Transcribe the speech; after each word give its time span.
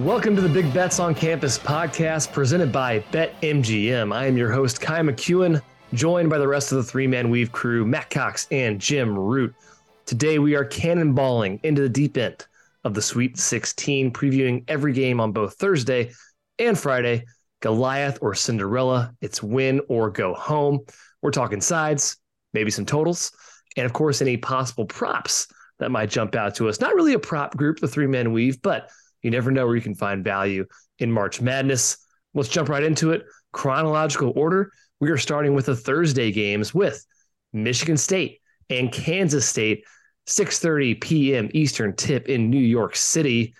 Welcome 0.00 0.36
to 0.36 0.42
the 0.42 0.48
Big 0.50 0.74
Bets 0.74 1.00
on 1.00 1.14
Campus 1.14 1.58
podcast 1.58 2.30
presented 2.30 2.70
by 2.70 3.00
BetMGM. 3.12 4.14
I 4.14 4.26
am 4.26 4.36
your 4.36 4.52
host, 4.52 4.78
Ky 4.78 4.92
McKeon, 4.92 5.62
joined 5.94 6.28
by 6.28 6.36
the 6.36 6.46
rest 6.46 6.70
of 6.70 6.76
the 6.76 6.84
three 6.84 7.06
man 7.06 7.30
weave 7.30 7.50
crew, 7.50 7.86
Matt 7.86 8.10
Cox 8.10 8.46
and 8.50 8.78
Jim 8.78 9.18
Root. 9.18 9.54
Today 10.04 10.38
we 10.38 10.54
are 10.54 10.66
cannonballing 10.66 11.64
into 11.64 11.80
the 11.80 11.88
deep 11.88 12.18
end 12.18 12.46
of 12.84 12.92
the 12.92 13.00
Sweet 13.00 13.38
16, 13.38 14.12
previewing 14.12 14.64
every 14.68 14.92
game 14.92 15.18
on 15.18 15.32
both 15.32 15.54
Thursday 15.54 16.12
and 16.58 16.78
Friday. 16.78 17.24
Goliath 17.60 18.18
or 18.20 18.34
Cinderella, 18.34 19.14
it's 19.22 19.42
win 19.42 19.80
or 19.88 20.10
go 20.10 20.34
home. 20.34 20.80
We're 21.22 21.30
talking 21.30 21.62
sides, 21.62 22.18
maybe 22.52 22.70
some 22.70 22.84
totals, 22.84 23.32
and 23.78 23.86
of 23.86 23.94
course, 23.94 24.20
any 24.20 24.36
possible 24.36 24.84
props 24.84 25.48
that 25.78 25.90
might 25.90 26.10
jump 26.10 26.34
out 26.34 26.54
to 26.56 26.68
us. 26.68 26.82
Not 26.82 26.94
really 26.94 27.14
a 27.14 27.18
prop 27.18 27.56
group, 27.56 27.80
the 27.80 27.88
three 27.88 28.06
man 28.06 28.32
weave, 28.32 28.60
but 28.60 28.90
you 29.26 29.32
never 29.32 29.50
know 29.50 29.66
where 29.66 29.74
you 29.74 29.82
can 29.82 29.96
find 29.96 30.22
value 30.22 30.64
in 31.00 31.10
March 31.10 31.40
Madness. 31.40 31.98
Let's 32.32 32.48
jump 32.48 32.68
right 32.68 32.82
into 32.82 33.10
it. 33.10 33.24
Chronological 33.52 34.32
order. 34.36 34.70
We 35.00 35.10
are 35.10 35.18
starting 35.18 35.52
with 35.52 35.66
the 35.66 35.74
Thursday 35.74 36.30
games 36.30 36.72
with 36.72 37.04
Michigan 37.52 37.96
State 37.96 38.40
and 38.70 38.92
Kansas 38.92 39.44
State, 39.44 39.84
6:30 40.28 41.00
p.m. 41.00 41.50
Eastern 41.52 41.96
tip 41.96 42.28
in 42.28 42.50
New 42.50 42.60
York 42.60 42.94
City. 42.94 43.54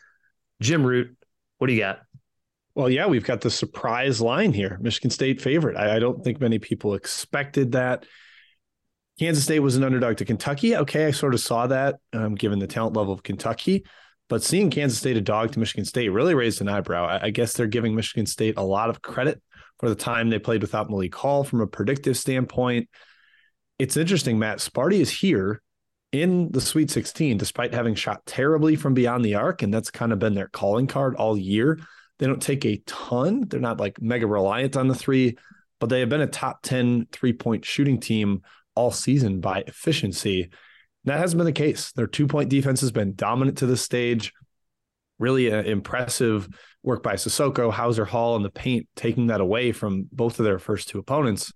Jim 0.63 0.87
Root, 0.87 1.17
what 1.59 1.67
do 1.67 1.73
you 1.73 1.81
got? 1.81 2.01
Well, 2.77 2.89
yeah, 2.89 3.07
we've 3.07 3.25
got 3.25 3.41
the 3.41 3.51
surprise 3.51 4.21
line 4.21 4.53
here. 4.53 4.79
Michigan 4.81 5.11
State 5.11 5.41
favorite. 5.41 5.77
I, 5.77 5.97
I 5.97 5.99
don't 5.99 6.23
think 6.23 6.41
many 6.41 6.61
people 6.61 6.95
expected 6.95 7.73
that. 7.73 8.07
Kansas 9.19 9.43
State 9.43 9.61
was 9.61 9.77
an 9.77 9.83
underdog 9.83 10.19
to 10.19 10.25
Kentucky. 10.25 10.77
Okay, 10.77 11.07
I 11.07 11.11
sort 11.11 11.35
of 11.35 11.41
saw 11.41 11.67
that 11.67 11.97
um, 12.13 12.37
given 12.37 12.61
the 12.61 12.67
talent 12.69 12.97
level 12.97 13.13
of 13.13 13.25
Kentucky. 13.25 13.85
But 14.29 14.43
seeing 14.43 14.71
Kansas 14.71 14.99
State 14.99 15.17
a 15.17 15.21
dog 15.21 15.53
to 15.53 15.61
Michigan 15.61 15.85
State 15.85 16.09
really 16.09 16.35
raised 16.35 16.61
an 16.61 16.69
eyebrow. 16.69 17.19
I, 17.23 17.31
guess 17.31 17.53
they're 17.53 17.67
giving 17.67 17.95
Michigan 17.95 18.27
State 18.27 18.57
a 18.57 18.63
lot 18.63 18.91
of 18.91 19.01
credit 19.03 19.41
for 19.79 19.89
the 19.89 19.95
time 19.95 20.31
they 20.31 20.39
played 20.39 20.63
without 20.63 20.91
Malik 20.91 21.15
Hall 21.15 21.45
from 21.45 21.61
a 21.61 21.67
predictive 21.67 22.17
standpoint. 22.17 22.89
It's 23.79 23.97
interesting, 23.97 24.39
Matt. 24.39 24.59
Sparty 24.59 25.01
is 25.01 25.11
here 25.11 25.63
in 26.11 26.51
the 26.51 26.61
Sweet 26.61 26.91
16, 26.91 27.39
despite 27.39 27.75
having 27.75 27.95
shot 27.95 28.25
terribly 28.27 28.75
from 28.75 28.95
beyond 28.95 29.25
the 29.25 29.37
arc. 29.37 29.63
And 29.63 29.73
that's 29.73 29.91
kind 29.91 30.13
of 30.13 30.19
been 30.19 30.35
their 30.35 30.49
calling 30.49 30.87
card 30.87 31.15
all 31.15 31.37
year. 31.37 31.79
They 32.19 32.27
don't 32.27 32.43
take 32.43 32.65
a 32.65 32.83
ton. 32.87 33.43
They're 33.47 33.61
not 33.61 33.79
like 33.79 34.01
mega 34.01 34.27
reliant 34.27 34.77
on 34.77 34.89
the 34.89 34.95
three, 34.95 35.37
but 35.79 35.89
they 35.89 36.01
have 36.01 36.09
been 36.09 36.23
a 36.23 36.27
top 36.27 36.63
10 36.63 37.09
three 37.13 37.33
point 37.33 37.65
shooting 37.65 38.01
team 38.01 38.43
all 38.75 38.91
season 38.91 39.41
by 39.41 39.63
efficiency. 39.67 40.51
That 41.07 41.21
hasn't 41.21 41.39
been 41.39 41.47
the 41.47 41.53
case. 41.53 41.93
Their 41.93 42.07
two 42.07 42.27
point 42.27 42.51
defense 42.51 42.81
has 42.81 42.93
been 42.93 43.15
dominant 43.15 43.59
to 43.59 43.67
this 43.67 43.83
stage. 43.83 44.33
Really 45.19 45.51
uh, 45.51 45.63
impressive 45.63 46.49
work 46.83 47.03
by 47.03 47.15
Sissoko, 47.15 47.73
Hauser 47.73 48.05
Hall, 48.05 48.37
and 48.37 48.45
the 48.45 48.51
paint, 48.51 48.87
taking 48.97 49.29
that 49.29 49.41
away 49.41 49.73
from 49.73 50.09
both 50.13 50.39
of 50.39 50.45
their 50.45 50.59
first 50.59 50.89
two 50.89 50.99
opponents. 50.99 51.53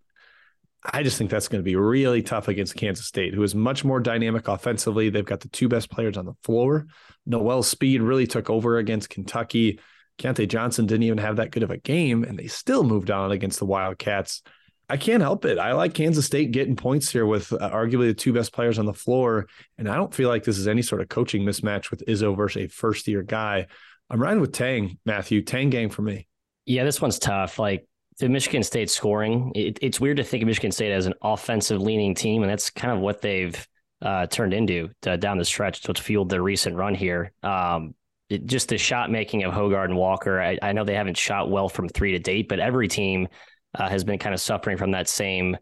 I 0.82 1.02
just 1.02 1.18
think 1.18 1.30
that's 1.30 1.48
going 1.48 1.60
to 1.60 1.68
be 1.68 1.76
really 1.76 2.22
tough 2.22 2.48
against 2.48 2.76
Kansas 2.76 3.04
State, 3.04 3.34
who 3.34 3.42
is 3.42 3.54
much 3.54 3.84
more 3.84 4.00
dynamic 4.00 4.48
offensively. 4.48 5.10
They've 5.10 5.24
got 5.24 5.40
the 5.40 5.48
two 5.48 5.68
best 5.68 5.90
players 5.90 6.16
on 6.16 6.24
the 6.24 6.32
floor. 6.42 6.86
Nowell's 7.26 7.68
speed 7.68 8.00
really 8.00 8.26
took 8.26 8.48
over 8.48 8.78
against 8.78 9.10
Kentucky. 9.10 9.78
Keyontae 10.18 10.48
Johnson 10.48 10.86
didn't 10.86 11.02
even 11.02 11.18
have 11.18 11.36
that 11.36 11.50
good 11.50 11.62
of 11.62 11.70
a 11.70 11.76
game, 11.76 12.24
and 12.24 12.38
they 12.38 12.46
still 12.46 12.82
moved 12.82 13.10
on 13.10 13.30
against 13.30 13.58
the 13.58 13.66
Wildcats. 13.66 14.42
I 14.90 14.96
can't 14.96 15.22
help 15.22 15.44
it. 15.44 15.58
I 15.58 15.72
like 15.72 15.94
Kansas 15.94 16.26
State 16.26 16.50
getting 16.50 16.74
points 16.74 17.10
here 17.10 17.24
with 17.24 17.52
uh, 17.52 17.70
arguably 17.70 18.08
the 18.08 18.14
two 18.14 18.32
best 18.32 18.52
players 18.52 18.78
on 18.78 18.86
the 18.86 18.92
floor. 18.92 19.46
And 19.78 19.88
I 19.88 19.94
don't 19.94 20.12
feel 20.12 20.28
like 20.28 20.42
this 20.42 20.58
is 20.58 20.66
any 20.66 20.82
sort 20.82 21.00
of 21.00 21.08
coaching 21.08 21.44
mismatch 21.44 21.90
with 21.90 22.04
Izzo 22.06 22.36
versus 22.36 22.64
a 22.64 22.68
first 22.68 23.06
year 23.06 23.22
guy. 23.22 23.68
I'm 24.10 24.20
riding 24.20 24.40
with 24.40 24.52
Tang, 24.52 24.98
Matthew. 25.06 25.42
Tang 25.42 25.70
gang 25.70 25.90
for 25.90 26.02
me. 26.02 26.26
Yeah, 26.66 26.82
this 26.82 27.00
one's 27.00 27.20
tough. 27.20 27.60
Like 27.60 27.86
the 28.18 28.28
Michigan 28.28 28.64
State 28.64 28.90
scoring, 28.90 29.52
it, 29.54 29.78
it's 29.80 30.00
weird 30.00 30.16
to 30.16 30.24
think 30.24 30.42
of 30.42 30.48
Michigan 30.48 30.72
State 30.72 30.90
as 30.90 31.06
an 31.06 31.14
offensive 31.22 31.80
leaning 31.80 32.16
team. 32.16 32.42
And 32.42 32.50
that's 32.50 32.70
kind 32.70 32.92
of 32.92 32.98
what 32.98 33.20
they've 33.22 33.64
uh, 34.02 34.26
turned 34.26 34.52
into 34.52 34.90
to, 35.02 35.16
down 35.16 35.38
the 35.38 35.44
stretch, 35.44 35.86
which 35.86 36.00
fueled 36.00 36.30
their 36.30 36.42
recent 36.42 36.74
run 36.74 36.96
here. 36.96 37.30
Um, 37.44 37.94
it, 38.28 38.46
just 38.46 38.68
the 38.68 38.78
shot 38.78 39.10
making 39.10 39.44
of 39.44 39.52
Hoggard 39.52 39.84
and 39.84 39.96
Walker. 39.96 40.40
I, 40.40 40.58
I 40.60 40.72
know 40.72 40.84
they 40.84 40.94
haven't 40.94 41.16
shot 41.16 41.48
well 41.48 41.68
from 41.68 41.88
three 41.88 42.12
to 42.12 42.18
date, 42.18 42.48
but 42.48 42.58
every 42.58 42.88
team 42.88 43.28
uh, 43.74 43.88
has 43.88 44.04
been 44.04 44.18
kind 44.18 44.34
of 44.34 44.40
suffering 44.40 44.76
from 44.76 44.90
that 44.92 45.08
same, 45.08 45.56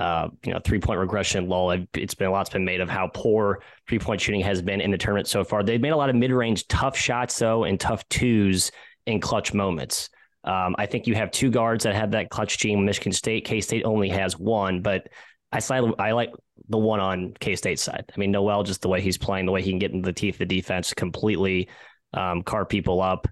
uh, 0.00 0.28
you 0.44 0.52
know, 0.52 0.60
three 0.64 0.78
point 0.78 0.98
regression 0.98 1.48
lull. 1.48 1.70
It's 1.94 2.14
been 2.14 2.28
a 2.28 2.30
lot's 2.30 2.50
been 2.50 2.64
made 2.64 2.80
of 2.80 2.88
how 2.88 3.10
poor 3.12 3.62
three 3.88 3.98
point 3.98 4.20
shooting 4.20 4.40
has 4.40 4.62
been 4.62 4.80
in 4.80 4.90
the 4.90 4.98
tournament 4.98 5.28
so 5.28 5.44
far. 5.44 5.62
They've 5.62 5.80
made 5.80 5.90
a 5.90 5.96
lot 5.96 6.10
of 6.10 6.16
mid 6.16 6.30
range 6.30 6.66
tough 6.68 6.96
shots 6.96 7.38
though, 7.38 7.64
and 7.64 7.78
tough 7.78 8.08
twos 8.08 8.70
in 9.06 9.20
clutch 9.20 9.52
moments. 9.52 10.10
Um, 10.44 10.74
I 10.78 10.86
think 10.86 11.06
you 11.06 11.14
have 11.16 11.30
two 11.30 11.50
guards 11.50 11.84
that 11.84 11.94
have 11.94 12.12
that 12.12 12.30
clutch 12.30 12.56
gene. 12.58 12.84
Michigan 12.84 13.12
State, 13.12 13.44
K 13.44 13.60
State 13.60 13.84
only 13.84 14.08
has 14.08 14.38
one, 14.38 14.80
but 14.80 15.08
I 15.52 15.58
slightly 15.58 15.92
I 15.98 16.12
like 16.12 16.32
the 16.68 16.78
one 16.78 17.00
on 17.00 17.34
K 17.40 17.56
State 17.56 17.78
side. 17.78 18.04
I 18.14 18.18
mean, 18.18 18.30
Nowell 18.30 18.62
just 18.62 18.80
the 18.80 18.88
way 18.88 19.00
he's 19.00 19.18
playing, 19.18 19.46
the 19.46 19.52
way 19.52 19.62
he 19.62 19.70
can 19.70 19.78
get 19.78 19.92
into 19.92 20.06
the 20.06 20.12
teeth 20.12 20.36
of 20.36 20.48
the 20.48 20.56
defense, 20.56 20.94
completely 20.94 21.68
um, 22.14 22.42
carve 22.42 22.68
people 22.68 23.02
up. 23.02 23.28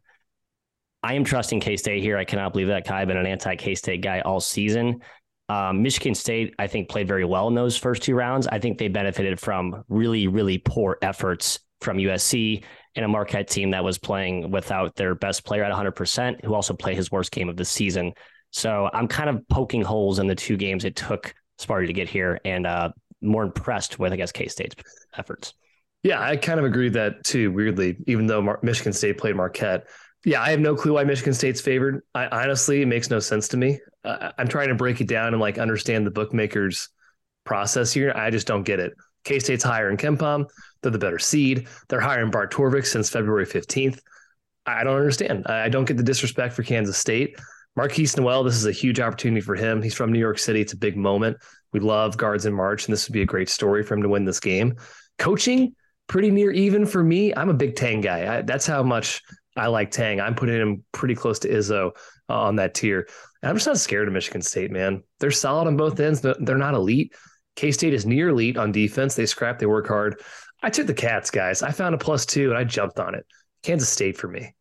I 1.03 1.15
am 1.15 1.25
trusting 1.25 1.61
K 1.61 1.77
State 1.77 2.03
here. 2.03 2.19
I 2.19 2.25
cannot 2.25 2.53
believe 2.53 2.69
that 2.69 2.85
Ky. 2.85 3.05
Been 3.05 3.17
an 3.17 3.27
anti 3.27 3.57
K 3.57 3.75
State 3.75 4.03
guy 4.03 4.21
all 4.21 4.41
season. 4.41 5.01
Um, 5.49 5.83
Michigan 5.83 6.15
State, 6.15 6.55
I 6.59 6.67
think, 6.67 6.89
played 6.89 7.09
very 7.09 7.25
well 7.25 7.49
in 7.49 7.55
those 7.55 7.77
first 7.77 8.03
two 8.03 8.15
rounds. 8.15 8.47
I 8.47 8.59
think 8.59 8.79
they 8.79 8.89
benefited 8.89 9.41
from 9.41 9.85
really, 9.89 10.27
really 10.27 10.59
poor 10.59 10.99
efforts 11.01 11.61
from 11.81 11.97
USC 11.97 12.65
and 12.97 13.05
a 13.05 13.09
Marquette 13.09 13.49
team 13.49 13.71
that 13.71 13.85
was 13.85 13.97
playing 13.97 14.51
without 14.51 14.95
their 14.97 15.15
best 15.15 15.45
player 15.45 15.63
at 15.63 15.73
100%, 15.73 16.45
who 16.45 16.55
also 16.55 16.75
played 16.75 16.97
his 16.97 17.11
worst 17.11 17.31
game 17.31 17.49
of 17.49 17.57
the 17.57 17.65
season. 17.65 18.13
So 18.51 18.91
I'm 18.93 19.09
kind 19.09 19.31
of 19.31 19.47
poking 19.49 19.83
holes 19.83 20.19
in 20.19 20.27
the 20.27 20.35
two 20.35 20.57
games 20.57 20.85
it 20.85 20.97
took 20.97 21.35
Sparty 21.61 21.87
to 21.87 21.93
get 21.93 22.09
here 22.09 22.41
and 22.45 22.67
uh, 22.67 22.91
more 23.23 23.45
impressed 23.45 23.99
with, 23.99 24.13
I 24.13 24.17
guess, 24.17 24.33
K 24.33 24.49
State's 24.49 24.75
efforts. 25.17 25.55
Yeah, 26.03 26.21
I 26.21 26.37
kind 26.37 26.61
of 26.61 26.67
agree 26.67 26.91
that 26.91 27.25
too, 27.25 27.51
weirdly, 27.53 27.97
even 28.07 28.27
though 28.27 28.41
Mar- 28.41 28.61
Michigan 28.63 28.93
State 28.93 29.19
played 29.19 29.37
Marquette. 29.37 29.87
Yeah, 30.25 30.43
I 30.43 30.51
have 30.51 30.61
no 30.61 30.75
clue 30.75 30.95
why 30.95 31.05
Michigan 31.05 31.33
State's 31.33 31.61
favored. 31.61 32.03
I 32.15 32.27
honestly, 32.27 32.83
it 32.83 32.87
makes 32.87 33.11
no 33.11 33.21
sense 33.21 33.49
to 33.49 33.57
me. 33.57 33.79
Uh, 34.05 34.33
I'm 34.37 34.49
trying 34.49 34.69
to 34.69 34.75
break 34.75 35.01
it 35.01 35.09
down 35.09 35.29
and 35.29 35.41
like 35.41 35.59
understand 35.59 36.07
the 36.07 36.11
bookmakers' 36.11 36.89
process 37.45 37.93
here. 37.93 38.13
I 38.15 38.31
just 38.31 38.47
don't 38.47 38.65
get 38.65 38.81
it. 38.81 38.93
K 39.25 39.39
State's 39.39 39.65
higher 39.65 39.91
in 39.91 39.97
KenPom. 39.97 40.47
They're 40.83 40.93
the 40.93 40.99
better 40.99 41.19
seed. 41.19 41.69
They're 41.89 42.01
higher 42.01 42.23
in 42.23 42.31
Bart 42.31 42.53
Torvik 42.53 42.87
since 42.87 43.11
February 43.11 43.47
15th. 43.47 44.01
I 44.67 44.85
don't 44.85 44.97
understand. 44.97 45.47
I 45.47 45.69
don't 45.69 45.87
get 45.87 45.97
the 45.97 46.03
disrespect 46.03 46.55
for 46.55 46.63
Kansas 46.63 46.99
State. 46.99 47.39
Markquis 47.79 48.17
Nowell, 48.17 48.43
this 48.43 48.57
is 48.57 48.67
a 48.67 48.73
huge 48.73 49.01
opportunity 49.01 49.41
for 49.41 49.55
him. 49.55 49.81
He's 49.81 49.95
from 49.95 50.13
New 50.13 50.19
York 50.19 50.39
City. 50.39 50.61
It's 50.61 50.73
a 50.73 50.77
big 50.77 50.97
moment. 50.97 51.37
We 51.73 51.81
love 51.81 52.17
guards 52.17 52.45
in 52.45 52.53
March, 52.53 52.87
and 52.87 52.93
this 52.93 53.09
would 53.09 53.13
be 53.13 53.23
a 53.23 53.27
great 53.27 53.49
story 53.49 53.83
for 53.83 53.95
him 53.95 54.03
to 54.03 54.09
win 54.09 54.25
this 54.25 54.41
game. 54.41 54.75
Coaching, 55.19 55.75
pretty 56.07 56.31
near 56.31 56.51
even 56.51 56.87
for 56.87 57.05
me. 57.05 57.33
I'm 57.35 57.51
a 57.51 57.55
big 57.55 57.77
Tang 57.77 58.01
guy. 58.01 58.39
I, 58.39 58.43
that's 58.43 58.67
how 58.67 58.83
much 58.83 59.23
I 59.57 59.67
like 59.69 59.91
Tang. 59.91 60.21
I'm 60.21 60.35
putting 60.35 60.61
him 60.61 60.85
pretty 60.93 61.15
close 61.15 61.39
to 61.41 61.49
Izzo 61.49 61.91
uh, 62.29 62.41
on 62.41 62.57
that 62.57 62.75
tier. 62.75 63.09
And 63.43 63.51
I'm 63.51 63.57
just 63.57 63.67
not 63.67 63.79
scared 63.79 64.09
of 64.09 64.15
Michigan 64.15 64.43
State, 64.43 64.71
man. 64.71 65.03
They're 65.21 65.31
solid 65.31 65.67
on 65.67 65.77
both 65.77 65.99
ends. 65.99 66.21
But 66.21 66.45
they're 66.45 66.57
not 66.57 66.75
elite. 66.75 67.15
K 67.57 67.73
State 67.73 67.95
is 67.95 68.07
near 68.07 68.29
elite 68.29 68.57
on 68.57 68.71
defense. 68.71 69.15
They 69.15 69.27
scrap, 69.27 69.59
they 69.59 69.67
work 69.67 69.89
hard. 69.89 70.21
I 70.63 70.71
took 70.71 70.87
the 70.87 70.95
Cats, 70.95 71.31
guys. 71.31 71.63
I 71.63 71.71
found 71.71 71.95
a 71.95 71.99
plus 71.99 72.27
two 72.27 72.51
and 72.51 72.59
I 72.59 72.65
jumped 72.65 73.01
on 73.01 73.15
it. 73.15 73.27
Kansas 73.63 73.89
State 73.89 74.17
for 74.17 74.29
me. 74.29 74.55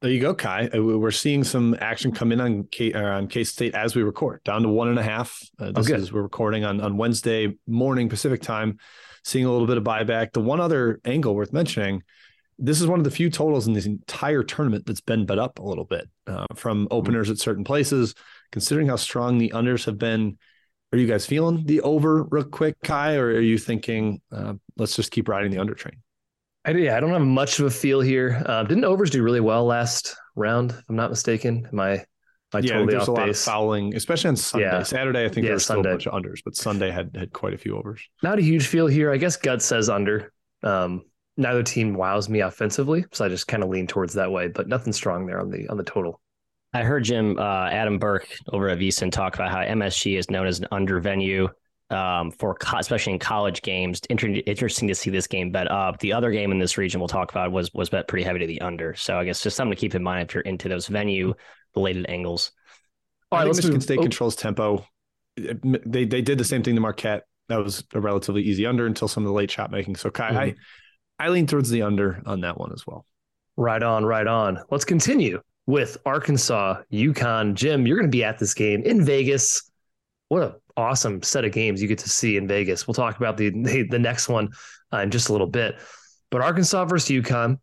There 0.00 0.10
you 0.10 0.20
go, 0.20 0.34
Ky. 0.34 0.70
Uh, 0.70 0.82
we're 0.82 1.10
seeing 1.10 1.44
some 1.44 1.74
action 1.80 2.12
come 2.12 2.30
in 2.30 2.40
on 2.40 2.64
K 2.64 2.92
uh, 2.92 3.02
on 3.02 3.26
K 3.26 3.42
State 3.42 3.74
as 3.74 3.96
we 3.96 4.02
record, 4.02 4.42
down 4.44 4.62
to 4.62 4.68
one 4.68 4.88
and 4.88 4.98
a 4.98 5.02
half. 5.02 5.40
Uh, 5.58 5.72
this 5.72 5.90
oh, 5.90 5.94
is 5.94 6.12
we're 6.12 6.22
recording 6.22 6.64
on 6.64 6.80
on 6.80 6.96
Wednesday 6.96 7.56
morning 7.66 8.08
Pacific 8.08 8.42
time. 8.42 8.78
Seeing 9.24 9.46
a 9.46 9.50
little 9.50 9.66
bit 9.66 9.78
of 9.78 9.84
buyback. 9.84 10.32
The 10.32 10.42
one 10.42 10.60
other 10.60 11.00
angle 11.06 11.34
worth 11.34 11.54
mentioning 11.54 12.02
this 12.58 12.80
is 12.80 12.86
one 12.86 13.00
of 13.00 13.04
the 13.04 13.10
few 13.10 13.30
totals 13.30 13.66
in 13.66 13.72
this 13.72 13.86
entire 13.86 14.42
tournament 14.42 14.86
that's 14.86 15.00
been 15.00 15.26
bet 15.26 15.38
up 15.38 15.58
a 15.58 15.62
little 15.62 15.84
bit 15.84 16.08
uh, 16.26 16.46
from 16.54 16.88
openers 16.90 17.30
at 17.30 17.38
certain 17.38 17.64
places. 17.64 18.14
Considering 18.52 18.88
how 18.88 18.96
strong 18.96 19.38
the 19.38 19.50
unders 19.50 19.84
have 19.84 19.98
been, 19.98 20.38
are 20.92 20.98
you 20.98 21.06
guys 21.06 21.26
feeling 21.26 21.64
the 21.66 21.80
over 21.80 22.22
real 22.24 22.44
quick, 22.44 22.76
Ky, 22.84 23.16
or 23.16 23.26
are 23.26 23.40
you 23.40 23.58
thinking 23.58 24.20
uh, 24.30 24.54
let's 24.76 24.94
just 24.94 25.10
keep 25.10 25.28
riding 25.28 25.50
the 25.50 25.58
under 25.58 25.74
train? 25.74 25.96
I, 26.64 26.70
yeah, 26.70 26.96
I 26.96 27.00
don't 27.00 27.10
have 27.10 27.20
much 27.22 27.58
of 27.58 27.66
a 27.66 27.70
feel 27.70 28.00
here. 28.00 28.42
Uh, 28.46 28.62
didn't 28.62 28.84
overs 28.84 29.10
do 29.10 29.22
really 29.22 29.40
well 29.40 29.64
last 29.66 30.16
round, 30.34 30.70
if 30.70 30.84
I'm 30.88 30.96
not 30.96 31.10
mistaken. 31.10 31.68
Am 31.70 31.80
I, 31.80 31.90
am 31.92 32.04
I 32.54 32.58
yeah, 32.60 32.72
totally 32.74 32.92
there's 32.92 33.02
off 33.02 33.08
a 33.08 33.12
lot 33.12 33.26
base? 33.26 33.38
of 33.40 33.44
fouling, 33.44 33.94
especially 33.94 34.28
on 34.28 34.36
Sunday. 34.36 34.66
Yeah. 34.66 34.82
Saturday, 34.82 35.24
I 35.24 35.28
think 35.28 35.44
Yeah, 35.44 35.48
there 35.48 35.54
was 35.54 35.64
still 35.64 35.80
a 35.80 35.82
bunch 35.82 36.06
of 36.06 36.14
unders, 36.14 36.38
but 36.44 36.56
Sunday 36.56 36.90
had 36.90 37.10
had 37.14 37.32
quite 37.32 37.52
a 37.52 37.58
few 37.58 37.76
overs. 37.76 38.08
Not 38.22 38.38
a 38.38 38.42
huge 38.42 38.66
feel 38.66 38.86
here. 38.86 39.12
I 39.12 39.16
guess 39.18 39.36
gut 39.36 39.60
says 39.62 39.90
under. 39.90 40.32
Um, 40.62 41.02
neither 41.36 41.62
team 41.62 41.94
wows 41.94 42.28
me 42.28 42.40
offensively, 42.40 43.04
so 43.12 43.24
I 43.24 43.28
just 43.28 43.48
kind 43.48 43.62
of 43.62 43.68
lean 43.68 43.86
towards 43.86 44.14
that 44.14 44.30
way, 44.30 44.48
but 44.48 44.68
nothing 44.68 44.92
strong 44.92 45.26
there 45.26 45.40
on 45.40 45.50
the 45.50 45.68
on 45.68 45.76
the 45.76 45.84
total. 45.84 46.20
I 46.72 46.82
heard 46.82 47.04
Jim 47.04 47.38
uh, 47.38 47.68
Adam 47.68 47.98
Burke 47.98 48.28
over 48.52 48.68
at 48.68 48.78
VSiN 48.78 49.12
talk 49.12 49.34
about 49.34 49.50
how 49.50 49.60
MSG 49.60 50.18
is 50.18 50.30
known 50.30 50.46
as 50.46 50.58
an 50.58 50.66
under 50.72 50.98
venue 50.98 51.48
um, 51.90 52.30
for 52.32 52.54
co- 52.54 52.78
especially 52.78 53.12
in 53.12 53.18
college 53.18 53.62
games. 53.62 54.00
Inter- 54.10 54.40
interesting 54.46 54.88
to 54.88 54.94
see 54.94 55.10
this 55.10 55.26
game 55.26 55.52
bet 55.52 55.70
up. 55.70 56.00
The 56.00 56.12
other 56.12 56.32
game 56.32 56.50
in 56.50 56.58
this 56.58 56.76
region 56.76 57.00
we'll 57.00 57.08
talk 57.08 57.30
about 57.30 57.52
was 57.52 57.72
was 57.74 57.90
bet 57.90 58.08
pretty 58.08 58.24
heavy 58.24 58.40
to 58.40 58.46
the 58.46 58.60
under. 58.60 58.94
So 58.94 59.18
I 59.18 59.24
guess 59.24 59.42
just 59.42 59.56
something 59.56 59.74
to 59.74 59.80
keep 59.80 59.94
in 59.94 60.02
mind 60.02 60.28
if 60.28 60.34
you're 60.34 60.42
into 60.42 60.68
those 60.68 60.88
venue 60.88 61.34
related 61.76 62.06
angles. 62.08 62.52
All 63.30 63.38
I 63.38 63.44
think 63.44 63.56
Michigan 63.56 63.74
move- 63.74 63.82
State 63.82 63.98
oh. 63.98 64.02
controls 64.02 64.36
tempo. 64.36 64.84
They 65.36 66.04
they 66.04 66.22
did 66.22 66.38
the 66.38 66.44
same 66.44 66.62
thing 66.62 66.74
to 66.74 66.80
Marquette. 66.80 67.24
That 67.48 67.62
was 67.62 67.84
a 67.92 68.00
relatively 68.00 68.42
easy 68.42 68.66
under 68.66 68.86
until 68.86 69.06
some 69.06 69.22
of 69.22 69.28
the 69.28 69.34
late 69.34 69.50
shot 69.50 69.70
making. 69.70 69.96
So 69.96 70.10
Ky, 70.10 70.22
I 70.22 70.54
I 71.18 71.28
lean 71.28 71.46
towards 71.46 71.70
the 71.70 71.82
under 71.82 72.22
on 72.26 72.40
that 72.40 72.58
one 72.58 72.72
as 72.72 72.86
well. 72.86 73.06
Right 73.56 73.82
on, 73.82 74.04
right 74.04 74.26
on. 74.26 74.58
Let's 74.70 74.84
continue 74.84 75.40
with 75.66 75.96
Arkansas, 76.04 76.82
UConn. 76.92 77.54
Jim, 77.54 77.86
you're 77.86 77.96
going 77.96 78.10
to 78.10 78.16
be 78.16 78.24
at 78.24 78.38
this 78.38 78.54
game 78.54 78.82
in 78.82 79.04
Vegas. 79.04 79.70
What 80.28 80.42
an 80.42 80.52
awesome 80.76 81.22
set 81.22 81.44
of 81.44 81.52
games 81.52 81.80
you 81.80 81.88
get 81.88 81.98
to 81.98 82.08
see 82.08 82.36
in 82.36 82.48
Vegas. 82.48 82.86
We'll 82.86 82.94
talk 82.94 83.16
about 83.16 83.36
the 83.36 83.50
the, 83.50 83.86
the 83.88 83.98
next 83.98 84.28
one 84.28 84.50
uh, 84.92 84.98
in 84.98 85.10
just 85.10 85.28
a 85.28 85.32
little 85.32 85.46
bit. 85.46 85.76
But 86.30 86.40
Arkansas 86.40 86.84
versus 86.86 87.08
UConn. 87.10 87.58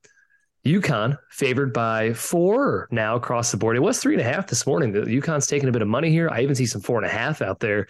UConn 0.66 1.18
favored 1.32 1.74
by 1.74 2.14
four 2.14 2.88
now 2.92 3.16
across 3.16 3.52
the 3.52 3.58
board. 3.58 3.76
It 3.76 3.82
was 3.82 4.00
three 4.00 4.14
and 4.14 4.22
a 4.22 4.32
half 4.32 4.48
this 4.48 4.68
morning. 4.68 4.92
The 4.92 5.02
UConn's 5.02 5.48
taking 5.48 5.68
a 5.68 5.72
bit 5.72 5.82
of 5.82 5.88
money 5.88 6.12
here. 6.12 6.30
I 6.30 6.42
even 6.42 6.54
see 6.56 6.68
some 6.68 6.82
four 6.82 6.98
and 6.98 7.06
a 7.06 7.10
half 7.10 7.42
out 7.42 7.60
there 7.60 7.88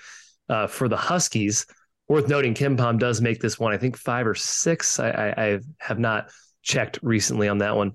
uh, 0.49 0.67
for 0.67 0.87
the 0.87 0.95
Huskies. 0.95 1.65
Worth 2.11 2.27
noting, 2.27 2.53
KenPom 2.53 2.99
does 2.99 3.21
make 3.21 3.39
this 3.39 3.57
one, 3.57 3.71
I 3.71 3.77
think 3.77 3.95
five 3.95 4.27
or 4.27 4.35
six. 4.35 4.99
I, 4.99 5.11
I, 5.11 5.45
I 5.45 5.59
have 5.79 5.97
not 5.97 6.29
checked 6.61 6.99
recently 7.01 7.47
on 7.47 7.59
that 7.59 7.77
one. 7.77 7.93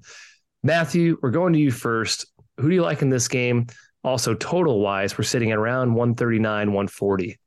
Matthew, 0.62 1.18
we're 1.20 1.32
going 1.32 1.52
to 1.52 1.58
you 1.58 1.70
first. 1.70 2.24
Who 2.56 2.70
do 2.70 2.74
you 2.74 2.80
like 2.80 3.02
in 3.02 3.10
this 3.10 3.28
game? 3.28 3.66
Also, 4.02 4.32
total 4.32 4.80
wise, 4.80 5.18
we're 5.18 5.24
sitting 5.24 5.52
at 5.52 5.58
around 5.58 5.92
139, 5.92 6.68
140. 6.68 7.38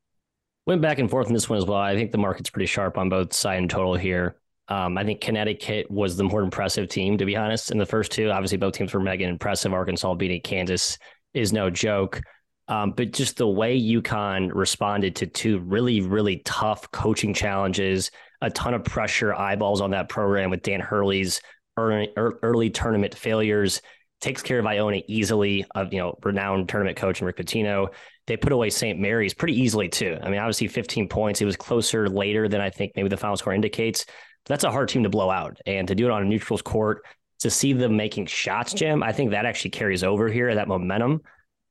Went 0.67 0.83
back 0.83 0.99
and 0.99 1.09
forth 1.09 1.25
in 1.25 1.33
this 1.33 1.49
one 1.49 1.57
as 1.57 1.65
well. 1.65 1.79
I 1.79 1.95
think 1.95 2.11
the 2.11 2.19
market's 2.19 2.51
pretty 2.51 2.67
sharp 2.67 2.99
on 2.99 3.09
both 3.09 3.33
side 3.33 3.57
and 3.57 3.67
total 3.67 3.95
here. 3.95 4.35
Um, 4.67 4.95
I 4.95 5.03
think 5.03 5.21
Connecticut 5.21 5.89
was 5.89 6.17
the 6.17 6.23
more 6.23 6.43
impressive 6.43 6.87
team, 6.87 7.17
to 7.17 7.25
be 7.25 7.35
honest, 7.35 7.71
in 7.71 7.79
the 7.79 7.85
first 7.87 8.11
two. 8.11 8.29
Obviously, 8.29 8.59
both 8.59 8.75
teams 8.75 8.93
were 8.93 8.99
mega 8.99 9.25
impressive. 9.25 9.73
Arkansas 9.73 10.13
beating 10.13 10.41
Kansas 10.41 10.99
is 11.33 11.51
no 11.51 11.71
joke. 11.71 12.21
Um, 12.69 12.91
but 12.91 13.11
just 13.11 13.37
the 13.37 13.47
way 13.47 13.81
UConn 13.81 14.51
responded 14.53 15.15
to 15.17 15.27
two 15.27 15.59
really, 15.59 16.01
really 16.01 16.37
tough 16.45 16.89
coaching 16.91 17.33
challenges, 17.33 18.11
a 18.41 18.49
ton 18.51 18.75
of 18.75 18.83
pressure, 18.83 19.33
eyeballs 19.33 19.81
on 19.81 19.91
that 19.91 20.07
program 20.07 20.51
with 20.51 20.61
Dan 20.61 20.79
Hurley's 20.79 21.41
early, 21.77 22.13
early 22.15 22.69
tournament 22.69 23.15
failures, 23.15 23.81
takes 24.21 24.43
care 24.43 24.59
of 24.59 24.67
Iona 24.67 25.01
easily, 25.07 25.65
of 25.73 25.91
you 25.91 25.99
know, 25.99 26.17
renowned 26.23 26.69
tournament 26.69 26.95
coach 26.95 27.19
and 27.19 27.25
Rick 27.25 27.37
Pitino. 27.37 27.87
They 28.27 28.37
put 28.37 28.51
away 28.51 28.69
St. 28.69 28.99
Mary's 28.99 29.33
pretty 29.33 29.59
easily 29.59 29.89
too. 29.89 30.19
I 30.21 30.29
mean, 30.29 30.39
obviously 30.39 30.67
15 30.67 31.07
points. 31.09 31.41
It 31.41 31.45
was 31.45 31.55
closer 31.55 32.07
later 32.07 32.47
than 32.47 32.61
I 32.61 32.69
think 32.69 32.93
maybe 32.95 33.09
the 33.09 33.17
final 33.17 33.35
score 33.35 33.53
indicates. 33.53 34.05
But 34.05 34.49
that's 34.53 34.63
a 34.63 34.71
hard 34.71 34.89
team 34.89 35.03
to 35.03 35.09
blow 35.09 35.31
out, 35.31 35.57
and 35.65 35.87
to 35.87 35.95
do 35.95 36.05
it 36.05 36.11
on 36.11 36.21
a 36.21 36.25
neutral's 36.25 36.61
court, 36.61 37.03
to 37.39 37.49
see 37.49 37.73
them 37.73 37.97
making 37.97 38.27
shots, 38.27 38.73
Jim, 38.73 39.01
I 39.01 39.11
think 39.11 39.31
that 39.31 39.45
actually 39.45 39.71
carries 39.71 40.03
over 40.03 40.27
here. 40.27 40.53
That 40.53 40.67
momentum. 40.67 41.21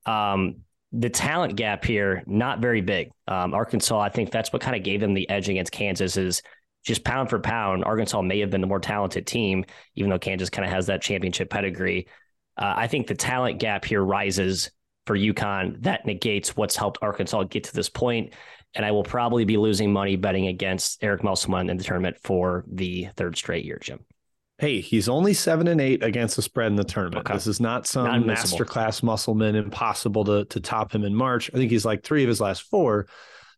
Um, 0.05 0.57
the 0.91 1.09
talent 1.09 1.55
gap 1.55 1.85
here 1.85 2.23
not 2.25 2.59
very 2.59 2.81
big. 2.81 3.11
Um, 3.27 3.53
Arkansas, 3.53 3.99
I 3.99 4.09
think 4.09 4.31
that's 4.31 4.51
what 4.51 4.61
kind 4.61 4.75
of 4.75 4.83
gave 4.83 4.99
them 4.99 5.13
the 5.13 5.29
edge 5.29 5.49
against 5.49 5.71
Kansas. 5.71 6.17
Is 6.17 6.41
just 6.83 7.03
pound 7.03 7.29
for 7.29 7.39
pound, 7.39 7.83
Arkansas 7.83 8.21
may 8.21 8.39
have 8.39 8.49
been 8.49 8.61
the 8.61 8.67
more 8.67 8.79
talented 8.79 9.27
team, 9.27 9.65
even 9.95 10.09
though 10.09 10.19
Kansas 10.19 10.49
kind 10.49 10.65
of 10.65 10.71
has 10.71 10.87
that 10.87 11.01
championship 11.01 11.49
pedigree. 11.49 12.07
Uh, 12.57 12.73
I 12.75 12.87
think 12.87 13.07
the 13.07 13.15
talent 13.15 13.59
gap 13.59 13.85
here 13.85 14.03
rises 14.03 14.71
for 15.05 15.17
UConn. 15.17 15.81
That 15.83 16.05
negates 16.05 16.55
what's 16.55 16.75
helped 16.75 16.99
Arkansas 17.01 17.43
get 17.43 17.65
to 17.65 17.73
this 17.73 17.89
point. 17.89 18.33
And 18.75 18.85
I 18.85 18.91
will 18.91 19.03
probably 19.03 19.45
be 19.45 19.57
losing 19.57 19.91
money 19.91 20.15
betting 20.15 20.47
against 20.47 21.03
Eric 21.03 21.23
Musselman 21.23 21.69
in 21.69 21.77
the 21.77 21.83
tournament 21.83 22.17
for 22.21 22.65
the 22.71 23.09
third 23.15 23.35
straight 23.35 23.65
year, 23.65 23.79
Jim. 23.81 24.05
Hey, 24.59 24.81
he's 24.81 25.07
only 25.07 25.33
seven 25.33 25.67
and 25.67 25.79
eight 25.79 26.03
against 26.03 26.35
the 26.35 26.41
spread 26.41 26.67
in 26.67 26.75
the 26.75 26.83
tournament. 26.83 27.25
Okay. 27.25 27.33
This 27.33 27.47
is 27.47 27.59
not 27.59 27.87
some 27.87 28.05
masterclass 28.59 29.01
Musselman, 29.01 29.55
impossible 29.55 30.25
to 30.25 30.45
to 30.45 30.59
top 30.59 30.93
him 30.93 31.03
in 31.03 31.15
March. 31.15 31.49
I 31.53 31.57
think 31.57 31.71
he's 31.71 31.85
like 31.85 32.03
three 32.03 32.23
of 32.23 32.29
his 32.29 32.41
last 32.41 32.63
four. 32.63 33.07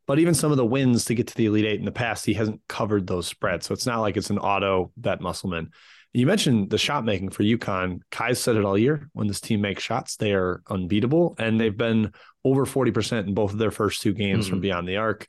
But 0.07 0.19
even 0.19 0.33
some 0.33 0.51
of 0.51 0.57
the 0.57 0.65
wins 0.65 1.05
to 1.05 1.15
get 1.15 1.27
to 1.27 1.35
the 1.35 1.45
Elite 1.45 1.65
Eight 1.65 1.79
in 1.79 1.85
the 1.85 1.91
past, 1.91 2.25
he 2.25 2.33
hasn't 2.33 2.59
covered 2.67 3.07
those 3.07 3.27
spreads. 3.27 3.65
So 3.65 3.73
it's 3.73 3.85
not 3.85 4.01
like 4.01 4.17
it's 4.17 4.29
an 4.29 4.39
auto 4.39 4.91
bet 4.97 5.21
Musselman. 5.21 5.69
You 6.13 6.25
mentioned 6.25 6.69
the 6.69 6.77
shot 6.77 7.05
making 7.05 7.29
for 7.29 7.43
UConn. 7.43 8.01
Ky 8.11 8.33
said 8.33 8.57
it 8.57 8.65
all 8.65 8.77
year. 8.77 9.09
When 9.13 9.27
this 9.27 9.39
team 9.39 9.61
makes 9.61 9.81
shots, 9.83 10.17
they 10.17 10.33
are 10.33 10.61
unbeatable. 10.69 11.35
And 11.39 11.59
they've 11.59 11.77
been 11.77 12.11
over 12.43 12.65
40% 12.65 13.27
in 13.27 13.33
both 13.33 13.53
of 13.53 13.59
their 13.59 13.71
first 13.71 14.01
two 14.01 14.13
games 14.13 14.47
from 14.47 14.57
Mhm. 14.59 14.63
beyond 14.63 14.87
the 14.87 14.97
arc. 14.97 15.27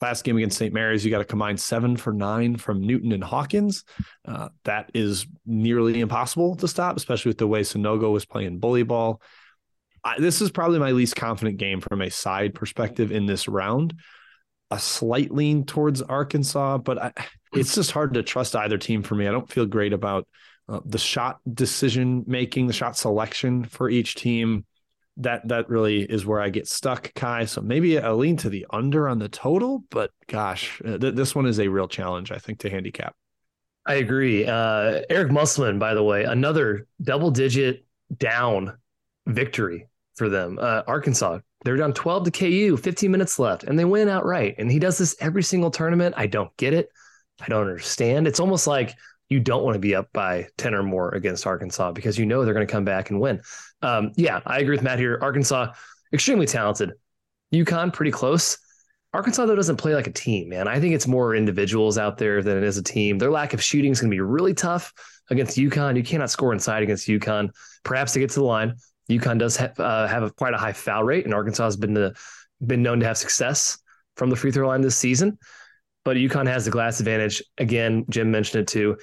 Last 0.00 0.24
game 0.24 0.36
against 0.36 0.58
St. 0.58 0.74
Mary's, 0.74 1.04
you 1.04 1.10
got 1.10 1.18
to 1.18 1.24
combine 1.24 1.56
seven 1.56 1.96
for 1.96 2.12
nine 2.12 2.56
from 2.56 2.80
Newton 2.80 3.12
and 3.12 3.24
Hawkins. 3.24 3.84
Uh, 4.26 4.48
that 4.64 4.90
is 4.92 5.26
nearly 5.46 6.00
impossible 6.00 6.56
to 6.56 6.68
stop, 6.68 6.96
especially 6.96 7.30
with 7.30 7.38
the 7.38 7.46
way 7.46 7.60
Sanogo 7.60 8.12
was 8.12 8.26
playing 8.26 8.58
bully 8.58 8.82
ball. 8.82 9.22
I, 10.02 10.18
this 10.18 10.42
is 10.42 10.50
probably 10.50 10.78
my 10.78 10.90
least 10.90 11.16
confident 11.16 11.56
game 11.56 11.80
from 11.80 12.02
a 12.02 12.10
side 12.10 12.54
perspective 12.54 13.12
in 13.12 13.26
this 13.26 13.48
round. 13.48 13.94
A 14.70 14.78
slight 14.78 15.30
lean 15.30 15.64
towards 15.64 16.02
Arkansas, 16.02 16.78
but 16.78 16.98
I, 16.98 17.12
it's 17.54 17.74
just 17.74 17.92
hard 17.92 18.14
to 18.14 18.22
trust 18.22 18.56
either 18.56 18.76
team 18.76 19.02
for 19.02 19.14
me. 19.14 19.26
I 19.26 19.30
don't 19.30 19.50
feel 19.50 19.66
great 19.66 19.92
about 19.92 20.26
uh, 20.68 20.80
the 20.84 20.98
shot 20.98 21.40
decision 21.50 22.24
making, 22.26 22.66
the 22.66 22.72
shot 22.72 22.96
selection 22.96 23.64
for 23.64 23.88
each 23.88 24.14
team. 24.16 24.64
That 25.18 25.46
that 25.48 25.68
really 25.68 26.02
is 26.02 26.26
where 26.26 26.40
I 26.40 26.48
get 26.48 26.66
stuck, 26.66 27.12
Ky. 27.14 27.46
So 27.46 27.60
maybe 27.60 27.98
I 27.98 28.10
lean 28.12 28.36
to 28.38 28.50
the 28.50 28.66
under 28.70 29.08
on 29.08 29.18
the 29.18 29.28
total, 29.28 29.84
but 29.90 30.10
gosh, 30.26 30.80
uh, 30.84 30.98
th- 30.98 31.14
this 31.14 31.34
one 31.34 31.46
is 31.46 31.60
a 31.60 31.68
real 31.68 31.86
challenge, 31.86 32.32
I 32.32 32.38
think, 32.38 32.58
to 32.60 32.70
handicap. 32.70 33.14
I 33.86 33.94
agree. 33.94 34.46
Uh, 34.46 35.02
Eric 35.10 35.30
Musselman, 35.30 35.78
by 35.78 35.94
the 35.94 36.02
way, 36.02 36.24
another 36.24 36.86
double 37.02 37.30
digit 37.30 37.84
down 38.16 38.76
victory 39.26 39.88
for 40.16 40.28
them. 40.28 40.58
Uh, 40.60 40.82
Arkansas, 40.86 41.40
they're 41.64 41.76
down 41.76 41.92
12 41.92 42.24
to 42.24 42.30
KU, 42.30 42.76
15 42.76 43.10
minutes 43.10 43.38
left, 43.38 43.64
and 43.64 43.78
they 43.78 43.84
win 43.84 44.08
outright. 44.08 44.56
And 44.58 44.70
he 44.70 44.78
does 44.78 44.98
this 44.98 45.16
every 45.20 45.42
single 45.42 45.70
tournament. 45.70 46.14
I 46.16 46.26
don't 46.26 46.54
get 46.56 46.74
it. 46.74 46.88
I 47.40 47.48
don't 47.48 47.62
understand. 47.62 48.26
It's 48.26 48.40
almost 48.40 48.66
like 48.66 48.94
you 49.28 49.40
don't 49.40 49.64
want 49.64 49.74
to 49.74 49.80
be 49.80 49.94
up 49.94 50.08
by 50.12 50.48
10 50.58 50.74
or 50.74 50.82
more 50.82 51.10
against 51.10 51.46
Arkansas 51.46 51.92
because 51.92 52.18
you 52.18 52.26
know 52.26 52.44
they're 52.44 52.54
going 52.54 52.66
to 52.66 52.72
come 52.72 52.84
back 52.84 53.10
and 53.10 53.20
win. 53.20 53.40
Um, 53.84 54.12
yeah, 54.16 54.40
I 54.46 54.60
agree 54.60 54.76
with 54.76 54.82
Matt 54.82 54.98
here. 54.98 55.18
Arkansas, 55.20 55.72
extremely 56.12 56.46
talented. 56.46 56.92
UConn, 57.52 57.92
pretty 57.92 58.10
close. 58.10 58.58
Arkansas, 59.12 59.44
though, 59.44 59.54
doesn't 59.54 59.76
play 59.76 59.94
like 59.94 60.06
a 60.06 60.12
team, 60.12 60.48
man. 60.48 60.66
I 60.66 60.80
think 60.80 60.94
it's 60.94 61.06
more 61.06 61.36
individuals 61.36 61.98
out 61.98 62.16
there 62.16 62.42
than 62.42 62.56
it 62.56 62.64
is 62.64 62.78
a 62.78 62.82
team. 62.82 63.18
Their 63.18 63.30
lack 63.30 63.52
of 63.52 63.62
shooting 63.62 63.92
is 63.92 64.00
going 64.00 64.10
to 64.10 64.14
be 64.14 64.20
really 64.20 64.54
tough 64.54 64.92
against 65.30 65.58
UConn. 65.58 65.96
You 65.96 66.02
cannot 66.02 66.30
score 66.30 66.52
inside 66.52 66.82
against 66.82 67.06
UConn. 67.06 67.50
Perhaps 67.84 68.14
to 68.14 68.20
get 68.20 68.30
to 68.30 68.40
the 68.40 68.44
line. 68.46 68.74
UConn 69.10 69.38
does 69.38 69.56
have, 69.58 69.78
uh, 69.78 70.06
have 70.06 70.22
a, 70.22 70.30
quite 70.30 70.54
a 70.54 70.58
high 70.58 70.72
foul 70.72 71.04
rate, 71.04 71.26
and 71.26 71.34
Arkansas 71.34 71.64
has 71.64 71.76
been 71.76 71.92
the, 71.92 72.16
been 72.66 72.82
known 72.82 73.00
to 73.00 73.06
have 73.06 73.18
success 73.18 73.78
from 74.16 74.30
the 74.30 74.36
free 74.36 74.50
throw 74.50 74.66
line 74.66 74.80
this 74.80 74.96
season. 74.96 75.38
But 76.04 76.16
UConn 76.16 76.46
has 76.46 76.64
the 76.64 76.70
glass 76.70 77.00
advantage. 77.00 77.42
Again, 77.58 78.06
Jim 78.08 78.30
mentioned 78.30 78.62
it 78.62 78.68
too. 78.68 78.96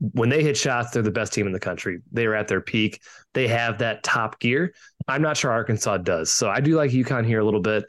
When 0.00 0.28
they 0.28 0.42
hit 0.42 0.56
shots, 0.56 0.90
they're 0.92 1.02
the 1.02 1.10
best 1.10 1.32
team 1.32 1.46
in 1.46 1.52
the 1.52 1.58
country. 1.60 2.00
They 2.12 2.26
are 2.26 2.34
at 2.34 2.46
their 2.48 2.60
peak. 2.60 3.00
They 3.34 3.48
have 3.48 3.78
that 3.78 4.04
top 4.04 4.38
gear. 4.38 4.74
I'm 5.08 5.22
not 5.22 5.36
sure 5.36 5.50
Arkansas 5.50 5.98
does. 5.98 6.30
So 6.30 6.48
I 6.48 6.60
do 6.60 6.76
like 6.76 6.90
UConn 6.92 7.26
here 7.26 7.40
a 7.40 7.44
little 7.44 7.60
bit, 7.60 7.84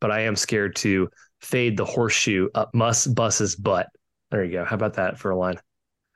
but 0.00 0.10
I 0.10 0.20
am 0.20 0.36
scared 0.36 0.76
to 0.76 1.08
fade 1.40 1.76
the 1.76 1.84
horseshoe 1.84 2.48
up 2.54 2.74
Mus 2.74 3.06
Bus's 3.06 3.56
butt. 3.56 3.88
There 4.30 4.44
you 4.44 4.52
go. 4.52 4.64
How 4.64 4.74
about 4.76 4.94
that 4.94 5.18
for 5.18 5.30
a 5.30 5.36
line? 5.36 5.56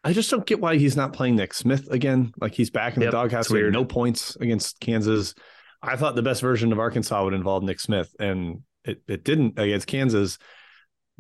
I 0.04 0.12
just 0.12 0.30
don't 0.30 0.46
get 0.46 0.60
why 0.60 0.76
he's 0.76 0.96
not 0.96 1.12
playing 1.12 1.36
Nick 1.36 1.54
Smith 1.54 1.90
again. 1.90 2.32
Like 2.40 2.54
he's 2.54 2.70
back 2.70 2.96
in 2.96 3.02
Yep, 3.02 3.10
the 3.10 3.16
doghouse. 3.16 3.46
it's 3.46 3.52
He 3.52 3.56
had 3.56 3.62
weird. 3.64 3.72
No 3.72 3.84
points 3.84 4.36
against 4.36 4.80
Kansas. 4.80 5.34
I 5.82 5.96
thought 5.96 6.14
the 6.14 6.22
best 6.22 6.40
version 6.40 6.72
of 6.72 6.78
Arkansas 6.78 7.24
would 7.24 7.34
involve 7.34 7.62
Nick 7.62 7.80
Smith, 7.80 8.14
and 8.18 8.62
it, 8.84 9.02
it 9.06 9.24
didn't 9.24 9.58
against 9.58 9.86
Kansas. 9.86 10.38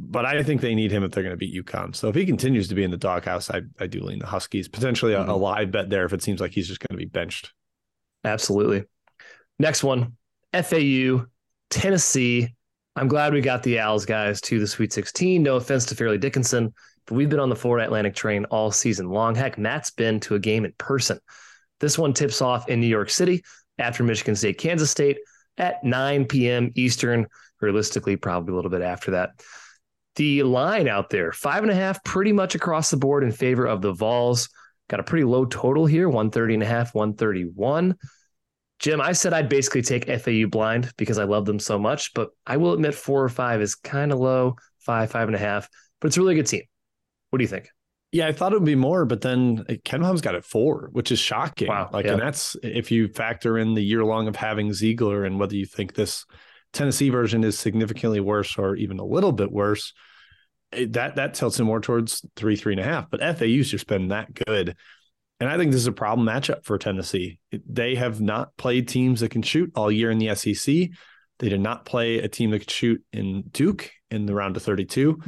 But 0.00 0.24
I 0.24 0.42
think 0.44 0.60
they 0.60 0.74
need 0.76 0.92
him 0.92 1.02
if 1.02 1.10
they're 1.10 1.24
going 1.24 1.32
to 1.32 1.36
beat 1.36 1.54
UConn. 1.64 1.94
So 1.96 2.08
if 2.08 2.14
he 2.14 2.24
continues 2.24 2.68
to 2.68 2.74
be 2.76 2.84
in 2.84 2.90
the 2.92 2.96
doghouse, 2.96 3.50
I, 3.50 3.62
I 3.80 3.88
do 3.88 4.00
lean 4.00 4.20
the 4.20 4.26
Huskies. 4.26 4.68
Potentially 4.68 5.12
a, 5.12 5.22
a 5.22 5.26
Mhm. 5.26 5.40
live 5.40 5.70
bet 5.72 5.90
there 5.90 6.04
if 6.04 6.12
it 6.12 6.22
seems 6.22 6.40
like 6.40 6.52
he's 6.52 6.68
just 6.68 6.80
going 6.80 6.96
to 6.96 7.04
be 7.04 7.08
benched. 7.10 7.52
Absolutely. 8.24 8.84
Next 9.58 9.82
one 9.82 10.16
FAU, 10.52 11.26
Tennessee. 11.70 12.54
I'm 12.96 13.08
glad 13.08 13.32
we 13.32 13.40
got 13.40 13.62
the 13.62 13.78
Owls 13.80 14.06
guys 14.06 14.40
to 14.42 14.58
the 14.58 14.66
Sweet 14.66 14.92
16. 14.92 15.42
No 15.42 15.56
offense 15.56 15.84
to 15.86 15.94
Fairleigh 15.94 16.18
Dickinson, 16.18 16.72
but 17.06 17.14
we've 17.14 17.28
been 17.28 17.40
on 17.40 17.48
the 17.48 17.56
Florida 17.56 17.84
Atlantic 17.84 18.14
train 18.14 18.44
all 18.46 18.70
season 18.70 19.08
long. 19.10 19.34
Heck, 19.34 19.58
Matt's 19.58 19.90
been 19.90 20.20
to 20.20 20.34
a 20.34 20.38
game 20.40 20.64
in 20.64 20.72
person. 20.78 21.18
This 21.80 21.98
one 21.98 22.12
tips 22.12 22.42
off 22.42 22.68
in 22.68 22.80
New 22.80 22.86
York 22.88 23.10
City 23.10 23.42
after 23.78 24.02
Michigan 24.02 24.34
State, 24.36 24.58
Kansas 24.58 24.90
State 24.90 25.18
at 25.58 25.82
9 25.84 26.24
p.m. 26.26 26.72
Eastern. 26.74 27.26
Realistically, 27.60 28.14
probably 28.16 28.52
a 28.52 28.56
little 28.56 28.70
bit 28.70 28.82
after 28.82 29.12
that. 29.12 29.30
The 30.18 30.42
line 30.42 30.88
out 30.88 31.10
there, 31.10 31.30
five 31.30 31.62
and 31.62 31.70
a 31.70 31.76
half, 31.76 32.02
pretty 32.02 32.32
much 32.32 32.56
across 32.56 32.90
the 32.90 32.96
board 32.96 33.22
in 33.22 33.30
favor 33.30 33.66
of 33.66 33.80
the 33.82 33.92
Vols. 33.92 34.48
Got 34.88 34.98
a 34.98 35.04
pretty 35.04 35.22
low 35.24 35.44
total 35.44 35.86
here, 35.86 36.08
130 36.08 36.54
and 36.54 36.62
a 36.64 36.66
half, 36.66 36.92
131. 36.92 37.94
Jim, 38.80 39.00
I 39.00 39.12
said 39.12 39.32
I'd 39.32 39.48
basically 39.48 39.82
take 39.82 40.08
FAU 40.08 40.48
blind 40.48 40.90
because 40.96 41.18
I 41.18 41.24
love 41.24 41.44
them 41.44 41.60
so 41.60 41.78
much, 41.78 42.14
but 42.14 42.30
I 42.44 42.56
will 42.56 42.72
admit 42.72 42.96
four 42.96 43.22
or 43.22 43.28
five 43.28 43.60
is 43.60 43.76
kind 43.76 44.10
of 44.10 44.18
low, 44.18 44.56
five, 44.80 45.08
five 45.10 45.28
and 45.28 45.36
a 45.36 45.38
half, 45.38 45.68
but 46.00 46.08
it's 46.08 46.16
a 46.16 46.20
really 46.20 46.34
good 46.34 46.46
team. 46.48 46.62
What 47.30 47.38
do 47.38 47.44
you 47.44 47.48
think? 47.48 47.68
Yeah, 48.10 48.26
I 48.26 48.32
thought 48.32 48.52
it 48.52 48.56
would 48.56 48.64
be 48.66 48.74
more, 48.74 49.04
but 49.04 49.20
then 49.20 49.64
uh, 49.68 49.74
Ken 49.84 50.00
KenPom's 50.00 50.20
got 50.20 50.34
it 50.34 50.44
four, 50.44 50.88
which 50.92 51.12
is 51.12 51.20
shocking. 51.20 51.68
Wow. 51.68 51.90
Like, 51.92 52.06
Yeah. 52.06 52.14
and 52.14 52.22
that's 52.22 52.56
if 52.64 52.90
you 52.90 53.06
factor 53.06 53.56
in 53.56 53.74
the 53.74 53.82
year 53.84 54.04
long 54.04 54.26
of 54.26 54.34
having 54.34 54.70
Zeigler 54.70 55.24
and 55.24 55.38
whether 55.38 55.54
you 55.54 55.66
think 55.66 55.94
this 55.94 56.24
Tennessee 56.72 57.08
version 57.10 57.44
is 57.44 57.58
significantly 57.58 58.20
worse 58.20 58.58
or 58.58 58.76
even 58.76 58.98
a 58.98 59.04
little 59.04 59.32
bit 59.32 59.50
worse, 59.50 59.92
it- 60.72 60.92
that 60.92 61.16
that 61.16 61.34
tilts 61.34 61.58
it 61.58 61.64
more 61.64 61.80
towards 61.80 62.24
three, 62.36 62.56
three 62.56 62.74
and 62.74 62.80
a 62.80 62.84
half. 62.84 63.10
But 63.10 63.22
FAU's 63.22 63.70
just 63.70 63.86
been 63.86 64.08
that 64.08 64.34
good. 64.34 64.76
And 65.40 65.48
I 65.48 65.56
think 65.56 65.70
this 65.70 65.80
is 65.80 65.86
a 65.86 65.92
problem 65.92 66.26
matchup 66.26 66.64
for 66.64 66.78
Tennessee. 66.78 67.38
They 67.68 67.94
have 67.94 68.20
not 68.20 68.56
played 68.56 68.88
teams 68.88 69.20
that 69.20 69.30
can 69.30 69.42
shoot 69.42 69.70
all 69.74 69.90
year 69.90 70.10
in 70.10 70.18
the 70.18 70.34
SEC. 70.34 70.90
They 71.38 71.48
did 71.48 71.60
not 71.60 71.84
play 71.84 72.18
a 72.18 72.28
team 72.28 72.50
that 72.50 72.58
could 72.58 72.70
shoot 72.70 73.02
in 73.12 73.44
Duke 73.52 73.90
in 74.10 74.26
the 74.26 74.34
round 74.34 74.56
of 74.56 74.64
32. 74.64 75.20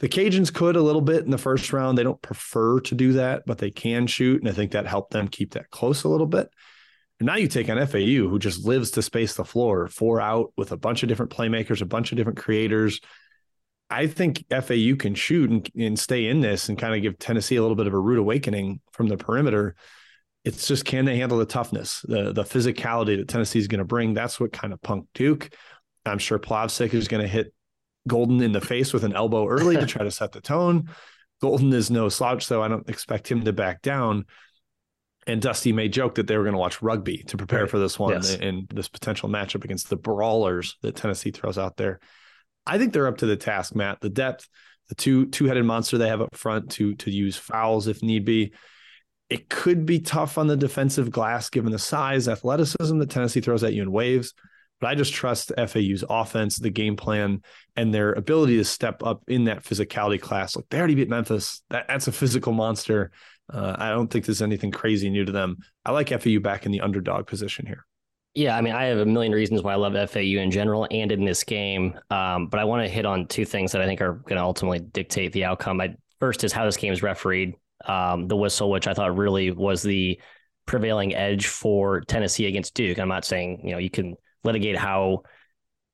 The 0.00 0.08
Cajuns 0.08 0.52
could 0.52 0.74
a 0.74 0.82
little 0.82 1.00
bit 1.00 1.24
in 1.24 1.30
the 1.30 1.38
first 1.38 1.72
round. 1.72 1.96
They 1.96 2.02
don't 2.02 2.20
prefer 2.20 2.80
to 2.80 2.94
do 2.96 3.12
that, 3.12 3.44
but 3.46 3.58
they 3.58 3.70
can 3.70 4.08
shoot. 4.08 4.40
And 4.40 4.48
I 4.48 4.52
think 4.52 4.72
that 4.72 4.88
helped 4.88 5.12
them 5.12 5.28
keep 5.28 5.52
that 5.52 5.70
close 5.70 6.02
a 6.02 6.08
little 6.08 6.26
bit. 6.26 6.48
Now 7.22 7.36
you 7.36 7.48
take 7.48 7.68
on 7.68 7.84
FAU, 7.86 8.28
who 8.28 8.38
just 8.38 8.64
lives 8.64 8.92
to 8.92 9.02
space 9.02 9.34
the 9.34 9.44
floor, 9.44 9.88
four 9.88 10.20
out 10.20 10.52
with 10.56 10.72
a 10.72 10.76
bunch 10.76 11.02
of 11.02 11.08
different 11.08 11.32
playmakers, 11.32 11.80
a 11.80 11.86
bunch 11.86 12.12
of 12.12 12.16
different 12.16 12.38
creators. 12.38 13.00
I 13.88 14.06
think 14.06 14.44
FAU 14.50 14.96
can 14.98 15.14
shoot 15.14 15.50
and, 15.50 15.70
and 15.78 15.98
stay 15.98 16.26
in 16.26 16.40
this 16.40 16.68
and 16.68 16.78
kind 16.78 16.94
of 16.94 17.02
give 17.02 17.18
Tennessee 17.18 17.56
a 17.56 17.62
little 17.62 17.76
bit 17.76 17.86
of 17.86 17.92
a 17.92 17.98
rude 17.98 18.18
awakening 18.18 18.80
from 18.92 19.08
the 19.08 19.16
perimeter. 19.16 19.74
It's 20.44 20.66
just 20.66 20.84
can 20.84 21.04
they 21.04 21.18
handle 21.18 21.38
the 21.38 21.46
toughness, 21.46 22.00
the 22.08 22.32
the 22.32 22.42
physicality 22.42 23.18
that 23.18 23.28
Tennessee 23.28 23.58
is 23.58 23.68
going 23.68 23.78
to 23.78 23.84
bring? 23.84 24.14
That's 24.14 24.40
what 24.40 24.52
kind 24.52 24.72
of 24.72 24.80
punked 24.80 25.06
Duke. 25.14 25.54
I'm 26.04 26.18
sure 26.18 26.38
Plavsic 26.38 26.94
is 26.94 27.06
going 27.06 27.22
to 27.22 27.28
hit 27.28 27.52
Goldin 28.08 28.42
in 28.42 28.52
the 28.52 28.60
face 28.60 28.92
with 28.92 29.04
an 29.04 29.14
elbow 29.14 29.46
early 29.46 29.76
to 29.76 29.86
try 29.86 30.02
to 30.02 30.10
set 30.10 30.32
the 30.32 30.40
tone. 30.40 30.88
Goldin 31.42 31.72
is 31.72 31.90
no 31.90 32.08
slouch, 32.08 32.48
though. 32.48 32.62
I 32.62 32.68
don't 32.68 32.88
expect 32.88 33.30
him 33.30 33.44
to 33.44 33.52
back 33.52 33.82
down. 33.82 34.26
And 35.26 35.40
Dusty 35.40 35.72
made 35.72 35.92
joke 35.92 36.16
that 36.16 36.26
they 36.26 36.36
were 36.36 36.42
going 36.42 36.54
to 36.54 36.58
watch 36.58 36.82
rugby 36.82 37.18
to 37.28 37.36
prepare 37.36 37.60
Right. 37.62 37.70
for 37.70 37.78
this 37.78 37.98
one 37.98 38.12
Yes. 38.14 38.34
and 38.34 38.66
this 38.74 38.88
potential 38.88 39.28
matchup 39.28 39.64
against 39.64 39.88
the 39.88 39.96
brawlers 39.96 40.76
that 40.82 40.96
Tennessee 40.96 41.30
throws 41.30 41.58
out 41.58 41.76
there. 41.76 42.00
I 42.66 42.78
think 42.78 42.92
they're 42.92 43.06
up 43.06 43.18
to 43.18 43.26
the 43.26 43.36
task, 43.36 43.74
Matt. 43.74 44.00
The 44.00 44.08
depth, 44.10 44.48
the 44.88 44.94
two 44.96 45.26
two 45.26 45.44
headed 45.46 45.64
monster 45.64 45.96
they 45.98 46.08
have 46.08 46.20
up 46.20 46.34
front 46.34 46.70
to 46.72 46.94
to 46.96 47.10
use 47.10 47.36
fouls 47.36 47.86
if 47.86 48.02
need 48.02 48.24
be. 48.24 48.52
It 49.30 49.48
could 49.48 49.86
be 49.86 50.00
tough 50.00 50.36
on 50.38 50.46
the 50.46 50.56
defensive 50.56 51.10
glass 51.10 51.48
given 51.50 51.72
the 51.72 51.78
size, 51.78 52.28
athleticism 52.28 52.98
that 52.98 53.08
Tennessee 53.10 53.40
throws 53.40 53.64
at 53.64 53.72
you 53.72 53.82
in 53.82 53.90
waves. 53.92 54.34
But 54.80 54.88
I 54.88 54.94
just 54.96 55.12
trust 55.14 55.52
FAU's 55.56 56.02
offense, 56.10 56.58
the 56.58 56.68
game 56.68 56.96
plan, 56.96 57.42
and 57.76 57.94
their 57.94 58.12
ability 58.12 58.56
to 58.56 58.64
step 58.64 59.02
up 59.04 59.22
in 59.28 59.44
that 59.44 59.62
physicality 59.62 60.20
class. 60.20 60.56
Like 60.56 60.66
they 60.70 60.78
already 60.78 60.96
beat 60.96 61.08
Memphis. 61.08 61.62
That, 61.70 61.86
that's 61.88 62.08
a 62.08 62.12
physical 62.12 62.52
monster. 62.52 63.12
Uh, 63.52 63.76
I 63.78 63.90
don't 63.90 64.08
think 64.08 64.24
there's 64.24 64.42
anything 64.42 64.70
crazy 64.70 65.10
new 65.10 65.24
to 65.24 65.32
them. 65.32 65.58
I 65.84 65.92
like 65.92 66.08
FAU 66.08 66.40
back 66.40 66.64
in 66.66 66.72
the 66.72 66.80
underdog 66.80 67.26
position 67.26 67.66
here. 67.66 67.86
Yeah, 68.34 68.56
I 68.56 68.62
mean, 68.62 68.72
I 68.72 68.84
have 68.84 68.98
a 68.98 69.04
million 69.04 69.32
reasons 69.32 69.62
why 69.62 69.74
I 69.74 69.76
love 69.76 69.92
FAU 70.10 70.20
in 70.20 70.50
general 70.50 70.86
and 70.90 71.12
in 71.12 71.24
this 71.24 71.44
game. 71.44 71.98
Um, 72.08 72.46
but 72.46 72.60
I 72.60 72.64
want 72.64 72.82
to 72.86 72.88
hit 72.88 73.04
on 73.04 73.26
two 73.26 73.44
things 73.44 73.72
that 73.72 73.82
I 73.82 73.86
think 73.86 74.00
are 74.00 74.14
going 74.14 74.36
to 74.36 74.42
ultimately 74.42 74.78
dictate 74.78 75.32
the 75.32 75.44
outcome. 75.44 75.80
I, 75.82 75.96
first 76.18 76.42
is 76.42 76.52
how 76.52 76.64
this 76.64 76.78
game 76.78 76.94
is 76.94 77.02
refereed. 77.02 77.54
Um, 77.84 78.28
the 78.28 78.36
whistle, 78.36 78.70
which 78.70 78.86
I 78.86 78.94
thought 78.94 79.16
really 79.16 79.50
was 79.50 79.82
the 79.82 80.18
prevailing 80.64 81.14
edge 81.14 81.46
for 81.46 82.00
Tennessee 82.02 82.46
against 82.46 82.74
Duke. 82.74 82.98
I'm 82.98 83.08
not 83.08 83.24
saying 83.24 83.60
you 83.64 83.72
know 83.72 83.78
you 83.78 83.90
can 83.90 84.16
litigate 84.44 84.76
how 84.76 85.24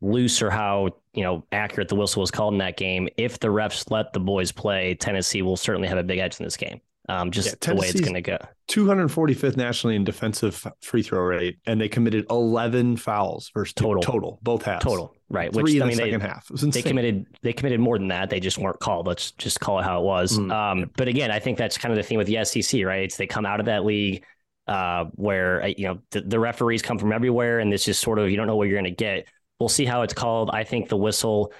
loose 0.00 0.42
or 0.42 0.50
how 0.50 0.90
you 1.14 1.24
know 1.24 1.44
accurate 1.50 1.88
the 1.88 1.96
whistle 1.96 2.20
was 2.20 2.30
called 2.30 2.54
in 2.54 2.58
that 2.58 2.76
game. 2.76 3.08
If 3.16 3.40
the 3.40 3.48
refs 3.48 3.90
let 3.90 4.12
the 4.12 4.20
boys 4.20 4.52
play, 4.52 4.94
Tennessee 4.94 5.42
will 5.42 5.56
certainly 5.56 5.88
have 5.88 5.98
a 5.98 6.02
big 6.02 6.18
edge 6.18 6.38
in 6.38 6.44
this 6.44 6.56
game. 6.56 6.80
Um, 7.10 7.30
just 7.30 7.48
Yeah, 7.48 7.72
the 7.72 7.80
way 7.80 7.88
it's 7.88 8.00
going 8.00 8.14
to 8.14 8.20
go. 8.20 8.36
245th 8.70 9.56
nationally 9.56 9.96
in 9.96 10.04
defensive 10.04 10.66
free 10.82 11.02
throw 11.02 11.20
rate, 11.20 11.58
and 11.66 11.80
they 11.80 11.88
committed 11.88 12.26
11 12.28 12.98
fouls 12.98 13.50
versus. 13.54 13.72
Total. 13.72 14.02
total, 14.02 14.38
both 14.42 14.62
halves. 14.62 14.84
Total, 14.84 15.14
right? 15.30 15.50
Three 15.52 15.62
Which 15.62 15.74
in 15.74 15.82
I 15.82 15.86
the 15.86 15.96
mean, 15.96 16.18
they, 16.18 16.26
half. 16.26 16.46
They 16.48 16.82
committed 16.82 17.26
they 17.40 17.54
committed 17.54 17.80
more 17.80 17.98
than 17.98 18.08
that. 18.08 18.28
They 18.28 18.40
just 18.40 18.58
weren't 18.58 18.78
called. 18.78 19.06
Let's 19.06 19.30
just 19.32 19.58
call 19.58 19.78
it 19.78 19.84
how 19.84 20.00
it 20.00 20.04
was. 20.04 20.38
Mm. 20.38 20.52
Um, 20.52 20.90
but 20.98 21.08
again, 21.08 21.30
I 21.30 21.38
think 21.38 21.56
that's 21.56 21.78
kind 21.78 21.92
of 21.92 21.96
the 21.96 22.02
theme 22.02 22.18
with 22.18 22.26
the 22.26 22.44
SEC, 22.44 22.84
right? 22.84 23.04
It's 23.04 23.16
they 23.16 23.26
come 23.26 23.46
out 23.46 23.58
of 23.58 23.66
that 23.66 23.86
league 23.86 24.24
uh, 24.66 25.06
where 25.14 25.62
uh, 25.62 25.72
you 25.76 25.88
know 25.88 25.98
the, 26.10 26.20
the 26.20 26.38
referees 26.38 26.82
come 26.82 26.98
from 26.98 27.12
everywhere, 27.12 27.60
and 27.60 27.72
it's 27.72 27.84
just 27.84 28.02
sort 28.02 28.18
of 28.18 28.30
you 28.30 28.36
don't 28.36 28.46
know 28.46 28.56
what 28.56 28.68
you're 28.68 28.80
going 28.80 28.84
to 28.84 28.90
get. 28.90 29.26
We'll 29.58 29.70
see 29.70 29.86
how 29.86 30.02
it's 30.02 30.14
called. 30.14 30.50
I 30.52 30.64
think 30.64 30.90
the 30.90 30.96
whistle 30.96 31.52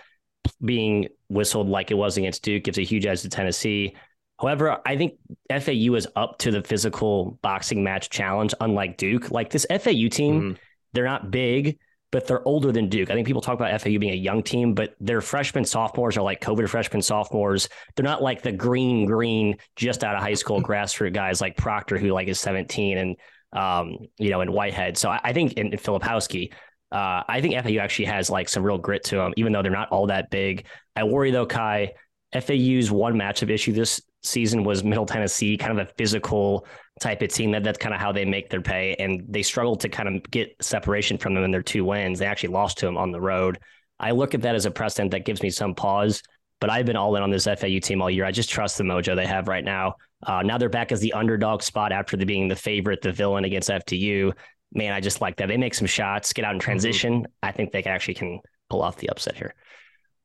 being 0.63 1.09
whistled 1.29 1.69
like 1.69 1.91
it 1.91 1.95
was 1.95 2.17
against 2.17 2.43
Duke 2.43 2.65
gives 2.65 2.79
a 2.79 2.85
huge 2.85 3.07
edge 3.07 3.23
to 3.23 3.29
Tennessee. 3.29 3.97
However, 4.41 4.79
I 4.87 4.97
think 4.97 5.15
FAU 5.51 5.95
is 5.95 6.07
up 6.15 6.39
to 6.39 6.51
the 6.51 6.63
physical 6.63 7.39
boxing 7.43 7.83
match 7.83 8.09
challenge, 8.11 8.55
unlike 8.61 8.97
Duke. 8.97 9.31
Like 9.31 9.51
this 9.51 9.67
FAU 9.69 10.09
team, 10.09 10.41
Mhm. 10.41 10.57
they're 10.93 11.05
not 11.05 11.31
big, 11.31 11.79
but 12.11 12.27
they're 12.27 12.47
older 12.47 12.71
than 12.73 12.89
Duke. 12.89 13.11
I 13.11 13.15
think 13.15 13.27
people 13.27 13.43
talk 13.43 13.55
about 13.55 13.73
FAU 13.73 13.99
being 13.99 14.13
a 14.13 14.17
young 14.17 14.43
team, 14.43 14.75
but 14.75 14.95
their 15.01 15.21
freshmen, 15.21 15.65
sophomores 15.65 16.17
are 16.17 16.23
like 16.23 16.41
COVID 16.41 16.69
freshmen, 16.69 17.03
sophomores. 17.03 17.69
They're 17.97 18.05
not 18.05 18.23
like 18.23 18.43
the 18.43 18.53
green, 18.53 19.07
green, 19.07 19.57
just 19.77 20.05
out 20.05 20.15
of 20.15 20.23
high 20.23 20.35
school 20.35 20.63
grassroots 20.63 21.13
guys 21.13 21.41
like 21.41 21.57
Proctor, 21.57 21.99
who 21.99 22.09
like 22.09 22.29
is 22.29 22.39
17 22.41 22.97
and, 22.99 23.17
um, 23.53 23.99
you 24.19 24.31
know, 24.31 24.41
and 24.41 24.53
Whitehead. 24.53 24.97
So 24.97 25.11
I, 25.11 25.21
I 25.25 25.33
think, 25.33 25.55
in 25.55 25.71
Filipowski, 25.73 26.53
uh, 26.93 27.23
I 27.29 27.41
think 27.43 27.55
FAU 27.55 27.79
actually 27.81 28.07
has 28.07 28.31
like 28.31 28.49
some 28.49 28.63
real 28.63 28.79
grit 28.79 29.05
to 29.05 29.17
them, 29.17 29.35
even 29.37 29.53
though 29.53 29.63
they're 29.63 29.71
not 29.73 29.89
all 29.91 30.07
that 30.07 30.31
big. 30.31 30.65
I 30.97 31.05
worry 31.05 31.31
though, 31.31 31.45
Ky, 31.45 31.91
FAU's 32.33 32.91
one 32.91 33.15
matchup 33.15 33.51
issue 33.51 33.73
this 33.73 34.01
season 34.23 34.65
was 34.65 34.85
Middle 34.85 35.07
Tennessee, 35.07 35.57
kind 35.57 35.79
of 35.79 35.89
a 35.89 35.93
physical 35.93 36.67
type 37.01 37.23
of 37.23 37.29
team. 37.29 37.51
That 37.53 37.65
that's 37.65 37.79
kind 37.79 37.95
of 37.95 38.01
how 38.01 38.13
they 38.13 38.25
make 38.25 38.51
their 38.51 38.61
pay, 38.61 38.95
and 38.99 39.25
they 39.29 39.43
struggled 39.43 39.81
to 39.81 39.89
kind 39.89 40.09
of 40.09 40.31
get 40.31 40.55
separation 40.61 41.19
from 41.19 41.35
them 41.35 41.45
in 41.45 41.51
their 41.51 41.63
two 41.63 41.85
wins. 41.85 42.19
They 42.19 42.27
actually 42.27 42.53
lost 42.53 42.79
to 42.79 42.87
them 42.87 42.97
on 42.97 43.13
the 43.13 43.21
road. 43.21 43.59
I 44.01 44.13
look 44.13 44.35
at 44.35 44.43
that 44.43 44.55
as 44.55 44.67
a 44.67 44.71
precedent 44.71 45.11
that 45.11 45.25
gives 45.25 45.43
me 45.43 45.51
some 45.51 45.75
pause. 45.75 46.23
But 46.61 46.71
I've 46.71 46.87
been 46.87 46.97
all 46.97 47.15
in 47.15 47.23
on 47.23 47.31
this 47.31 47.45
FAU 47.45 47.79
team 47.81 48.03
all 48.03 48.11
year. 48.11 48.25
I 48.25 48.33
just 48.33 48.51
trust 48.51 48.79
the 48.79 48.85
mojo 48.85 49.15
they 49.15 49.27
have 49.27 49.47
right 49.47 49.65
now. 49.65 49.95
Uh, 50.25 50.43
now 50.43 50.59
they're 50.59 50.69
back 50.69 50.91
as 50.91 51.01
the 51.01 51.13
underdog 51.13 51.63
spot 51.63 51.93
after 51.93 52.17
the 52.17 52.27
being 52.27 52.49
the 52.49 52.57
favorite, 52.57 53.01
the 53.01 53.13
villain 53.13 53.45
against 53.45 53.71
FDU. 53.71 54.33
Man, 54.73 54.93
I 54.93 55.01
just 55.01 55.21
like 55.21 55.37
that. 55.37 55.47
They 55.47 55.57
make 55.57 55.75
some 55.75 55.87
shots, 55.87 56.33
get 56.33 56.45
out 56.45 56.55
in 56.55 56.61
transition. 56.61 57.27
I 57.43 57.53
think 57.53 57.71
they 57.71 57.83
actually 57.85 58.15
can 58.15 58.41
pull 58.69 58.83
off 58.83 58.97
the 58.97 59.09
upset 59.09 59.37
here. 59.37 59.55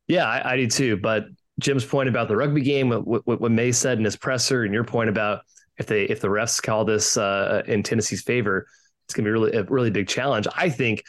Yeah, 0.08 0.26
I, 0.26 0.52
I 0.52 0.56
do 0.56 0.66
too. 0.66 0.96
But 0.96 1.26
Jim's 1.60 1.84
point 1.84 2.08
about 2.08 2.28
the 2.28 2.36
rugby 2.36 2.62
game, 2.62 2.90
what, 2.90 3.26
what, 3.26 3.52
May 3.52 3.72
said 3.72 3.98
in 3.98 4.04
his 4.04 4.16
presser, 4.16 4.64
and 4.64 4.74
your 4.74 4.84
point 4.84 5.08
about 5.08 5.42
if 5.78 5.86
they 5.86 6.04
if 6.04 6.20
the 6.20 6.28
refs 6.28 6.62
call 6.62 6.84
this 6.84 7.16
uh, 7.16 7.62
in 7.66 7.82
Tennessee's 7.82 8.22
favor, 8.22 8.66
it's 9.06 9.14
going 9.14 9.24
to 9.24 9.28
be 9.28 9.32
really 9.32 9.52
a 9.52 9.62
really 9.64 9.90
big 9.90 10.08
challenge. 10.08 10.46
I 10.56 10.68
think 10.68 11.04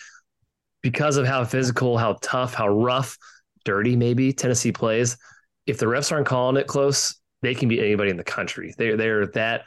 because 0.81 1.17
of 1.17 1.25
how 1.25 1.43
physical, 1.45 1.97
how 1.97 2.17
tough, 2.21 2.53
how 2.53 2.67
rough, 2.67 3.17
dirty 3.63 3.95
maybe 3.95 4.31
Tennessee 4.31 4.71
plays. 4.71 5.17
If 5.65 5.79
the 5.79 5.87
refs 5.87 6.11
aren't 6.11 6.27
calling 6.27 6.57
it 6.57 6.67
close, 6.67 7.15
they 7.41 7.55
can 7.55 7.67
beat 7.67 7.79
anybody 7.79 8.11
in 8.11 8.17
the 8.17 8.23
country. 8.23 8.73
They're 8.77 8.95
they're 8.95 9.27
that 9.27 9.63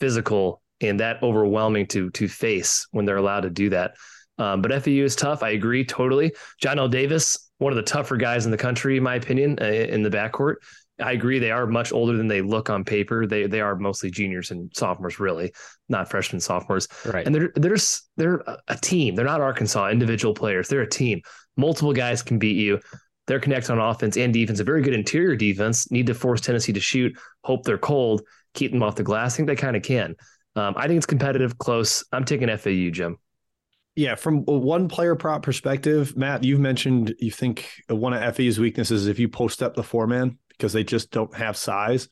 physical 0.00 0.62
and 0.80 1.00
that 1.00 1.22
overwhelming 1.22 1.86
to 1.88 2.10
to 2.10 2.28
face 2.28 2.86
when 2.90 3.04
they're 3.04 3.18
allowed 3.18 3.42
to 3.42 3.50
do 3.50 3.70
that. 3.70 3.94
Um, 4.38 4.62
but 4.62 4.72
FAU 4.82 4.90
is 4.90 5.14
tough. 5.14 5.42
I 5.42 5.50
agree 5.50 5.84
totally. 5.84 6.32
Johnell 6.62 6.90
Davis, 6.90 7.50
one 7.62 7.72
of 7.72 7.76
the 7.76 7.82
tougher 7.82 8.16
guys 8.16 8.44
in 8.44 8.50
the 8.50 8.58
country, 8.58 8.96
in 8.96 9.02
my 9.02 9.14
opinion, 9.14 9.58
uh, 9.60 9.66
in 9.66 10.02
the 10.02 10.10
backcourt. 10.10 10.56
I 11.00 11.12
agree. 11.12 11.38
They 11.38 11.50
are 11.50 11.66
much 11.66 11.92
older 11.92 12.16
than 12.16 12.28
they 12.28 12.42
look 12.42 12.68
on 12.68 12.84
paper. 12.84 13.26
They 13.26 13.46
they 13.46 13.60
are 13.60 13.76
mostly 13.76 14.10
juniors 14.10 14.50
and 14.50 14.70
sophomores, 14.74 15.18
really, 15.18 15.52
not 15.88 16.10
freshmen, 16.10 16.40
sophomores. 16.40 16.86
Right. 17.06 17.24
And 17.24 17.34
they're 17.34 17.52
they're 17.54 17.76
they're 18.16 18.42
a 18.68 18.76
team. 18.76 19.14
They're 19.14 19.24
not 19.24 19.40
Arkansas 19.40 19.88
individual 19.88 20.34
players. 20.34 20.68
They're 20.68 20.82
a 20.82 20.88
team. 20.88 21.22
Multiple 21.56 21.92
guys 21.92 22.22
can 22.22 22.38
beat 22.38 22.56
you. 22.56 22.80
They're 23.26 23.40
connected 23.40 23.72
on 23.72 23.78
offense 23.78 24.16
and 24.16 24.32
defense. 24.32 24.60
A 24.60 24.64
very 24.64 24.82
good 24.82 24.94
interior 24.94 25.36
defense. 25.36 25.90
Need 25.90 26.08
to 26.08 26.14
force 26.14 26.40
Tennessee 26.40 26.72
to 26.72 26.80
shoot. 26.80 27.16
Hope 27.44 27.64
they're 27.64 27.78
cold. 27.78 28.22
Keep 28.54 28.72
them 28.72 28.82
off 28.82 28.96
the 28.96 29.02
glass. 29.02 29.34
I 29.34 29.36
think 29.36 29.48
they 29.48 29.56
kind 29.56 29.76
of 29.76 29.82
can. 29.82 30.16
Um, 30.56 30.74
I 30.76 30.86
think 30.86 30.98
it's 30.98 31.06
competitive, 31.06 31.56
close. 31.56 32.04
I'm 32.12 32.24
taking 32.24 32.48
FAU, 32.48 32.90
Jim. 32.90 33.16
Yeah, 33.94 34.14
from 34.14 34.44
a 34.48 34.52
one 34.52 34.88
player 34.88 35.14
prop 35.14 35.42
perspective, 35.42 36.16
Matt, 36.16 36.44
you've 36.44 36.60
mentioned 36.60 37.14
you 37.18 37.30
think 37.30 37.68
one 37.88 38.14
of 38.14 38.34
FE's 38.34 38.58
weaknesses 38.58 39.02
is 39.02 39.08
if 39.08 39.18
you 39.18 39.28
post 39.28 39.62
up 39.62 39.74
the 39.74 39.82
four 39.82 40.06
man 40.06 40.38
because 40.48 40.72
they 40.72 40.84
just 40.84 41.10
don't 41.10 41.34
have 41.34 41.56
size. 41.56 42.08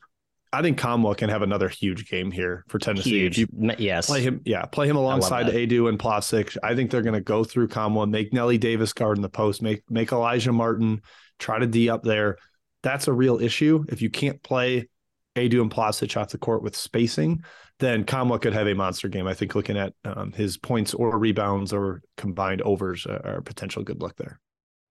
I 0.53 0.61
think 0.61 0.77
Nkamhoua 0.77 1.15
can 1.15 1.29
have 1.29 1.41
another 1.43 1.69
huge 1.69 2.09
game 2.09 2.29
here 2.29 2.65
for 2.67 2.77
Tennessee. 2.77 3.21
Huge. 3.21 3.39
If 3.39 3.49
you 3.57 3.71
Yes. 3.77 4.07
play 4.07 4.21
him, 4.21 4.41
yeah, 4.43 4.65
play 4.65 4.87
him 4.87 4.97
alongside. 4.97 5.47
Aidoo 5.47 5.87
and 5.87 5.97
Plavsic. 5.97 6.57
I 6.61 6.75
think 6.75 6.91
they're 6.91 7.01
going 7.01 7.13
to 7.13 7.21
go 7.21 7.45
through 7.45 7.69
Nkamhoua, 7.69 8.09
make 8.09 8.33
Nelly 8.33 8.57
Davis 8.57 8.91
guard 8.91 9.17
in 9.17 9.21
the 9.21 9.29
post, 9.29 9.61
make 9.61 9.83
make 9.89 10.09
Alijah 10.09 10.53
Martin 10.53 11.01
try 11.39 11.57
to 11.57 11.65
D 11.67 11.89
up 11.89 12.03
there. 12.03 12.37
That's 12.83 13.07
a 13.07 13.13
real 13.13 13.39
issue. 13.39 13.85
If 13.87 14.01
you 14.01 14.09
can't 14.09 14.43
play 14.43 14.89
Aidoo 15.35 15.61
and 15.61 15.71
Plavsic 15.71 16.19
off 16.19 16.29
the 16.29 16.37
court 16.37 16.61
with 16.61 16.75
spacing, 16.75 17.43
then 17.79 18.03
Nkamhoua 18.03 18.41
could 18.41 18.53
have 18.53 18.67
a 18.67 18.75
monster 18.75 19.07
game. 19.07 19.27
I 19.27 19.33
think 19.33 19.55
looking 19.55 19.77
at 19.77 19.93
um, 20.05 20.31
his 20.33 20.57
points 20.57 20.93
or 20.93 21.17
rebounds 21.17 21.73
or 21.73 22.01
combined 22.17 22.61
overs 22.61 23.05
are, 23.05 23.41
potential 23.41 23.83
good 23.83 24.01
look 24.01 24.15
there. 24.17 24.39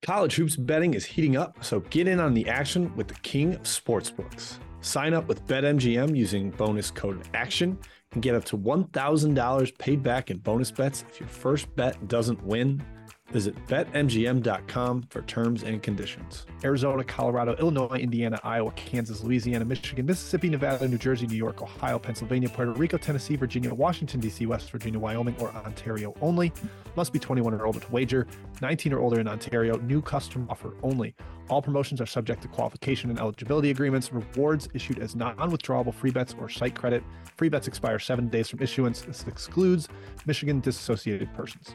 College 0.02 0.34
hoops 0.34 0.56
betting 0.56 0.94
is 0.94 1.04
heating 1.04 1.36
up, 1.36 1.62
so 1.62 1.80
get 1.80 2.08
in 2.08 2.20
on 2.20 2.32
the 2.32 2.48
action 2.48 2.94
with 2.96 3.08
the 3.08 3.14
king 3.16 3.54
of 3.54 3.62
sportsbooks. 3.62 4.56
Sign 4.80 5.12
up 5.12 5.28
with 5.28 5.46
BetMGM 5.46 6.16
using 6.16 6.50
bonus 6.50 6.90
code 6.90 7.22
ACTION 7.34 7.78
and 8.12 8.22
get 8.22 8.34
up 8.34 8.44
to 8.46 8.56
$1,000 8.56 9.78
paid 9.78 10.02
back 10.02 10.30
in 10.30 10.38
bonus 10.38 10.70
bets 10.70 11.04
if 11.10 11.20
your 11.20 11.28
first 11.28 11.74
bet 11.76 12.08
doesn't 12.08 12.42
win. 12.42 12.82
Visit 13.30 13.54
betmgm.com 13.66 15.02
for 15.08 15.22
terms 15.22 15.62
and 15.62 15.80
conditions. 15.80 16.46
Arizona, 16.64 17.04
Colorado, 17.04 17.54
Illinois, 17.56 17.96
Indiana, 17.96 18.40
Iowa, 18.42 18.72
Kansas, 18.72 19.22
Louisiana, 19.22 19.64
Michigan, 19.64 20.04
Mississippi, 20.04 20.48
Nevada, 20.48 20.88
New 20.88 20.98
Jersey, 20.98 21.28
New 21.28 21.36
York, 21.36 21.62
Ohio, 21.62 21.98
Pennsylvania, 21.98 22.48
Puerto 22.48 22.72
Rico, 22.72 22.98
Tennessee, 22.98 23.36
Virginia, 23.36 23.72
Washington, 23.72 24.18
D.C., 24.18 24.46
West 24.46 24.70
Virginia, 24.72 24.98
Wyoming, 24.98 25.36
or 25.38 25.50
Ontario 25.50 26.12
only. 26.20 26.52
Must 26.96 27.12
be 27.12 27.20
21 27.20 27.54
or 27.54 27.66
older 27.66 27.78
to 27.78 27.92
wager. 27.92 28.26
19 28.62 28.92
or 28.92 28.98
older 28.98 29.20
in 29.20 29.28
Ontario. 29.28 29.76
New 29.76 30.02
customer 30.02 30.46
offer 30.50 30.74
only. 30.82 31.14
All 31.48 31.62
promotions 31.62 32.00
are 32.00 32.06
subject 32.06 32.42
to 32.42 32.48
qualification 32.48 33.10
and 33.10 33.18
eligibility 33.18 33.70
agreements. 33.70 34.12
Rewards 34.12 34.68
issued 34.74 34.98
as 34.98 35.14
non-withdrawable 35.14 35.94
free 35.94 36.10
bets 36.10 36.34
or 36.38 36.48
site 36.48 36.74
credit. 36.74 37.02
Free 37.36 37.48
bets 37.48 37.68
expire 37.68 37.98
seven 38.00 38.28
days 38.28 38.48
from 38.48 38.60
issuance. 38.60 39.02
This 39.02 39.24
excludes 39.26 39.88
Michigan 40.26 40.60
disassociated 40.60 41.32
persons. 41.34 41.74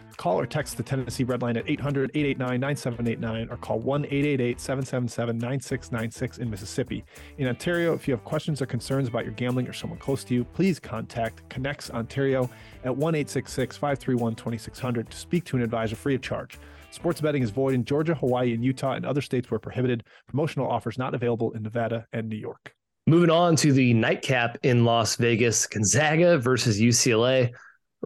Call 0.21 0.39
or 0.39 0.45
text 0.45 0.77
the 0.77 0.83
Tennessee 0.83 1.23
Red 1.23 1.41
Line 1.41 1.57
at 1.57 1.67
800 1.67 2.11
889 2.13 2.59
9789 2.59 3.49
or 3.49 3.57
call 3.57 3.79
1 3.79 4.05
888 4.05 4.61
777 4.61 5.37
9696 5.39 6.37
in 6.37 6.47
Mississippi. 6.47 7.03
In 7.39 7.47
Ontario, 7.47 7.95
if 7.95 8.07
you 8.07 8.13
have 8.13 8.23
questions 8.23 8.61
or 8.61 8.67
concerns 8.67 9.07
about 9.07 9.25
your 9.25 9.33
gambling 9.33 9.67
or 9.67 9.73
someone 9.73 9.97
close 9.97 10.23
to 10.25 10.35
you, 10.35 10.43
please 10.43 10.79
contact 10.79 11.49
Connects 11.49 11.89
Ontario 11.89 12.47
at 12.83 12.95
1 12.95 13.15
866 13.15 13.75
531 13.77 14.35
2600 14.35 15.09
to 15.09 15.17
speak 15.17 15.43
to 15.45 15.57
an 15.57 15.63
advisor 15.63 15.95
free 15.95 16.13
of 16.13 16.21
charge. 16.21 16.59
Sports 16.91 17.19
betting 17.19 17.41
is 17.41 17.49
void 17.49 17.73
in 17.73 17.83
Georgia, 17.83 18.13
Hawaii, 18.13 18.53
and 18.53 18.63
Utah, 18.63 18.93
and 18.93 19.07
other 19.07 19.21
states 19.21 19.49
where 19.49 19.59
prohibited. 19.59 20.03
Promotional 20.27 20.69
offers 20.69 20.99
not 20.99 21.15
available 21.15 21.51
in 21.53 21.63
Nevada 21.63 22.05
and 22.13 22.29
New 22.29 22.37
York. 22.37 22.75
Moving 23.07 23.31
on 23.31 23.55
to 23.55 23.73
the 23.73 23.95
nightcap 23.95 24.59
in 24.61 24.85
Las 24.85 25.15
Vegas, 25.15 25.65
Gonzaga 25.65 26.37
versus 26.37 26.79
UCLA, 26.79 27.51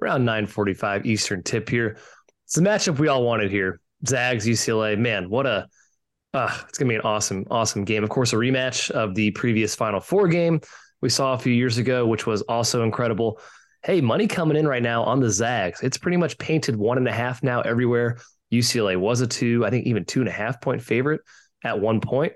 around 0.01 0.25
9:45 0.25 1.05
Eastern 1.05 1.43
tip 1.43 1.69
here. 1.69 1.97
It's 2.45 2.55
the 2.55 2.61
matchup 2.61 2.99
we 2.99 3.07
all 3.07 3.23
wanted 3.23 3.51
here. 3.51 3.79
Zags, 4.07 4.45
UCLA. 4.45 4.97
Man, 4.97 5.29
what 5.29 5.45
a 5.45 5.67
uh, 6.33 6.57
it's 6.67 6.77
gonna 6.77 6.89
be 6.89 6.95
an 6.95 7.01
awesome, 7.01 7.45
awesome 7.49 7.85
game. 7.85 8.03
Of 8.03 8.09
course, 8.09 8.33
a 8.33 8.35
rematch 8.35 8.91
of 8.91 9.15
the 9.15 9.31
previous 9.31 9.75
Final 9.75 9.99
Four 9.99 10.27
game 10.27 10.59
we 11.01 11.09
saw 11.09 11.33
a 11.33 11.37
few 11.39 11.53
years 11.53 11.77
ago, 11.77 12.05
which 12.05 12.25
was 12.25 12.41
also 12.43 12.83
incredible. 12.83 13.39
Hey, 13.83 14.01
money 14.01 14.27
coming 14.27 14.57
in 14.57 14.67
right 14.67 14.81
now 14.81 15.03
on 15.03 15.19
the 15.19 15.29
Zags. 15.29 15.81
It's 15.81 15.97
pretty 15.97 16.17
much 16.17 16.37
painted 16.37 16.75
one 16.75 16.97
and 16.97 17.07
a 17.07 17.11
half 17.11 17.43
now 17.43 17.61
everywhere. 17.61 18.17
UCLA 18.51 18.97
was 18.97 19.21
a 19.21 19.27
two, 19.27 19.65
I 19.65 19.69
think 19.69 19.85
even 19.85 20.05
two 20.05 20.19
and 20.21 20.29
a 20.29 20.31
half 20.31 20.59
point 20.61 20.81
favorite 20.81 21.21
at 21.63 21.79
one 21.79 22.01
point 22.01 22.33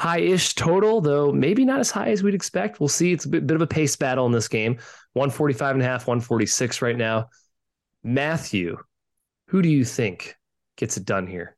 high-ish 0.00 0.54
total, 0.54 1.02
though 1.02 1.30
maybe 1.30 1.62
not 1.62 1.78
as 1.78 1.90
high 1.90 2.08
as 2.08 2.22
we'd 2.22 2.34
expect. 2.34 2.80
We'll 2.80 2.88
see. 2.88 3.12
It's 3.12 3.26
a 3.26 3.28
bit, 3.28 3.46
bit 3.46 3.54
of 3.54 3.60
a 3.60 3.66
pace 3.66 3.96
battle 3.96 4.24
in 4.24 4.32
this 4.32 4.48
game. 4.48 4.78
145 5.12 5.74
and 5.74 5.82
a 5.82 5.84
half, 5.84 6.06
146 6.06 6.80
right 6.80 6.96
now. 6.96 7.28
Matthew, 8.02 8.78
who 9.48 9.60
do 9.60 9.68
you 9.68 9.84
think 9.84 10.36
gets 10.78 10.96
it 10.96 11.04
done 11.04 11.26
here? 11.26 11.54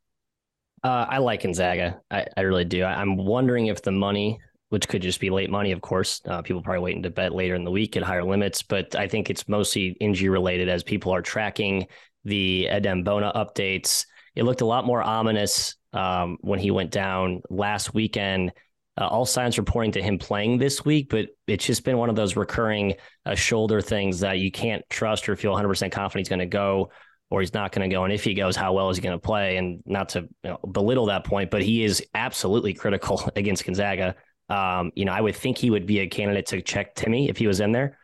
Uh, 0.82 1.06
I 1.08 1.18
like 1.18 1.44
Gonzaga. 1.44 2.00
I, 2.10 2.26
I 2.36 2.40
really 2.40 2.64
do. 2.64 2.82
I, 2.82 3.00
am 3.00 3.16
wondering 3.16 3.68
if 3.68 3.80
the 3.80 3.92
money, 3.92 4.40
which 4.70 4.88
could 4.88 5.02
just 5.02 5.20
be 5.20 5.30
late 5.30 5.48
money, 5.48 5.70
of 5.70 5.80
course, 5.80 6.20
uh, 6.26 6.42
people 6.42 6.62
probably 6.62 6.82
waiting 6.82 7.04
to 7.04 7.10
bet 7.10 7.32
later 7.32 7.54
in 7.54 7.62
the 7.62 7.70
week 7.70 7.96
at 7.96 8.02
higher 8.02 8.24
limits, 8.24 8.60
but 8.60 8.96
I 8.96 9.06
think 9.06 9.30
it's 9.30 9.48
mostly 9.48 9.96
injury 10.00 10.30
related 10.30 10.68
as 10.68 10.82
people 10.82 11.14
are 11.14 11.22
tracking 11.22 11.86
the 12.24 12.66
Adem 12.72 13.04
Bona 13.04 13.30
updates. 13.36 14.04
It 14.34 14.42
looked 14.42 14.62
a 14.62 14.66
lot 14.66 14.84
more 14.84 15.00
ominous 15.00 15.76
um, 15.92 16.38
when 16.40 16.58
he 16.58 16.70
went 16.70 16.90
down 16.90 17.42
last 17.50 17.94
weekend. 17.94 18.52
Uh, 19.00 19.06
all 19.06 19.24
signs 19.24 19.56
are 19.56 19.62
pointing 19.62 19.92
to 19.92 20.02
him 20.02 20.18
playing 20.18 20.58
this 20.58 20.84
week, 20.84 21.08
but 21.08 21.28
it's 21.46 21.64
just 21.64 21.82
been 21.82 21.96
one 21.96 22.10
of 22.10 22.16
those 22.16 22.36
recurring 22.36 22.94
uh, 23.24 23.34
shoulder 23.34 23.80
things 23.80 24.20
that 24.20 24.38
you 24.38 24.50
can't 24.50 24.84
trust 24.90 25.28
or 25.28 25.36
feel 25.36 25.54
100% 25.54 25.90
confident 25.90 26.20
he's 26.20 26.28
going 26.28 26.38
to 26.40 26.46
go 26.46 26.90
or 27.30 27.40
he's 27.40 27.54
not 27.54 27.72
going 27.72 27.88
to 27.88 27.94
go. 27.94 28.04
And 28.04 28.12
if 28.12 28.22
he 28.22 28.34
goes, 28.34 28.54
how 28.54 28.74
well 28.74 28.90
is 28.90 28.98
he 28.98 29.02
going 29.02 29.18
to 29.18 29.26
play? 29.26 29.56
And 29.56 29.82
not 29.86 30.10
to 30.10 30.28
you 30.44 30.50
know, 30.50 30.58
belittle 30.70 31.06
that 31.06 31.24
point, 31.24 31.50
but 31.50 31.62
he 31.62 31.82
is 31.82 32.04
absolutely 32.14 32.74
critical 32.74 33.22
against 33.36 33.64
Gonzaga. 33.64 34.14
Um, 34.50 34.92
you 34.94 35.06
know, 35.06 35.12
I 35.12 35.22
would 35.22 35.34
think 35.34 35.56
he 35.56 35.70
would 35.70 35.86
be 35.86 36.00
a 36.00 36.06
candidate 36.06 36.46
to 36.48 36.60
check 36.60 36.94
Timme 36.94 37.30
if 37.30 37.38
he 37.38 37.46
was 37.46 37.60
in 37.60 37.72
there. 37.72 37.98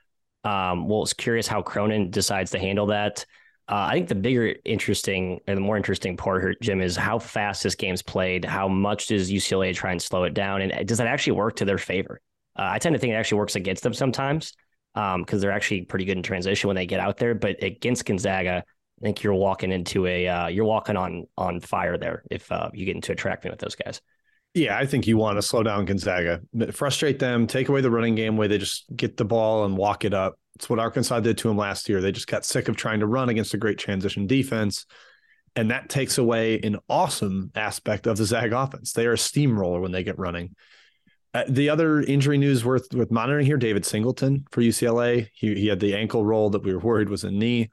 Um, 0.45 0.89
well, 0.89 1.03
it's 1.03 1.13
curious 1.13 1.47
how 1.47 1.61
Cronin 1.61 2.11
decides 2.11 2.53
to 2.53 2.59
handle 2.59 2.87
that. 2.87 3.27
Uh, 3.69 3.89
I 3.91 3.93
think 3.93 4.09
the 4.09 4.15
bigger 4.15 4.55
interesting 4.65 5.41
and 5.47 5.57
the 5.57 5.61
more 5.61 5.77
interesting 5.77 6.17
part 6.17 6.43
here, 6.43 6.55
Jim, 6.63 6.81
is 6.81 6.97
how 6.97 7.19
fast 7.19 7.63
this 7.63 7.75
game's 7.75 8.01
played. 8.01 8.45
How 8.45 8.67
much 8.67 9.09
does 9.09 9.31
UCLA 9.31 9.75
try 9.75 9.93
and 9.93 10.01
slow 10.01 10.25
it 10.25 10.33
down, 10.33 10.63
and 10.63 10.87
does 10.89 10.99
that 10.99 11.07
actually 11.07 11.35
work 11.35 11.57
to 11.57 11.67
their 11.67 11.77
favor? 11.77 12.21
Uh, 12.57 12.69
I 12.73 12.79
tend 12.79 12.95
to 12.95 12.99
think 12.99 13.13
it 13.13 13.17
actually 13.17 13.39
works 13.39 13.57
against 13.57 13.83
them 13.83 13.93
sometimes 13.93 14.55
because 14.95 15.35
um, 15.35 15.41
they're 15.41 15.53
actually 15.53 15.83
pretty 15.83 16.07
good 16.07 16.17
in 16.17 16.23
transition 16.23 16.69
when 16.69 16.77
they 16.77 16.87
get 16.87 16.99
out 16.99 17.19
there. 17.19 17.35
But 17.35 17.63
against 17.63 18.07
Gonzaga, 18.07 18.65
I 19.01 19.05
think 19.05 19.23
you're 19.23 19.35
walking 19.35 19.71
into 19.71 20.07
a 20.07 20.27
uh, 20.27 20.47
you're 20.49 20.65
walking 20.65 20.97
on 20.97 21.27
on 21.37 21.61
fire 21.61 21.99
there 21.99 22.25
if 22.31 22.51
uh, 22.51 22.71
you 22.73 22.87
get 22.87 22.97
into 22.97 23.13
a 23.13 23.17
track 23.17 23.45
meet 23.45 23.51
with 23.51 23.61
those 23.61 23.77
guys. 23.77 24.01
Yeah, 24.55 24.77
I 24.77 24.87
think 24.87 25.07
you 25.07 25.19
want 25.19 25.37
to 25.37 25.43
slow 25.43 25.63
down 25.63 25.85
Gonzaga, 25.85 26.41
frustrate 26.73 27.19
them, 27.19 27.47
take 27.47 27.69
away 27.69 27.81
the 27.81 27.91
running 27.91 28.15
game 28.15 28.37
where 28.37 28.49
they 28.49 28.59
just 28.59 28.87
get 28.97 29.17
the 29.17 29.25
ball 29.25 29.67
and 29.67 29.77
walk 29.77 30.05
it 30.05 30.15
up. 30.15 30.39
It's 30.59 30.69
what 30.69 30.81
Arkansas 30.81 31.21
did 31.21 31.39
to 31.39 31.49
them 31.49 31.57
last 31.57 31.89
year. 31.89 32.01
They 32.01 32.11
just 32.11 32.27
got 32.27 32.45
sick 32.45 32.69
of 32.69 32.77
trying 32.77 32.99
to 32.99 33.07
run 33.07 33.29
against 33.29 33.55
a 33.55 33.59
great 33.59 33.79
transition 33.79 34.27
defense. 34.27 34.87
And 35.55 35.71
that 35.71 35.89
takes 35.89 36.19
away 36.19 36.59
an 36.61 36.79
awesome 36.89 37.53
aspect 37.55 38.09
of 38.09 38.17
the 38.17 38.25
Zag 38.25 38.53
offense. 38.53 38.93
They 38.93 39.07
are 39.07 39.13
a 39.13 39.19
steamroller 39.19 39.81
when 39.81 39.93
they 39.93 40.03
get 40.03 40.19
running. 40.19 40.57
Uh, 41.33 41.45
the 41.49 41.69
other 41.69 42.01
injury 42.01 42.39
news 42.39 42.65
worth 42.65 42.93
with 42.93 43.13
monitoring 43.13 43.47
here, 43.47 43.57
David 43.57 43.87
Singleton 43.87 44.47
for 44.51 44.63
UCLA. 44.63 45.29
He, 45.33 45.55
he 45.55 45.69
had 45.69 45.79
the 45.79 45.95
ankle 45.95 46.25
roll 46.25 46.51
that 46.51 46.65
we 46.65 46.73
were 46.73 46.81
worried 46.81 47.09
was 47.09 47.23
a 47.23 47.31
knee. 47.31 47.71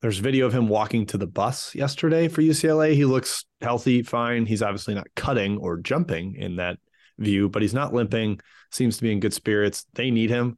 There's 0.00 0.18
video 0.18 0.46
of 0.46 0.54
him 0.54 0.68
walking 0.68 1.04
to 1.06 1.18
the 1.18 1.26
bus 1.26 1.74
yesterday 1.74 2.28
for 2.28 2.40
UCLA. 2.40 2.94
He 2.94 3.04
looks 3.04 3.44
healthy, 3.60 4.02
fine. 4.02 4.46
He's 4.46 4.62
obviously 4.62 4.94
not 4.94 5.08
cutting 5.14 5.58
or 5.58 5.76
jumping 5.76 6.36
in 6.36 6.56
that 6.56 6.78
view, 7.18 7.50
but 7.50 7.60
he's 7.60 7.74
not 7.74 7.92
limping, 7.92 8.40
seems 8.70 8.96
to 8.96 9.02
be 9.02 9.12
in 9.12 9.20
good 9.20 9.34
spirits. 9.34 9.84
They 9.92 10.10
need 10.10 10.30
him. 10.30 10.56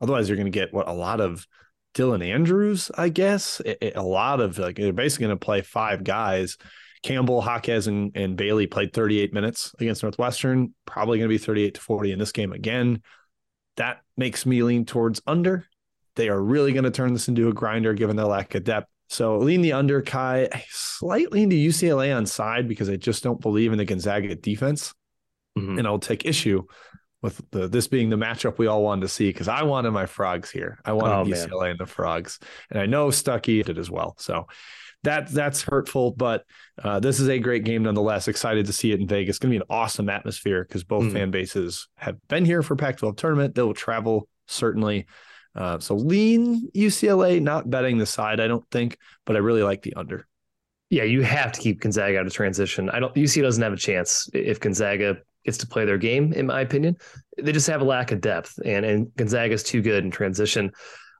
Otherwise, 0.00 0.28
you're 0.28 0.36
going 0.36 0.50
to 0.50 0.50
get 0.50 0.72
what 0.72 0.88
a 0.88 0.92
lot 0.92 1.20
of 1.20 1.46
Dylan 1.94 2.24
Andrews, 2.24 2.90
I 2.96 3.08
guess. 3.08 3.60
A, 3.64 4.02
lot 4.02 4.40
of 4.40 4.58
like 4.58 4.76
they're 4.76 4.92
basically 4.92 5.26
going 5.26 5.38
to 5.38 5.44
play 5.44 5.62
five 5.62 6.04
guys. 6.04 6.58
Campbell, 7.02 7.42
Jaquez, 7.42 7.86
and, 7.86 8.12
and 8.14 8.36
Bailey 8.36 8.66
played 8.66 8.92
38 8.92 9.32
minutes 9.32 9.74
against 9.78 10.02
Northwestern. 10.02 10.74
Probably 10.84 11.18
going 11.18 11.28
to 11.28 11.34
be 11.34 11.38
38 11.38 11.74
to 11.74 11.80
40 11.80 12.12
in 12.12 12.18
this 12.18 12.32
game 12.32 12.52
again. 12.52 13.02
That 13.76 14.00
makes 14.16 14.44
me 14.44 14.62
lean 14.62 14.84
towards 14.84 15.22
under. 15.26 15.66
They 16.16 16.28
are 16.28 16.40
really 16.40 16.72
going 16.72 16.84
to 16.84 16.90
turn 16.90 17.12
this 17.12 17.28
into 17.28 17.48
a 17.48 17.52
grinder 17.52 17.94
given 17.94 18.16
their 18.16 18.26
lack 18.26 18.54
of 18.54 18.64
depth. 18.64 18.88
So 19.08 19.38
lean 19.38 19.62
the 19.62 19.72
under, 19.72 20.02
Ky. 20.02 20.48
Slightly 20.68 21.42
into 21.42 21.56
UCLA 21.56 22.14
on 22.16 22.26
side 22.26 22.68
because 22.68 22.88
I 22.88 22.96
just 22.96 23.22
don't 23.22 23.40
believe 23.40 23.72
in 23.72 23.78
the 23.78 23.84
Gonzaga 23.84 24.34
defense. 24.34 24.92
Mm-hmm. 25.56 25.78
And 25.78 25.86
I'll 25.86 25.98
take 25.98 26.26
issue 26.26 26.64
with 27.26 27.50
the, 27.50 27.66
this 27.66 27.88
being 27.88 28.08
the 28.08 28.16
matchup 28.16 28.56
we 28.56 28.68
all 28.68 28.84
wanted 28.84 29.02
to 29.02 29.08
see 29.08 29.28
because 29.28 29.48
I 29.48 29.64
wanted 29.64 29.90
my 29.90 30.06
frogs 30.06 30.48
here. 30.48 30.78
I 30.84 30.92
wanted 30.92 31.32
oh, 31.32 31.36
UCLA 31.36 31.62
man. 31.62 31.70
and 31.72 31.80
the 31.80 31.86
frogs, 31.86 32.38
and 32.70 32.80
I 32.80 32.86
know 32.86 33.08
Stuckey 33.08 33.64
did 33.64 33.78
as 33.78 33.90
well. 33.90 34.14
So 34.18 34.46
that 35.02 35.28
that's 35.28 35.62
hurtful, 35.62 36.12
but 36.12 36.44
uh, 36.82 37.00
this 37.00 37.18
is 37.18 37.28
a 37.28 37.40
great 37.40 37.64
game 37.64 37.82
nonetheless. 37.82 38.28
Excited 38.28 38.66
to 38.66 38.72
see 38.72 38.92
it 38.92 39.00
in 39.00 39.08
Vegas. 39.08 39.34
It's 39.34 39.38
going 39.40 39.50
to 39.50 39.58
be 39.58 39.62
an 39.62 39.66
awesome 39.68 40.08
atmosphere 40.08 40.64
because 40.64 40.84
both 40.84 41.04
mm. 41.04 41.12
fan 41.12 41.32
bases 41.32 41.88
have 41.96 42.16
been 42.28 42.44
here 42.44 42.62
for 42.62 42.76
Pac-12 42.76 43.16
tournament. 43.16 43.54
They 43.56 43.62
will 43.62 43.74
travel 43.74 44.28
certainly. 44.46 45.06
Uh, 45.56 45.80
so 45.80 45.96
lean 45.96 46.70
UCLA, 46.72 47.42
not 47.42 47.68
betting 47.68 47.98
the 47.98 48.06
side, 48.06 48.38
I 48.38 48.46
don't 48.46 48.68
think, 48.70 48.98
but 49.24 49.34
I 49.34 49.40
really 49.40 49.62
like 49.64 49.82
the 49.82 49.94
under. 49.94 50.28
Yeah, 50.90 51.04
you 51.04 51.22
have 51.22 51.50
to 51.52 51.60
keep 51.60 51.80
Gonzaga 51.80 52.20
out 52.20 52.26
of 52.26 52.32
transition. 52.32 52.88
I 52.90 53.00
don't. 53.00 53.12
UC 53.14 53.42
doesn't 53.42 53.62
have 53.62 53.72
a 53.72 53.76
chance 53.76 54.30
if 54.32 54.60
Gonzaga 54.60 55.16
gets 55.46 55.58
to 55.58 55.66
play 55.66 55.84
their 55.84 55.98
game. 55.98 56.32
In 56.32 56.46
my 56.46 56.60
opinion, 56.60 56.96
they 57.38 57.52
just 57.52 57.66
have 57.68 57.80
a 57.80 57.84
lack 57.84 58.12
of 58.12 58.20
depth, 58.20 58.58
and 58.64 58.84
and 58.84 59.14
Gonzaga 59.16 59.54
is 59.54 59.62
too 59.62 59.80
good 59.80 60.04
in 60.04 60.10
transition. 60.10 60.70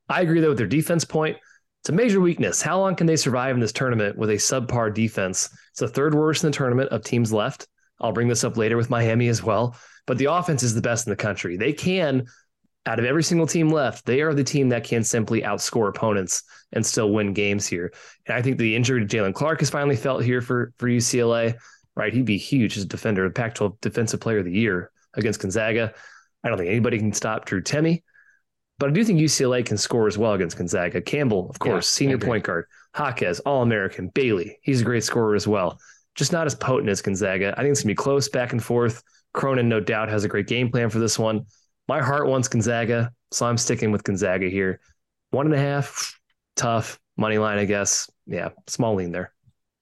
I 0.09 0.21
agree 0.21 0.41
though 0.41 0.51
with 0.51 0.59
their 0.59 0.67
defense 0.67 1.05
point. 1.05 1.39
It's 1.81 1.89
a 1.89 1.93
major 1.93 2.21
weakness. 2.21 2.61
How 2.61 2.81
long 2.81 2.97
can 2.97 3.07
they 3.07 3.17
survive 3.17 3.55
in 3.55 3.61
this 3.61 3.73
tournament 3.73 4.19
with 4.19 4.31
a 4.31 4.35
subpar 4.35 4.93
defense? 4.93 5.49
It's 5.71 5.81
the 5.81 5.89
third 5.89 6.15
worst 6.15 6.43
in 6.43 6.51
the 6.51 6.57
tournament 6.57 6.91
of 6.91 7.05
teams 7.05 7.33
left. 7.33 7.69
I'll 8.01 8.13
bring 8.13 8.29
this 8.29 8.45
up 8.45 8.57
later 8.57 8.77
with 8.77 8.91
Miami 8.91 9.29
as 9.29 9.43
well. 9.43 9.77
But 10.07 10.19
the 10.19 10.33
offense 10.33 10.63
is 10.63 10.75
the 10.75 10.81
best 10.81 11.07
in 11.07 11.11
the 11.11 11.17
country. 11.17 11.57
They 11.57 11.73
can, 11.73 12.27
out 12.87 12.99
of 12.99 13.05
every 13.05 13.23
single 13.23 13.47
team 13.47 13.69
left, 13.69 14.05
they 14.05 14.21
are 14.21 14.35
the 14.35 14.45
team 14.45 14.69
that 14.71 14.85
can 14.85 15.03
simply 15.03 15.43
outscore 15.43 15.89
opponents 15.89 16.43
and 16.73 16.85
still 16.85 17.13
win 17.13 17.33
games 17.33 17.67
here. 17.67 17.93
And 18.27 18.37
I 18.37 18.43
think 18.43 18.59
the 18.59 18.75
injury 18.75 19.05
to 19.05 19.17
Jaylen 19.17 19.35
Clark 19.35 19.63
is 19.63 19.71
finally 19.71 19.97
felt 19.97 20.25
here 20.25 20.41
for, 20.41 20.73
for 20.79 20.89
UCLA, 20.89 21.57
right? 21.97 22.13
He'd 22.13 22.27
be 22.27 22.37
huge 22.37 22.77
as 22.77 22.85
a 22.85 22.87
defender, 22.87 23.25
a 23.25 23.31
Pac 23.31 23.55
12 23.55 23.81
Defensive 23.81 24.21
Player 24.21 24.39
of 24.39 24.45
the 24.45 24.53
Year 24.53 24.91
against 25.15 25.41
Gonzaga. 25.41 25.95
I 26.45 26.49
don't 26.49 26.59
think 26.59 26.71
anybody 26.71 26.99
can 26.99 27.13
stop 27.13 27.47
Drew 27.47 27.63
Timme. 27.63 28.03
But 28.79 28.91
I 28.91 28.93
do 28.93 29.05
think 29.05 29.19
UCLA 29.19 29.65
can 29.65 29.79
score 29.79 30.07
as 30.07 30.19
well 30.19 30.35
against 30.35 30.59
Gonzaga. 30.59 31.01
Campbell, 31.01 31.49
of 31.49 31.59
course, 31.59 31.87
yeah, 31.87 31.99
senior 31.99 32.19
point 32.19 32.45
guard. 32.45 32.67
Jaquez, 32.97 33.41
All 33.41 33.63
American. 33.63 34.09
Bailey, 34.09 34.59
he's 34.63 34.83
a 34.83 34.85
great 34.85 35.03
scorer 35.03 35.35
as 35.35 35.49
well. 35.49 35.79
Just 36.15 36.33
not 36.33 36.47
as 36.47 36.55
potent 36.55 36.91
as 36.91 37.01
Gonzaga. 37.01 37.55
I 37.57 37.63
think 37.63 37.73
it's 37.73 37.81
going 37.81 37.95
to 37.95 38.01
be 38.01 38.05
close 38.05 38.29
back 38.29 38.53
and 38.53 38.63
forth. 38.63 39.03
Cronin, 39.33 39.69
no 39.69 39.81
doubt, 39.81 40.11
has 40.11 40.25
a 40.25 40.29
great 40.29 40.47
game 40.47 40.71
plan 40.71 40.91
for 40.91 40.99
this 40.99 41.19
one. 41.19 41.47
My 41.89 42.03
heart 42.03 42.27
wants 42.27 42.49
Gonzaga, 42.49 43.13
so 43.31 43.47
I'm 43.47 43.59
sticking 43.59 43.93
with 43.93 44.05
Gonzaga 44.05 44.49
here. 44.49 44.81
One 45.31 45.47
and 45.47 45.55
a 45.55 45.59
half, 45.59 46.19
tough. 46.57 46.99
Money 47.19 47.39
line, 47.39 47.59
I 47.59 47.65
guess. 47.65 48.11
Yeah, 48.27 48.51
small 48.67 48.95
lean 48.95 49.11
there. 49.11 49.33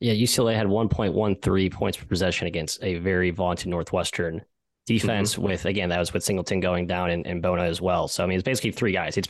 Yeah, 0.00 0.12
UCLA 0.12 0.54
had 0.54 0.66
1.13 0.66 1.72
points 1.72 1.96
per 1.96 2.04
possession 2.04 2.46
against 2.46 2.82
a 2.82 2.96
very 2.96 3.30
vaunted 3.30 3.68
Northwestern 3.68 4.44
defense 4.86 5.32
mm-hmm. 5.32 5.44
with 5.44 5.64
again 5.64 5.88
that 5.88 5.98
was 5.98 6.12
with 6.12 6.22
Singleton 6.22 6.60
going 6.60 6.86
down 6.86 7.10
and, 7.10 7.26
and 7.26 7.40
Bona 7.40 7.62
as 7.62 7.80
well. 7.80 8.06
So 8.06 8.22
I 8.22 8.26
mean 8.26 8.36
it's 8.36 8.44
basically 8.44 8.72
three 8.72 8.92
guys. 8.92 9.16
It's 9.16 9.28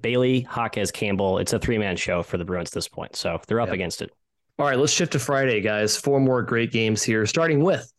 Bailey, 0.00 0.46
Jaquez, 0.54 0.90
Campbell. 0.90 1.38
It's 1.38 1.52
a 1.52 1.58
three 1.58 1.78
man 1.78 1.96
show 1.96 2.22
for 2.22 2.38
the 2.38 2.44
Bruins 2.44 2.70
at 2.70 2.74
this 2.74 2.88
point. 2.88 3.14
So 3.16 3.38
they're 3.46 3.60
up 3.60 3.68
yep. 3.68 3.74
against 3.74 4.02
it. 4.02 4.10
All 4.58 4.66
right, 4.66 4.78
let's 4.78 4.92
shift 4.92 5.12
to 5.12 5.18
Friday, 5.18 5.60
guys. 5.60 5.98
Four 5.98 6.18
more 6.18 6.42
great 6.42 6.72
games 6.72 7.02
here, 7.02 7.26
starting 7.26 7.62
with 7.62 7.92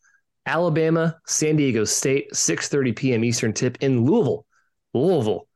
Alabama, 0.44 1.16
San 1.26 1.54
Diego 1.56 1.84
State, 1.84 2.32
6:30 2.32 2.96
p.m. 2.96 3.24
Eastern 3.24 3.52
tip 3.52 3.78
in 3.80 4.04
Louisville. 4.04 4.44
Louisville. 4.92 5.46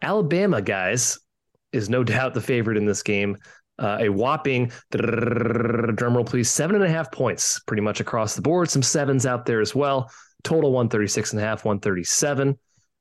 Alabama, 0.00 0.62
guys, 0.62 1.18
is 1.72 1.88
no 1.88 2.04
doubt 2.04 2.34
the 2.34 2.40
favorite 2.40 2.76
in 2.76 2.86
this 2.86 3.02
game. 3.02 3.36
Uh, 3.78 3.98
a 4.00 4.08
whopping 4.08 4.70
drumroll, 4.92 6.24
please, 6.24 6.48
seven 6.48 6.76
and 6.76 6.84
a 6.84 6.88
half 6.88 7.10
points, 7.10 7.60
pretty 7.66 7.82
much 7.82 8.00
across 8.00 8.36
the 8.36 8.42
board. 8.42 8.70
Some 8.70 8.82
sevens 8.82 9.26
out 9.26 9.46
there 9.46 9.60
as 9.60 9.74
well. 9.74 10.10
Total 10.44 10.70
136 10.70 11.32
and 11.32 11.42
a 11.42 11.44
half, 11.44 11.64
137. 11.64 12.56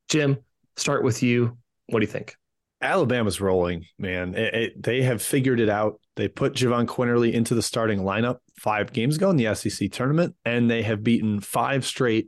Jim, 0.10 0.38
start 0.76 1.04
with 1.04 1.22
you. 1.22 1.58
What 1.88 2.00
do 2.00 2.06
you 2.06 2.12
think? 2.12 2.36
Alabama's 2.82 3.40
rolling, 3.40 3.86
man. 3.98 4.36
It, 4.36 4.54
it, 4.54 4.84
they 4.84 5.02
have 5.04 5.22
figured 5.22 5.60
it 5.60 5.70
out. 5.70 6.00
They 6.16 6.28
put 6.28 6.54
Jahvon 6.54 6.86
Quinerly 6.86 7.32
into 7.32 7.56
the 7.56 7.62
starting 7.62 8.00
lineup 8.02 8.38
five 8.60 8.92
games 8.92 9.18
ago 9.18 9.30
in 9.30 9.38
the 9.38 9.56
SEC 9.56 9.92
tournament, 9.92 10.36
and 10.46 10.70
they 10.70 10.82
have 10.84 11.04
beaten 11.04 11.40
five 11.40 11.86
straight 11.86 12.28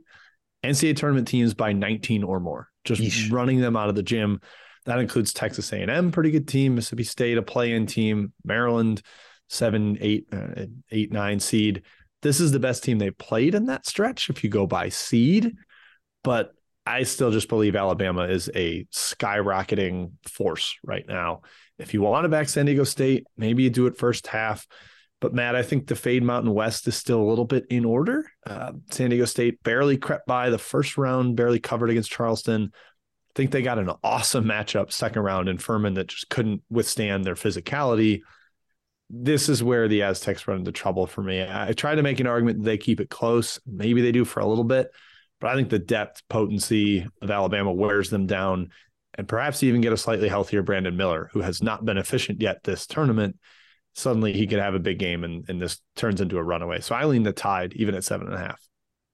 NCAA 0.64 0.96
tournament 0.96 1.28
teams 1.28 1.54
by 1.54 1.72
19 1.72 2.24
or 2.24 2.40
more, 2.40 2.68
just 2.84 3.00
Yeesh. 3.00 3.30
running 3.30 3.60
them 3.60 3.76
out 3.76 3.88
of 3.88 3.94
the 3.94 4.02
gym. 4.02 4.40
That 4.86 4.98
includes 4.98 5.32
Texas 5.32 5.72
A&M, 5.72 6.10
pretty 6.10 6.30
good 6.30 6.48
team, 6.48 6.74
Mississippi 6.74 7.04
State, 7.04 7.38
a 7.38 7.42
play-in 7.42 7.86
team, 7.86 8.32
Maryland, 8.44 9.02
seven, 9.48 9.98
eight, 10.00 10.26
uh, 10.32 10.66
eight, 10.90 11.12
nine 11.12 11.38
seed 11.38 11.82
this 12.26 12.40
is 12.40 12.50
the 12.50 12.58
best 12.58 12.82
team 12.82 12.98
they 12.98 13.12
played 13.12 13.54
in 13.54 13.66
that 13.66 13.86
stretch 13.86 14.30
if 14.30 14.42
you 14.42 14.50
go 14.50 14.66
by 14.66 14.88
seed. 14.88 15.54
But 16.24 16.50
I 16.84 17.04
still 17.04 17.30
just 17.30 17.48
believe 17.48 17.76
Alabama 17.76 18.24
is 18.24 18.50
a 18.54 18.84
skyrocketing 18.86 20.12
force 20.28 20.76
right 20.82 21.04
now. 21.06 21.42
If 21.78 21.94
you 21.94 22.00
want 22.00 22.24
to 22.24 22.28
back 22.28 22.48
San 22.48 22.66
Diego 22.66 22.84
State, 22.84 23.26
maybe 23.36 23.62
you 23.62 23.70
do 23.70 23.86
it 23.86 23.96
first 23.96 24.26
half. 24.26 24.66
But 25.20 25.34
Matt, 25.34 25.54
I 25.54 25.62
think 25.62 25.86
the 25.86 25.96
Fade 25.96 26.22
Mountain 26.22 26.52
West 26.52 26.86
is 26.88 26.96
still 26.96 27.20
a 27.20 27.28
little 27.28 27.44
bit 27.44 27.66
in 27.70 27.84
order. 27.84 28.30
Uh, 28.44 28.72
San 28.90 29.10
Diego 29.10 29.24
State 29.24 29.62
barely 29.62 29.96
crept 29.96 30.26
by 30.26 30.50
the 30.50 30.58
first 30.58 30.98
round, 30.98 31.36
barely 31.36 31.60
covered 31.60 31.90
against 31.90 32.10
Charleston. 32.10 32.72
Think 33.36 33.52
they 33.52 33.62
got 33.62 33.78
an 33.78 33.90
awesome 34.02 34.46
matchup 34.46 34.90
second 34.90 35.22
round 35.22 35.48
in 35.48 35.58
Furman 35.58 35.94
that 35.94 36.08
just 36.08 36.28
couldn't 36.28 36.62
withstand 36.68 37.24
their 37.24 37.36
physicality 37.36 38.22
this 39.08 39.48
is 39.48 39.62
where 39.62 39.88
the 39.88 40.02
Aztecs 40.02 40.48
run 40.48 40.58
into 40.58 40.72
trouble 40.72 41.06
for 41.06 41.22
me. 41.22 41.46
I 41.48 41.72
try 41.72 41.94
to 41.94 42.02
make 42.02 42.20
an 42.20 42.26
argument 42.26 42.58
that 42.58 42.64
they 42.64 42.78
keep 42.78 43.00
it 43.00 43.10
close. 43.10 43.60
Maybe 43.66 44.02
they 44.02 44.12
do 44.12 44.24
for 44.24 44.40
a 44.40 44.46
little 44.46 44.64
bit, 44.64 44.90
but 45.40 45.50
I 45.50 45.54
think 45.54 45.70
the 45.70 45.78
depth 45.78 46.22
potency 46.28 47.06
of 47.22 47.30
Alabama 47.30 47.72
wears 47.72 48.10
them 48.10 48.26
down 48.26 48.70
and 49.14 49.28
perhaps 49.28 49.62
even 49.62 49.80
get 49.80 49.92
a 49.92 49.96
slightly 49.96 50.28
healthier 50.28 50.62
Brandon 50.62 50.96
Miller, 50.96 51.30
who 51.32 51.40
has 51.40 51.62
not 51.62 51.84
been 51.84 51.98
efficient 51.98 52.42
yet 52.42 52.64
this 52.64 52.86
tournament. 52.86 53.36
Suddenly 53.94 54.32
he 54.32 54.46
could 54.46 54.58
have 54.58 54.74
a 54.74 54.80
big 54.80 54.98
game 54.98 55.24
and, 55.24 55.48
and 55.48 55.62
this 55.62 55.80
turns 55.94 56.20
into 56.20 56.36
a 56.36 56.42
runaway. 56.42 56.80
So 56.80 56.94
I 56.94 57.04
lean 57.04 57.22
the 57.22 57.32
tide 57.32 57.74
even 57.74 57.94
at 57.94 58.04
seven 58.04 58.26
and 58.26 58.36
a 58.36 58.40
half. 58.40 58.65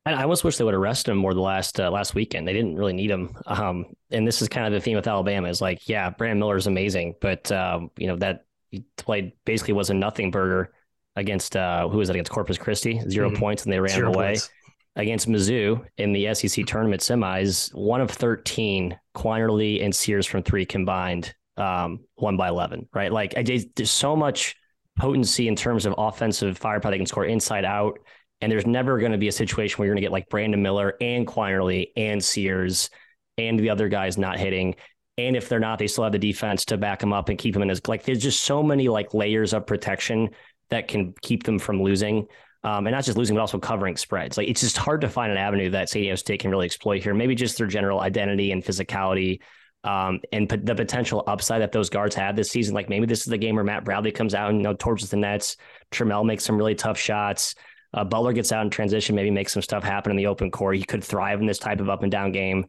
I 0.05 0.23
almost 0.23 0.43
wish 0.43 0.57
they 0.57 0.65
would 0.65 0.75
arrest 0.75 1.09
him 1.09 1.17
more 1.17 1.33
the 1.33 1.41
last 1.41 1.79
uh, 1.79 1.91
last 1.91 2.15
weekend. 2.15 2.47
They 2.47 2.53
didn't 2.53 2.77
really 2.77 2.93
need 2.93 3.11
him. 3.11 3.37
Um, 3.47 3.87
and 4.11 4.27
this 4.27 4.43
is 4.43 4.49
kind 4.49 4.67
of 4.67 4.73
the 4.73 4.81
theme 4.81 4.97
with 4.97 5.07
Alabama 5.07 5.49
is 5.49 5.61
like, 5.61 5.89
yeah, 5.89 6.11
Brandon 6.11 6.41
Miller 6.41 6.57
is 6.57 6.67
amazing, 6.67 7.15
but 7.21 7.51
um, 7.53 7.91
you 7.97 8.09
know 8.09 8.17
that 8.17 8.45
he 8.71 8.85
played 8.97 9.33
basically 9.45 9.75
was 9.75 9.91
a 9.91 9.95
nothing 9.95 10.31
burger 10.31 10.73
against 11.15 11.57
uh, 11.57 11.89
who 11.89 11.99
was 11.99 12.09
it 12.09 12.17
against 12.17 12.33
Corpus 12.33 12.59
Christi, 12.59 13.01
0 13.09 13.31
mm-hmm. 13.31 13.39
points, 13.39 13.65
and 13.65 13.73
they 13.73 13.79
ran 13.79 13.95
Zero 13.95 14.13
away. 14.13 14.29
Points. 14.29 14.51
Against 14.95 15.27
Mizzou 15.27 15.87
in 15.97 16.13
the 16.13 16.35
SEC 16.35 16.67
tournament 16.67 17.01
semis, 17.01 17.75
one 17.75 18.03
of 18.03 18.11
13, 18.11 18.95
Quinerly 19.15 19.83
and 19.83 19.95
Sears 19.95 20.27
from 20.27 20.43
three 20.43 20.67
combined, 20.67 21.35
um, 21.57 22.01
one 22.17 22.37
by 22.37 22.49
11, 22.49 22.91
right? 22.93 23.11
Like 23.11 23.35
I 23.39 23.43
did, 23.43 23.71
there's 23.75 23.91
so 23.91 24.15
much 24.15 24.55
potency 24.99 25.49
in 25.49 25.57
terms 25.57 25.87
of 25.87 25.95
offensive 25.97 26.59
firepower. 26.59 26.93
They 26.93 26.99
can 26.99 27.07
score 27.07 27.25
inside 27.25 27.65
out. 27.65 28.01
And 28.43 28.51
there's 28.51 28.67
never 28.67 28.99
going 28.99 29.13
to 29.13 29.19
be 29.19 29.29
a 29.29 29.33
situation 29.33 29.79
where 29.79 29.87
you're 29.87 29.95
going 29.95 30.03
to 30.03 30.07
get 30.07 30.13
like 30.13 30.29
Brandon 30.29 30.61
Miller 30.61 30.97
and 31.01 31.27
Quinerly 31.27 31.93
and 31.97 32.23
Sears 32.23 32.91
and 33.39 33.59
the 33.59 33.71
other 33.71 33.89
guys 33.89 34.19
not 34.19 34.39
hitting. 34.39 34.75
And 35.17 35.37
if 35.37 35.49
they're 35.49 35.61
not, 35.61 35.79
they 35.79 35.87
still 35.87 36.05
have 36.05 36.13
the 36.13 36.19
defense 36.19 36.65
to 36.67 36.77
back 36.77 36.99
them 36.99 37.13
up 37.13 37.29
and 37.29 37.39
keep 37.39 37.55
them 37.55 37.63
in 37.63 37.71
as 37.71 37.81
like 37.87 38.03
there's 38.03 38.23
just 38.23 38.43
so 38.43 38.63
many 38.63 38.89
like 38.89 39.15
layers 39.15 39.55
of 39.55 39.67
protection 39.67 40.31
that 40.71 40.89
can 40.89 41.15
keep 41.23 41.45
them 41.45 41.59
from 41.59 41.83
losing. 41.83 42.27
Um, 42.65 42.87
and 42.87 42.95
not 42.95 43.05
just 43.05 43.19
losing, 43.19 43.35
but 43.35 43.41
also 43.41 43.59
covering 43.59 43.97
spreads. 43.97 44.37
Like 44.37 44.49
it's 44.49 44.61
just 44.61 44.77
hard 44.77 45.01
to 45.01 45.09
find 45.09 45.33
an 45.33 45.39
avenue 45.39 45.71
that 45.71 45.89
San 45.89 46.03
Diego 46.03 46.15
State 46.17 46.41
can 46.41 46.51
really 46.51 46.67
exploit 46.67 47.03
here. 47.03 47.13
Maybe 47.13 47.35
just 47.35 47.59
their 47.59 47.67
general 47.67 48.01
identity 48.01 48.53
and 48.53 48.63
physicality, 48.63 49.41
um, 49.83 50.21
and 50.33 50.49
p- 50.49 50.57
the 50.57 50.75
potential 50.75 51.25
upside 51.27 51.61
that 51.63 51.73
those 51.73 51.91
guards 51.91 52.15
have 52.15 52.37
this 52.37 52.51
season. 52.51 52.73
Like 52.73 52.89
maybe 52.89 53.05
this 53.05 53.21
is 53.21 53.27
the 53.27 53.39
game 53.39 53.57
where 53.57 53.65
Matt 53.65 53.85
Bradley 53.85 54.13
comes 54.13 54.33
out 54.33 54.51
and 54.51 54.59
you 54.59 54.63
know 54.63 54.75
torches 54.75 55.11
the 55.11 55.17
nets. 55.17 55.57
Trammell 55.91 56.25
makes 56.25 56.45
some 56.45 56.57
really 56.57 56.77
tough 56.77 56.99
shots. 56.99 57.57
Uh, 57.95 58.05
Butler 58.05 58.33
gets 58.33 58.53
out 58.53 58.65
in 58.65 58.71
transition, 58.71 59.15
maybe 59.15 59.31
makes 59.31 59.53
some 59.53 59.63
stuff 59.63 59.85
happen 59.85 60.11
in 60.11 60.17
the 60.17 60.27
open 60.27 60.51
court. 60.51 60.77
He 60.77 60.85
could 60.85 61.05
thrive 61.05 61.41
in 61.41 61.47
this 61.47 61.59
type 61.59 61.81
of 61.81 61.89
up 61.89 62.03
and 62.03 62.11
down 62.11 62.33
game. 62.33 62.67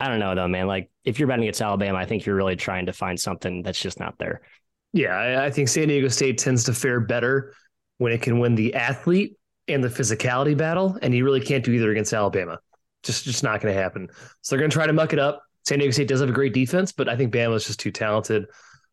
I 0.00 0.08
don't 0.08 0.18
know 0.18 0.34
though, 0.34 0.48
man. 0.48 0.66
Like 0.66 0.90
if 1.04 1.18
you're 1.18 1.28
betting 1.28 1.44
against 1.44 1.62
Alabama, 1.62 1.98
I 1.98 2.06
think 2.06 2.26
you're 2.26 2.34
really 2.34 2.56
trying 2.56 2.86
to 2.86 2.92
find 2.92 3.18
something 3.18 3.62
that's 3.62 3.80
just 3.80 4.00
not 4.00 4.18
there. 4.18 4.42
Yeah, 4.92 5.42
I 5.42 5.50
think 5.50 5.68
San 5.68 5.88
Diego 5.88 6.08
State 6.08 6.38
tends 6.38 6.64
to 6.64 6.72
fare 6.72 7.00
better 7.00 7.52
when 7.98 8.12
it 8.12 8.22
can 8.22 8.38
win 8.38 8.54
the 8.54 8.74
athlete 8.74 9.36
and 9.66 9.82
the 9.82 9.88
physicality 9.88 10.56
battle, 10.56 10.98
and 11.02 11.14
you 11.14 11.24
really 11.24 11.40
can't 11.40 11.64
do 11.64 11.72
either 11.72 11.90
against 11.90 12.12
Alabama. 12.12 12.58
Just, 13.02 13.24
just 13.24 13.42
not 13.42 13.60
going 13.60 13.74
to 13.74 13.80
happen. 13.80 14.08
So 14.42 14.54
they're 14.54 14.60
going 14.60 14.70
to 14.70 14.74
try 14.74 14.86
to 14.86 14.92
muck 14.92 15.12
it 15.12 15.18
up. 15.18 15.42
San 15.64 15.78
Diego 15.78 15.92
State 15.92 16.08
does 16.08 16.20
have 16.20 16.28
a 16.28 16.32
great 16.32 16.54
defense, 16.54 16.92
but 16.92 17.08
I 17.08 17.16
think 17.16 17.32
Bama 17.32 17.54
is 17.54 17.66
just 17.66 17.80
too 17.80 17.90
talented. 17.90 18.46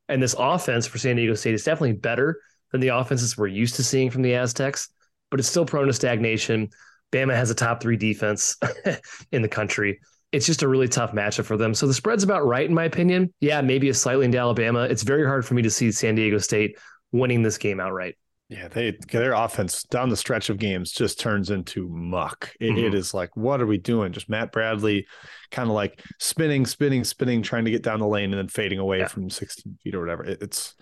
And 0.09 0.21
this 0.21 0.35
offense 0.37 0.87
for 0.87 0.97
San 0.97 1.17
Diego 1.17 1.33
State 1.35 1.53
is 1.53 1.63
definitely 1.63 1.93
better 1.93 2.41
than 2.71 2.81
the 2.81 2.89
offenses 2.89 3.37
we're 3.37 3.47
used 3.47 3.75
to 3.75 3.83
seeing 3.83 4.09
from 4.09 4.21
the 4.21 4.33
Aztecs, 4.35 4.89
but 5.31 5.39
it's 5.39 5.49
still 5.49 5.65
prone 5.65 5.87
to 5.87 5.93
stagnation. 5.93 6.69
Bama 7.11 7.33
has 7.33 7.49
a 7.49 7.55
top 7.55 7.81
three 7.81 7.97
defense 7.97 8.57
in 9.31 9.41
the 9.41 9.49
country 9.49 9.99
it's 10.31 10.45
just 10.45 10.63
a 10.63 10.67
really 10.67 10.87
tough 10.87 11.11
matchup 11.11 11.45
for 11.45 11.57
them. 11.57 11.73
So 11.73 11.87
the 11.87 11.93
spread's 11.93 12.23
about 12.23 12.45
right, 12.45 12.65
in 12.65 12.73
my 12.73 12.85
opinion. 12.85 13.33
Yeah, 13.41 13.61
maybe 13.61 13.89
a 13.89 13.93
slightly 13.93 14.25
into 14.25 14.37
Alabama. 14.37 14.83
It's 14.83 15.03
very 15.03 15.25
hard 15.25 15.45
for 15.45 15.53
me 15.55 15.61
to 15.63 15.69
see 15.69 15.91
San 15.91 16.15
Diego 16.15 16.37
State 16.37 16.77
winning 17.11 17.43
this 17.43 17.57
game 17.57 17.79
outright. 17.79 18.15
Yeah, 18.47 18.67
they 18.67 18.97
their 19.09 19.31
offense 19.31 19.83
down 19.83 20.09
the 20.09 20.17
stretch 20.17 20.49
of 20.49 20.57
games 20.57 20.91
just 20.91 21.19
turns 21.19 21.51
into 21.51 21.87
muck. 21.87 22.53
It, 22.59 22.71
mm-hmm. 22.71 22.85
it 22.85 22.93
is 22.93 23.13
like, 23.13 23.35
what 23.37 23.61
are 23.61 23.65
we 23.65 23.77
doing? 23.77 24.11
Just 24.11 24.29
Matt 24.29 24.51
Bradley, 24.51 25.07
kind 25.51 25.69
of 25.69 25.75
like 25.75 26.03
spinning, 26.19 26.65
spinning, 26.65 27.05
spinning, 27.05 27.43
trying 27.43 27.63
to 27.63 27.71
get 27.71 27.81
down 27.81 27.99
the 27.99 28.07
lane 28.07 28.31
and 28.31 28.39
then 28.39 28.49
fading 28.49 28.79
away 28.79 28.99
yeah. 28.99 29.07
from 29.07 29.29
16 29.29 29.77
feet 29.81 29.95
or 29.95 30.01
whatever. 30.01 30.25
It, 30.25 30.41
it's 30.41 30.75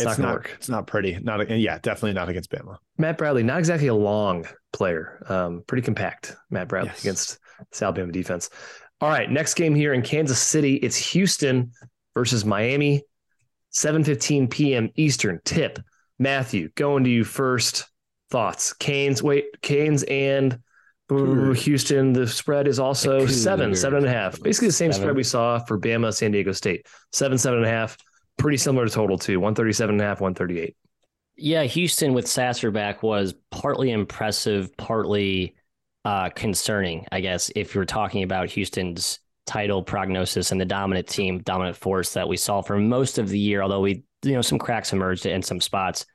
it's, 0.00 0.10
it's 0.10 0.18
not, 0.18 0.34
work. 0.34 0.52
It's 0.56 0.68
not 0.68 0.86
pretty. 0.86 1.18
Not 1.20 1.48
yeah, 1.50 1.78
definitely 1.78 2.12
not 2.12 2.28
against 2.28 2.50
Bama. 2.50 2.78
Matt 2.98 3.18
Bradley, 3.18 3.42
not 3.42 3.58
exactly 3.58 3.88
a 3.88 3.94
long 3.94 4.46
player. 4.72 5.22
Um, 5.28 5.62
pretty 5.66 5.82
compact. 5.82 6.36
Matt 6.50 6.68
Bradley 6.68 6.90
yes. 6.90 7.00
against 7.00 7.38
the 7.78 7.84
Alabama 7.84 8.12
defense. 8.12 8.50
All 9.00 9.08
right, 9.08 9.30
next 9.30 9.54
game 9.54 9.74
here 9.74 9.92
in 9.92 10.02
Kansas 10.02 10.40
City. 10.40 10.76
It's 10.76 10.96
Houston 11.12 11.72
versus 12.14 12.44
Miami, 12.44 13.02
7:15 13.72 14.50
p.m. 14.50 14.90
Eastern. 14.96 15.40
Tip. 15.44 15.78
Matthew, 16.18 16.70
going 16.74 17.04
to 17.04 17.10
you 17.10 17.24
first. 17.24 17.86
Thoughts? 18.30 18.72
Canes, 18.72 19.22
wait, 19.22 19.44
Canes 19.62 20.02
and 20.04 20.58
ooh, 21.12 21.52
Houston. 21.52 22.12
The 22.12 22.26
spread 22.26 22.66
is 22.66 22.78
also 22.78 23.26
seven, 23.26 23.74
seven 23.76 23.98
and 23.98 24.06
a 24.06 24.10
half. 24.10 24.40
Basically 24.42 24.68
the 24.68 24.72
same 24.72 24.92
Seven. 24.92 25.04
spread 25.04 25.16
we 25.16 25.22
saw 25.22 25.58
for 25.60 25.78
Bama, 25.78 26.12
San 26.12 26.32
Diego 26.32 26.52
State. 26.52 26.86
Seven, 27.12 27.38
seven 27.38 27.58
and 27.60 27.66
a 27.66 27.70
half. 27.70 27.96
Pretty 28.36 28.58
similar 28.58 28.86
to 28.86 28.92
total 28.92 29.18
too. 29.18 29.40
137 29.40 29.94
and 29.94 30.00
a 30.00 30.04
half, 30.04 30.20
138. 30.20 30.76
Yeah, 31.36 31.64
Houston 31.64 32.14
with 32.14 32.26
Sasser 32.26 32.70
back 32.70 33.02
was 33.02 33.34
partly 33.50 33.90
impressive, 33.90 34.74
partly 34.76 35.54
uh, 36.04 36.30
concerning, 36.30 37.06
I 37.12 37.20
guess, 37.20 37.50
if 37.54 37.74
you're 37.74 37.84
talking 37.84 38.22
about 38.22 38.48
Houston's 38.50 39.18
title 39.44 39.82
prognosis 39.82 40.50
and 40.50 40.60
the 40.60 40.64
dominant 40.64 41.08
team, 41.08 41.40
dominant 41.40 41.76
force 41.76 42.12
that 42.14 42.28
we 42.28 42.36
saw 42.36 42.62
for 42.62 42.78
most 42.78 43.18
of 43.18 43.28
the 43.28 43.38
year, 43.38 43.62
although 43.62 43.80
we, 43.80 44.02
you 44.22 44.32
know, 44.32 44.42
some 44.42 44.58
cracks 44.58 44.92
emerged 44.92 45.26
in 45.26 45.42
some 45.42 45.60
spots. 45.60 46.06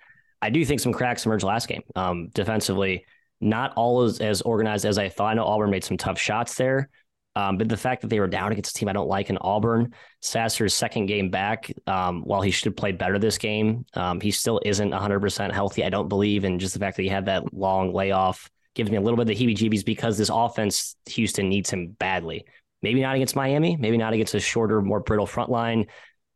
I 0.41 0.49
do 0.49 0.65
think 0.65 0.79
some 0.79 0.93
cracks 0.93 1.25
emerged 1.25 1.43
last 1.43 1.67
game. 1.67 1.83
Um, 1.95 2.29
defensively, 2.33 3.05
not 3.39 3.73
all 3.75 4.03
as, 4.03 4.19
as 4.19 4.41
organized 4.41 4.85
as 4.85 4.97
I 4.97 5.09
thought. 5.09 5.31
I 5.31 5.33
know 5.35 5.45
Auburn 5.45 5.69
made 5.69 5.83
some 5.83 5.97
tough 5.97 6.19
shots 6.19 6.55
there. 6.55 6.89
Um, 7.35 7.57
but 7.57 7.69
the 7.69 7.77
fact 7.77 8.01
that 8.01 8.09
they 8.09 8.19
were 8.19 8.27
down 8.27 8.51
against 8.51 8.75
a 8.75 8.79
team 8.79 8.89
I 8.89 8.93
don't 8.93 9.07
like 9.07 9.29
in 9.29 9.37
Auburn, 9.39 9.93
Sasser's 10.21 10.73
second 10.73 11.05
game 11.05 11.29
back, 11.29 11.71
um, 11.87 12.23
while 12.23 12.41
he 12.41 12.51
should 12.51 12.65
have 12.65 12.75
played 12.75 12.97
better 12.97 13.17
this 13.17 13.37
game, 13.37 13.85
um, 13.93 14.19
he 14.19 14.31
still 14.31 14.59
isn't 14.65 14.91
100% 14.91 15.51
healthy, 15.51 15.83
I 15.83 15.89
don't 15.89 16.09
believe. 16.09 16.43
And 16.43 16.59
just 16.59 16.73
the 16.73 16.79
fact 16.79 16.97
that 16.97 17.03
he 17.03 17.09
had 17.09 17.25
that 17.27 17.53
long 17.53 17.93
layoff 17.93 18.49
gives 18.75 18.91
me 18.91 18.97
a 18.97 19.01
little 19.01 19.15
bit 19.15 19.23
of 19.23 19.27
the 19.27 19.35
heebie 19.35 19.55
jeebies 19.55 19.85
because 19.85 20.17
this 20.17 20.29
offense, 20.31 20.95
Houston 21.07 21.47
needs 21.47 21.69
him 21.69 21.95
badly. 21.99 22.45
Maybe 22.81 23.01
not 23.01 23.15
against 23.15 23.35
Miami, 23.35 23.77
maybe 23.77 23.97
not 23.97 24.13
against 24.13 24.35
a 24.35 24.39
shorter, 24.39 24.81
more 24.81 24.99
brittle 24.99 25.27
front 25.27 25.49
line, 25.49 25.87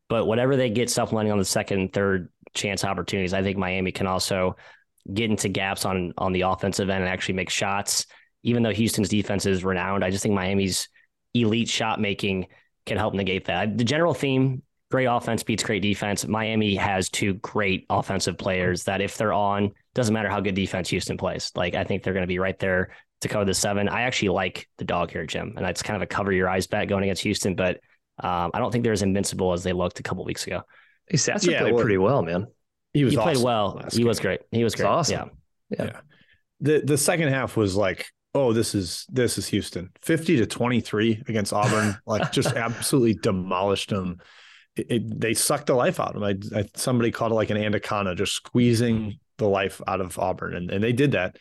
but 0.10 0.26
whatever 0.26 0.56
they 0.56 0.70
get 0.70 0.90
supplementing 0.90 1.32
on 1.32 1.40
the 1.40 1.46
second 1.46 1.92
third 1.92 2.30
chance 2.54 2.86
opportunities, 2.86 3.34
I 3.34 3.42
think 3.42 3.58
Miami 3.58 3.92
can 3.92 4.08
also 4.08 4.56
get 5.12 5.30
into 5.30 5.50
gaps 5.50 5.86
on 5.86 6.14
on 6.18 6.32
the 6.34 6.42
offensive 6.42 6.90
end 6.90 7.04
and 7.04 7.12
actually 7.12 7.36
make 7.36 7.50
shots. 7.50 8.06
Even 8.46 8.64
though 8.64 8.72
Houston's 8.72 9.10
defense 9.10 9.46
is 9.46 9.64
renowned, 9.66 10.04
I 10.04 10.10
just 10.12 10.24
think 10.24 10.34
Miami's 10.36 10.88
elite 11.34 11.68
shot 11.68 12.00
making 12.00 12.48
can 12.86 12.98
help 12.98 13.14
negate 13.14 13.46
that. 13.46 13.78
The 13.78 13.84
general 13.84 14.14
theme: 14.14 14.62
great 14.92 15.06
offense 15.06 15.44
beats 15.44 15.64
great 15.64 15.82
defense. 15.82 16.26
Miami 16.28 16.76
has 16.76 17.10
two 17.10 17.34
great 17.36 17.86
offensive 17.90 18.38
players 18.38 18.84
that, 18.86 19.02
if 19.02 19.18
they're 19.18 19.34
on, 19.34 19.72
doesn't 19.94 20.14
matter 20.14 20.30
how 20.30 20.40
good 20.40 20.56
defense 20.56 20.90
Houston 20.90 21.18
plays. 21.18 21.52
Like 21.56 21.76
I 21.76 21.84
think 21.84 22.04
they're 22.04 22.14
going 22.14 22.24
to 22.24 22.28
be 22.28 22.40
right 22.40 22.58
there 22.60 22.92
to 23.22 23.28
cover 23.28 23.46
the 23.46 23.54
seven. 23.54 23.90
I 23.90 24.02
actually 24.04 24.30
like 24.30 24.70
the 24.78 24.86
dog 24.86 25.12
here, 25.12 25.26
Jim, 25.26 25.54
and 25.58 25.66
that's 25.66 25.82
kind 25.82 25.96
of 25.96 26.02
a 26.02 26.08
cover 26.08 26.32
your 26.32 26.48
eyes 26.50 26.68
bet 26.68 26.88
going 26.88 27.04
against 27.04 27.24
Houston, 27.24 27.56
but 27.56 27.80
um, 28.20 28.52
I 28.54 28.60
don't 28.60 28.72
think 28.72 28.84
they're 28.84 28.94
as 28.94 29.02
invincible 29.02 29.52
as 29.54 29.64
they 29.64 29.74
looked 29.74 30.00
a 30.00 30.04
couple 30.04 30.24
weeks 30.24 30.46
ago. 30.48 30.62
Hey, 31.08 31.18
Sasser 31.18 31.52
Yeah, 31.52 31.62
played 31.62 31.74
well- 31.74 31.82
pretty 31.84 31.98
well, 31.98 32.22
man. 32.22 32.48
He 32.94 33.04
was 33.04 33.14
he 33.14 33.18
played 33.20 33.38
well. 33.40 33.80
last 33.82 33.98
He 33.98 34.06
was 34.06 34.22
great. 34.22 34.40
He 34.52 34.64
was 34.64 34.74
It's 34.74 34.82
great. 34.82 34.88
awesome. 34.90 35.32
Yeah. 35.70 35.84
Yeah. 35.86 36.00
the 36.62 36.80
the 36.86 36.98
second 36.98 37.28
half 37.28 37.58
was 37.58 37.76
like 37.76 38.06
oh 38.36 38.54
this 38.54 38.76
is 38.76 39.06
this 39.12 39.38
is 39.40 39.48
houston. 39.48 39.90
50 40.04 40.38
to 40.38 40.46
23 40.46 41.24
against 41.28 41.54
auburn 41.54 41.98
like 42.06 42.32
just 42.32 42.56
absolutely 42.56 43.16
demolished 43.16 43.90
them 43.90 44.20
it, 44.76 44.86
it- 44.92 45.20
they 45.20 45.34
sucked 45.34 45.68
the 45.68 45.74
life 45.74 46.00
out 46.00 46.16
of 46.16 46.22
them 46.22 46.50
I, 46.54 46.60
I, 46.60 46.66
somebody 46.76 47.10
called 47.10 47.32
it 47.32 47.36
like 47.36 47.50
an 47.50 47.58
anaconda 47.58 48.14
just 48.14 48.34
squeezing 48.34 49.18
the 49.38 49.48
life 49.48 49.82
out 49.88 50.02
of 50.02 50.20
auburn 50.20 50.54
and, 50.56 50.70
and 50.70 50.84
they 50.84 50.94
did 50.94 51.14
that 51.14 51.38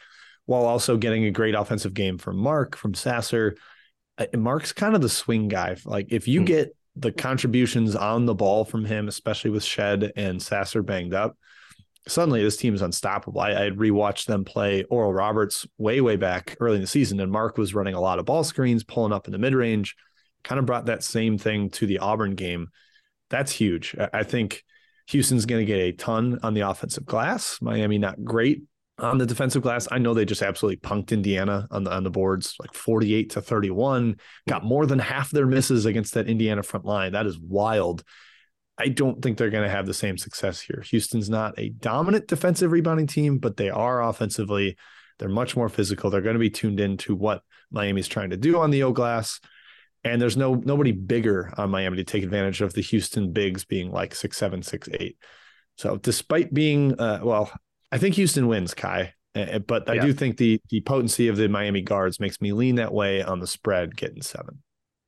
while 0.46 0.64
also 0.66 0.96
getting 0.96 1.24
a 1.24 1.30
great 1.30 1.54
offensive 1.54 1.94
game 1.94 2.18
from 2.18 2.36
mark 2.36 2.76
from 2.76 2.92
sasser. 2.94 3.56
Mark's 4.36 4.72
kind 4.72 4.94
of 4.94 5.00
the 5.00 5.08
swing 5.08 5.48
guy. 5.48 5.74
Like 5.86 6.08
if 6.12 6.28
you 6.28 6.40
Hmm. 6.40 6.44
get 6.46 6.76
the 6.96 7.10
contributions 7.12 7.96
on 7.96 8.26
the 8.26 8.34
ball 8.34 8.64
from 8.64 8.84
him 8.84 9.08
especially 9.08 9.50
with 9.50 9.64
Shead 9.64 10.12
and 10.16 10.40
sasser 10.40 10.82
banged 10.82 11.14
up 11.14 11.36
suddenly 12.06 12.42
this 12.42 12.56
team 12.56 12.74
is 12.74 12.82
unstoppable. 12.82 13.40
I, 13.40 13.52
I 13.52 13.62
had 13.64 13.76
rewatched 13.76 14.26
them 14.26 14.44
play 14.44 14.84
Oral 14.84 15.12
Roberts 15.12 15.66
way, 15.78 16.00
way 16.00 16.16
back 16.16 16.56
early 16.60 16.76
in 16.76 16.80
the 16.82 16.86
season, 16.86 17.20
and 17.20 17.32
Mark 17.32 17.58
was 17.58 17.74
running 17.74 17.94
a 17.94 18.00
lot 18.00 18.18
of 18.18 18.24
ball 18.24 18.44
screens, 18.44 18.84
pulling 18.84 19.12
up 19.12 19.26
in 19.26 19.32
the 19.32 19.38
mid 19.38 19.54
range, 19.54 19.96
kind 20.42 20.58
of 20.58 20.66
brought 20.66 20.86
that 20.86 21.02
same 21.04 21.38
thing 21.38 21.70
to 21.70 21.86
the 21.86 21.98
Auburn 21.98 22.34
game. 22.34 22.68
That's 23.30 23.52
huge. 23.52 23.96
I, 23.98 24.10
I 24.12 24.22
think 24.22 24.62
Houston's 25.08 25.46
going 25.46 25.60
to 25.60 25.66
get 25.66 25.80
a 25.80 25.92
ton 25.92 26.38
on 26.42 26.54
the 26.54 26.62
offensive 26.62 27.04
glass. 27.04 27.58
Miami 27.60 27.98
not 27.98 28.22
great 28.22 28.62
on 28.98 29.18
the 29.18 29.26
defensive 29.26 29.62
glass. 29.62 29.88
I 29.90 29.98
know 29.98 30.14
they 30.14 30.24
just 30.24 30.42
absolutely 30.42 30.76
punked 30.76 31.10
Indiana 31.10 31.66
on 31.70 31.84
the 31.84 31.92
on 31.92 32.04
the 32.04 32.10
boards, 32.10 32.54
like 32.60 32.72
forty 32.74 33.14
eight 33.14 33.30
to 33.30 33.42
thirty 33.42 33.70
one. 33.70 34.16
Got 34.48 34.64
more 34.64 34.86
than 34.86 34.98
half 34.98 35.30
their 35.30 35.46
misses 35.46 35.84
against 35.84 36.14
that 36.14 36.28
Indiana 36.28 36.62
front 36.62 36.86
line. 36.86 37.12
That 37.12 37.26
is 37.26 37.38
wild. 37.38 38.04
I 38.76 38.88
don't 38.88 39.22
think 39.22 39.38
they're 39.38 39.50
going 39.50 39.62
to 39.62 39.70
have 39.70 39.86
the 39.86 39.94
same 39.94 40.18
success 40.18 40.60
here. 40.60 40.82
Houston's 40.86 41.30
not 41.30 41.58
a 41.58 41.68
dominant 41.68 42.26
defensive 42.26 42.72
rebounding 42.72 43.06
team, 43.06 43.38
but 43.38 43.56
they 43.56 43.70
are 43.70 44.02
offensively. 44.02 44.76
They're 45.18 45.28
much 45.28 45.56
more 45.56 45.68
physical. 45.68 46.10
They're 46.10 46.20
going 46.22 46.34
to 46.34 46.40
be 46.40 46.50
tuned 46.50 46.80
into 46.80 47.14
what 47.14 47.42
Miami's 47.70 48.08
trying 48.08 48.30
to 48.30 48.36
do 48.36 48.58
on 48.58 48.70
the 48.70 48.82
O 48.82 48.92
glass. 48.92 49.40
And 50.02 50.20
there's 50.20 50.36
no 50.36 50.54
nobody 50.54 50.92
bigger 50.92 51.52
on 51.56 51.70
Miami 51.70 51.96
to 51.98 52.04
take 52.04 52.24
advantage 52.24 52.60
of 52.60 52.74
the 52.74 52.82
Houston 52.82 53.32
bigs 53.32 53.64
being 53.64 53.90
like 53.90 54.14
six 54.14 54.36
seven, 54.36 54.62
six 54.62 54.88
eight. 54.92 55.16
So 55.78 55.96
despite 55.96 56.52
being 56.52 56.98
uh, 57.00 57.20
well, 57.22 57.50
I 57.92 57.98
think 57.98 58.16
Houston 58.16 58.48
wins, 58.48 58.74
Ky. 58.74 59.12
Uh, 59.34 59.60
But 59.60 59.88
I 59.88 59.94
Yeah. 59.94 60.02
do 60.06 60.12
think 60.12 60.36
the 60.36 60.60
the 60.68 60.80
potency 60.80 61.28
of 61.28 61.36
the 61.36 61.48
Miami 61.48 61.80
guards 61.80 62.20
makes 62.20 62.40
me 62.40 62.52
lean 62.52 62.74
that 62.74 62.92
way 62.92 63.22
on 63.22 63.38
the 63.38 63.46
spread, 63.46 63.96
getting 63.96 64.20
seven. 64.20 64.62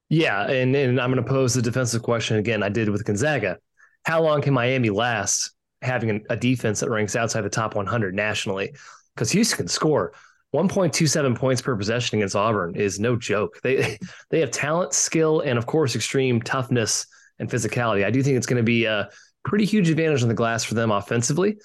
Yeah, 0.08 0.48
and 0.48 0.74
and 0.74 1.00
I'm 1.00 1.12
going 1.12 1.22
to 1.22 1.28
pose 1.28 1.54
the 1.54 1.62
defensive 1.62 2.02
question 2.02 2.36
again. 2.36 2.62
I 2.62 2.68
did 2.68 2.88
with 2.88 3.04
Gonzaga. 3.04 3.58
How 4.04 4.22
long 4.22 4.40
can 4.40 4.54
Miami 4.54 4.90
last 4.90 5.50
having 5.82 6.24
a, 6.30 6.36
defense 6.36 6.80
that 6.80 6.90
ranks 6.90 7.16
outside 7.16 7.40
the 7.42 7.50
top 7.50 7.74
100 7.74 8.14
nationally? 8.14 8.72
Because 9.14 9.32
Houston 9.32 9.56
can 9.56 9.68
score 9.68 10.12
1.27 10.54 11.36
points 11.36 11.60
per 11.60 11.76
possession 11.76 12.18
against 12.18 12.36
Auburn 12.36 12.76
is 12.76 13.00
no 13.00 13.16
joke. 13.16 13.60
They 13.62 13.98
they 14.30 14.40
have 14.40 14.50
talent, 14.52 14.92
skill, 14.92 15.40
and 15.40 15.58
of 15.58 15.66
course 15.66 15.96
extreme 15.96 16.40
toughness 16.40 17.06
and 17.38 17.50
physicality. 17.50 18.04
I 18.04 18.10
do 18.10 18.22
think 18.22 18.36
it's 18.36 18.46
going 18.46 18.58
to 18.58 18.62
be 18.62 18.84
a 18.84 19.08
pretty 19.44 19.64
huge 19.64 19.90
advantage 19.90 20.22
on 20.22 20.28
the 20.28 20.34
glass 20.34 20.62
for 20.62 20.74
them 20.74 20.90
offensively. 20.92 21.58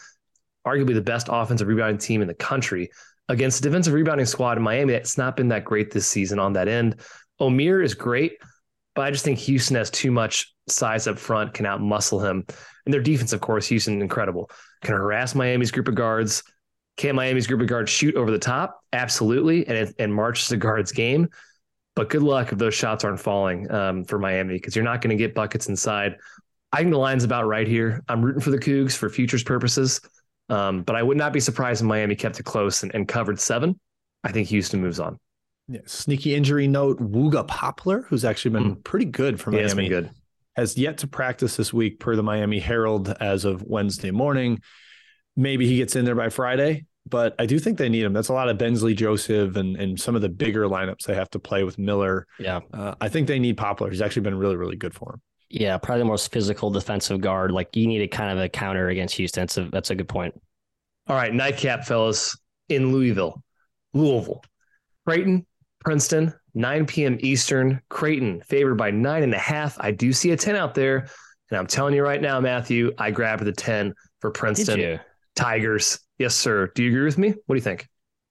Arguably 0.66 0.94
the 0.94 1.02
best 1.02 1.28
offensive 1.30 1.68
rebounding 1.68 1.98
team 1.98 2.22
in 2.22 2.28
the 2.28 2.34
country 2.34 2.90
against 3.30 3.60
a 3.60 3.64
defensive 3.64 3.94
rebounding 3.94 4.26
squad 4.26 4.58
in 4.58 4.64
Miami 4.64 4.94
that's 4.94 5.18
not 5.18 5.38
been 5.38 5.48
that 5.48 5.64
great 5.64 5.92
this 5.92 6.08
season 6.08 6.38
on 6.38 6.54
that 6.54 6.68
end. 6.68 6.98
Omier 7.42 7.84
is 7.84 7.96
great, 7.96 8.38
but 8.96 9.02
I 9.02 9.12
just 9.12 9.26
think 9.26 9.40
Houston 9.40 9.76
has 9.76 9.90
too 9.90 10.12
much 10.12 10.54
size 10.68 11.08
up 11.08 11.18
front, 11.18 11.54
can 11.54 11.66
outmuscle 11.66 12.28
him. 12.28 12.46
And 12.86 12.94
their 12.94 13.02
defense, 13.02 13.34
of 13.34 13.42
course, 13.42 13.68
Houston, 13.68 14.02
incredible. 14.02 14.50
Can 14.84 14.96
harass 14.96 15.36
Miami's 15.36 15.72
group 15.72 15.88
of 15.88 15.96
guards. 15.96 16.44
Can 16.98 17.16
Miami's 17.16 17.48
group 17.48 17.62
of 17.62 17.68
guards 17.68 17.92
shoot 17.92 18.16
over 18.16 18.32
the 18.32 18.40
top? 18.40 18.80
Absolutely. 18.94 19.68
And, 19.68 19.94
and 20.00 20.14
march 20.14 20.48
the 20.48 20.58
guards 20.58 20.92
game. 20.92 21.30
But 21.96 22.10
good 22.10 22.24
luck 22.24 22.52
if 22.52 22.58
those 22.58 22.74
shots 22.74 23.04
aren't 23.04 23.20
falling 23.20 23.70
um, 23.72 24.06
for 24.06 24.18
Miami 24.18 24.54
because 24.54 24.76
you're 24.76 24.86
not 24.86 25.02
going 25.02 25.16
to 25.16 25.22
get 25.22 25.36
buckets 25.36 25.68
inside. 25.68 26.16
I 26.72 26.78
think 26.78 26.92
the 26.92 26.98
line's 26.98 27.24
about 27.24 27.48
right 27.48 27.68
here. 27.68 28.02
I'm 28.08 28.22
rooting 28.22 28.42
for 28.42 28.52
the 28.52 28.58
Cougs 28.58 28.96
for 28.96 29.10
futures 29.10 29.44
purposes. 29.44 30.00
Um, 30.50 30.84
but 30.84 30.96
I 30.96 31.04
would 31.04 31.18
not 31.18 31.34
be 31.34 31.40
surprised 31.40 31.82
if 31.82 31.88
Miami 31.88 32.16
kept 32.16 32.40
it 32.40 32.44
close 32.44 32.84
and, 32.84 32.94
and 32.94 33.08
covered 33.08 33.40
seven. 33.40 33.80
I 34.24 34.32
think 34.32 34.48
Houston 34.50 34.82
moves 34.82 35.00
on. 35.00 35.18
Yeah, 35.72 35.80
sneaky 35.86 36.36
injury 36.36 36.68
note: 36.68 37.00
Wooga 37.00 37.48
Poplar, 37.48 38.04
who's 38.04 38.26
actually 38.26 38.52
been 38.52 38.76
pretty 38.78 39.06
good 39.06 39.40
for 39.40 39.52
Hmm. 39.52 39.58
Yeah, 39.58 39.64
it's 39.64 39.76
Miami, 39.76 39.90
been 39.90 40.04
good. 40.04 40.12
has 40.56 40.78
yet 40.78 40.98
to 41.00 41.08
practice 41.08 41.56
this 41.56 41.74
week 41.74 42.00
per 42.00 42.16
the 42.16 42.24
Miami 42.24 42.60
Herald 42.60 43.10
as 43.20 43.46
of 43.46 43.64
Wednesday 43.64 44.12
morning. 44.12 44.60
Maybe 45.36 45.66
he 45.68 45.78
gets 45.78 45.96
in 45.96 46.04
there 46.04 46.16
by 46.16 46.30
Friday, 46.30 46.86
but 47.08 47.36
I 47.40 47.46
do 47.46 47.58
think 47.58 47.78
they 47.78 47.88
need 47.90 48.04
him. 48.04 48.12
That's 48.14 48.28
a 48.28 48.34
lot 48.34 48.50
of 48.50 48.58
Bensley 48.58 48.94
Joseph 48.94 49.56
and 49.56 49.78
and 49.78 50.00
some 50.00 50.16
of 50.16 50.22
the 50.22 50.30
bigger 50.30 50.66
lineups 50.68 51.04
they 51.06 51.16
have 51.16 51.30
to 51.32 51.40
play 51.40 51.64
with 51.64 51.78
Miller. 51.78 52.28
Yeah. 52.38 52.60
Uh, 52.74 52.96
I 53.00 53.08
think 53.08 53.28
they 53.28 53.40
need 53.40 53.56
Poplar. 53.58 53.90
He's 53.90 54.02
actually 54.02 54.24
been 54.24 54.38
really, 54.38 54.58
really 54.58 54.76
good 54.76 54.94
for 54.94 55.14
him. 55.14 55.22
Yeah, 55.50 55.78
probably 55.78 56.00
the 56.00 56.06
most 56.06 56.32
physical 56.32 56.70
defensive 56.70 57.20
guard. 57.22 57.52
Like 57.52 57.76
you 57.76 57.86
need 57.88 58.02
a 58.02 58.08
kind 58.08 58.32
of 58.38 58.44
a 58.44 58.50
counter 58.50 58.88
against 58.90 59.16
Houston. 59.16 59.42
That's 59.42 59.58
a 59.58 59.64
that's 59.70 59.90
a 59.90 59.96
good 59.96 60.08
point. 60.10 60.34
All 61.08 61.16
right, 61.16 61.34
nightcap, 61.34 61.86
fellas, 61.86 62.38
in 62.70 62.92
Louisville, 62.94 63.42
Louisville, 63.94 64.44
Creighton, 65.06 65.46
Princeton, 65.84 66.34
9 66.54 66.86
p.m. 66.86 67.18
Eastern. 67.22 67.82
Creighton 67.90 68.42
favored 68.42 68.76
by 68.76 68.92
nine 68.92 69.24
and 69.24 69.34
a 69.34 69.40
half. 69.40 69.78
I 69.80 69.92
do 69.92 70.14
see 70.14 70.32
a 70.32 70.38
10 70.38 70.56
out 70.56 70.76
there. 70.76 71.08
And 71.50 71.58
I'm 71.58 71.68
telling 71.68 71.94
you 71.94 72.04
right 72.04 72.22
now, 72.22 72.40
Matthew, 72.40 72.94
I 72.98 73.12
grabbed 73.12 73.44
the 73.44 73.52
10 73.52 73.94
for 74.20 74.32
Princeton? 74.32 75.00
Tigers. 75.36 76.00
Yes, 76.18 76.36
sir. 76.36 76.72
Do 76.76 76.84
you 76.84 76.90
agree 76.90 77.06
with 77.06 77.18
me? 77.18 77.30
What 77.30 77.56
do 77.56 77.56
you 77.56 77.62
think? 77.62 77.88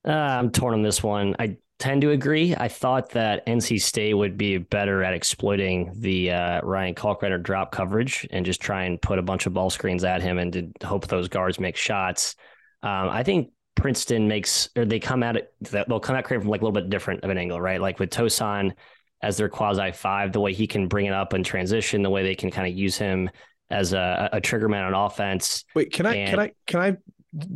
Uh, 0.06 0.12
I'm 0.12 0.50
torn 0.50 0.74
on 0.74 0.82
this 0.82 1.02
one. 1.02 1.34
I 1.38 1.56
tend 1.78 2.02
to 2.02 2.10
agree. 2.10 2.54
I 2.54 2.68
thought 2.68 3.10
that 3.10 3.44
NC 3.46 3.80
State 3.80 4.14
would 4.14 4.36
be 4.36 4.58
better 4.58 5.02
at 5.02 5.14
exploiting 5.14 5.92
the 5.98 6.30
uh, 6.30 6.60
Ryan 6.62 6.94
Kalkbrenner 6.94 7.42
drop 7.42 7.72
coverage 7.72 8.26
and 8.30 8.46
just 8.46 8.60
try 8.60 8.84
and 8.84 9.00
put 9.00 9.18
a 9.18 9.22
bunch 9.22 9.46
of 9.46 9.54
ball 9.54 9.70
screens 9.70 10.04
at 10.04 10.22
him 10.22 10.38
and 10.38 10.52
to 10.52 10.86
hope 10.86 11.06
those 11.06 11.28
guards 11.28 11.58
make 11.58 11.76
shots. 11.76 12.36
Um, 12.82 13.08
I 13.08 13.22
think 13.22 13.50
Princeton 13.80 14.28
makes 14.28 14.68
or 14.76 14.84
they 14.84 15.00
come 15.00 15.22
at 15.22 15.36
it 15.36 15.52
that 15.70 15.88
they'll 15.88 16.00
come 16.00 16.16
at 16.16 16.24
Creighton 16.24 16.42
from 16.42 16.50
like 16.50 16.60
a 16.60 16.64
little 16.64 16.78
bit 16.80 16.90
different 16.90 17.24
of 17.24 17.30
an 17.30 17.38
angle, 17.38 17.60
right? 17.60 17.80
Like 17.80 17.98
with 17.98 18.10
Tosan, 18.10 18.72
as 19.22 19.36
their 19.36 19.48
quasi 19.48 19.92
five, 19.92 20.32
the 20.32 20.40
way 20.40 20.52
he 20.52 20.66
can 20.66 20.88
bring 20.88 21.06
it 21.06 21.12
up 21.12 21.32
and 21.32 21.44
transition, 21.44 22.02
the 22.02 22.10
way 22.10 22.22
they 22.22 22.34
can 22.34 22.50
kind 22.50 22.66
of 22.70 22.76
use 22.78 22.96
him 22.96 23.28
as 23.70 23.92
a, 23.92 24.28
a 24.32 24.40
trigger 24.40 24.68
man 24.68 24.84
on 24.84 24.94
offense. 24.94 25.64
Wait, 25.74 25.92
can 25.92 26.06
I 26.06 26.14
And- 26.16 26.30
can 26.30 26.40
I 26.40 26.52
can 26.66 26.80
I 26.80 26.96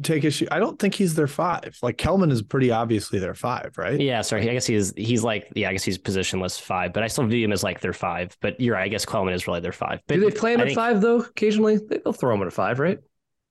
take 0.02 0.22
issue? 0.22 0.46
I 0.52 0.60
don't 0.60 0.78
think 0.78 0.94
he's 0.94 1.14
their 1.16 1.26
five. 1.26 1.76
Like 1.82 1.96
Kellman 1.98 2.30
is 2.30 2.42
pretty 2.42 2.70
obviously 2.70 3.18
their 3.18 3.34
five, 3.34 3.72
right? 3.76 3.98
Yeah, 4.00 4.20
sorry. 4.20 4.48
I 4.48 4.52
guess 4.52 4.66
he's 4.66 4.92
he's 4.96 5.24
like 5.24 5.50
yeah, 5.56 5.68
I 5.70 5.72
guess 5.72 5.82
he's 5.82 5.98
positionless 5.98 6.60
five, 6.60 6.92
but 6.92 7.02
I 7.02 7.08
still 7.08 7.26
view 7.26 7.44
him 7.44 7.52
as 7.52 7.62
like 7.64 7.80
their 7.80 7.92
five. 7.92 8.36
But 8.40 8.60
you're 8.60 8.74
right. 8.74 8.84
I 8.84 8.88
guess 8.88 9.04
Coleman 9.04 9.34
is 9.34 9.46
really 9.48 9.60
their 9.60 9.72
five. 9.72 10.00
But 10.06 10.14
Do 10.16 10.20
they 10.20 10.30
play 10.30 10.52
him 10.54 10.60
I 10.60 10.62
at 10.62 10.66
think- 10.68 10.76
five 10.76 11.00
though? 11.00 11.20
Occasionally, 11.20 11.78
they'll 11.88 12.12
throw 12.12 12.34
him 12.34 12.42
at 12.42 12.48
a 12.48 12.52
five, 12.52 12.78
right? 12.78 12.98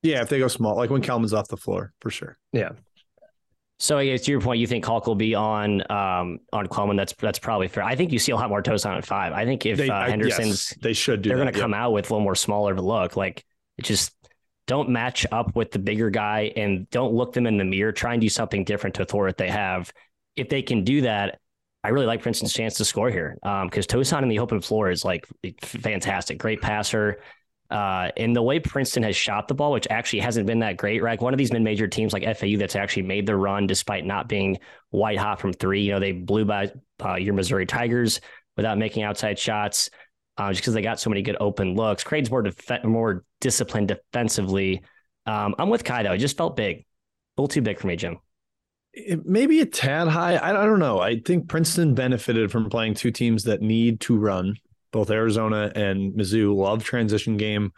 Yeah, 0.04 0.20
if 0.22 0.28
they 0.28 0.38
go 0.38 0.46
small, 0.48 0.76
like 0.76 0.90
when 0.90 1.02
Kellman's 1.02 1.32
off 1.32 1.48
the 1.48 1.56
floor, 1.56 1.92
for 2.00 2.10
sure. 2.10 2.38
Yeah. 2.52 2.72
So 3.80 3.98
I 3.98 4.04
guess 4.06 4.22
to 4.22 4.30
your 4.30 4.40
point, 4.40 4.60
you 4.60 4.66
think 4.68 4.84
Hulk 4.84 5.06
will 5.06 5.14
be 5.16 5.34
on 5.34 5.82
um 5.90 6.38
on 6.52 6.66
Coleman. 6.68 6.96
That's 6.96 7.12
that's 7.14 7.38
probably 7.40 7.66
fair. 7.68 7.82
I 7.82 7.96
think 7.96 8.12
you 8.12 8.18
see 8.20 8.30
a 8.30 8.36
lot 8.36 8.48
more 8.48 8.62
Tosan 8.62 8.96
at 8.96 9.04
five. 9.04 9.32
I 9.32 9.44
think 9.44 9.66
if 9.66 9.78
They- 9.78 9.90
uh, 9.90 9.94
I- 9.94 10.10
Henderson's 10.10 10.46
yes, 10.70 10.74
they 10.80 10.92
should 10.92 11.22
do. 11.22 11.30
they're 11.30 11.38
going 11.38 11.52
to 11.52 11.58
come 11.58 11.74
out 11.74 11.92
with 11.92 12.08
a 12.08 12.14
little 12.14 12.22
more 12.22 12.36
smaller 12.36 12.70
of 12.72 12.78
a 12.78 12.82
look. 12.82 13.16
Like 13.16 13.44
it 13.78 13.84
just 13.84 14.12
don't 14.66 14.90
match 14.90 15.26
up 15.32 15.56
with 15.56 15.72
the 15.72 15.78
bigger 15.78 16.08
guy 16.08 16.52
and 16.56 16.88
don't 16.90 17.12
look 17.12 17.32
them 17.32 17.46
in 17.46 17.56
the 17.58 17.64
mirror. 17.64 17.90
Try 17.92 18.12
and 18.12 18.20
do 18.20 18.28
something 18.28 18.62
different 18.64 18.94
to 18.96 19.04
thwart 19.04 19.28
what 19.30 19.36
they 19.38 19.50
have. 19.50 19.92
If 20.36 20.48
they 20.48 20.62
can 20.62 20.84
do 20.84 21.00
that, 21.02 21.38
I 21.82 21.88
really 21.88 22.06
like 22.06 22.22
Princeton's 22.22 22.52
chance 22.54 22.76
to 22.76 22.84
score 22.84 23.10
here 23.10 23.36
because 23.64 23.86
Tosan 23.86 24.22
in 24.22 24.28
the 24.28 24.38
open 24.38 24.60
floor 24.60 24.90
is 24.90 25.04
like 25.04 25.26
fantastic, 25.62 26.38
great 26.38 26.62
passer. 26.62 27.18
Uh, 27.74 28.12
and 28.16 28.36
the 28.36 28.42
way 28.42 28.60
Princeton 28.60 29.02
has 29.02 29.16
shot 29.16 29.48
the 29.48 29.54
ball, 29.54 29.72
which 29.72 29.88
actually 29.90 30.20
hasn't 30.20 30.46
been 30.46 30.60
that 30.60 30.76
great, 30.76 31.02
right? 31.02 31.20
One 31.20 31.34
of 31.34 31.38
these 31.38 31.52
mid-major 31.52 31.88
teams 31.88 32.12
like 32.12 32.22
FAU 32.22 32.56
that's 32.56 32.76
actually 32.76 33.02
made 33.02 33.26
the 33.26 33.34
run 33.34 33.66
despite 33.66 34.06
not 34.06 34.28
being 34.28 34.58
white 34.90 35.18
hot 35.18 35.40
from 35.40 35.52
three. 35.52 35.82
You 35.82 35.92
know, 35.94 35.98
they 35.98 36.12
blew 36.12 36.44
by 36.44 36.70
uh, 37.04 37.16
your 37.16 37.34
Missouri 37.34 37.66
Tigers 37.66 38.20
without 38.56 38.78
making 38.78 39.02
outside 39.02 39.40
shots 39.40 39.90
uh, 40.38 40.50
just 40.50 40.60
because 40.60 40.74
they 40.74 40.82
got 40.82 41.00
so 41.00 41.10
many 41.10 41.22
good 41.22 41.36
open 41.40 41.74
looks. 41.74 42.04
Craig's 42.04 42.30
more 42.30 42.42
def- 42.42 42.84
more 42.84 43.24
disciplined 43.40 43.88
defensively. 43.88 44.84
Um, 45.26 45.56
I'm 45.58 45.68
with 45.68 45.82
Ky 45.82 46.04
though. 46.04 46.12
It 46.12 46.18
just 46.18 46.36
felt 46.36 46.54
big, 46.54 46.76
a 46.76 46.84
little 47.36 47.48
too 47.48 47.62
big 47.62 47.80
for 47.80 47.88
me, 47.88 47.96
Jim. 47.96 48.18
Maybe 49.24 49.60
a 49.60 49.66
tad 49.66 50.06
high. 50.06 50.38
I 50.38 50.52
don't 50.52 50.78
know. 50.78 51.00
I 51.00 51.18
think 51.18 51.48
Princeton 51.48 51.96
benefited 51.96 52.52
from 52.52 52.70
playing 52.70 52.94
two 52.94 53.10
teams 53.10 53.42
that 53.44 53.60
need 53.60 53.98
to 54.02 54.16
run. 54.16 54.54
Both 54.94 55.10
Arizona 55.10 55.72
and 55.74 56.12
Mizzou 56.14 56.54
love 56.54 56.84
transition 56.84 57.36
game, 57.36 57.72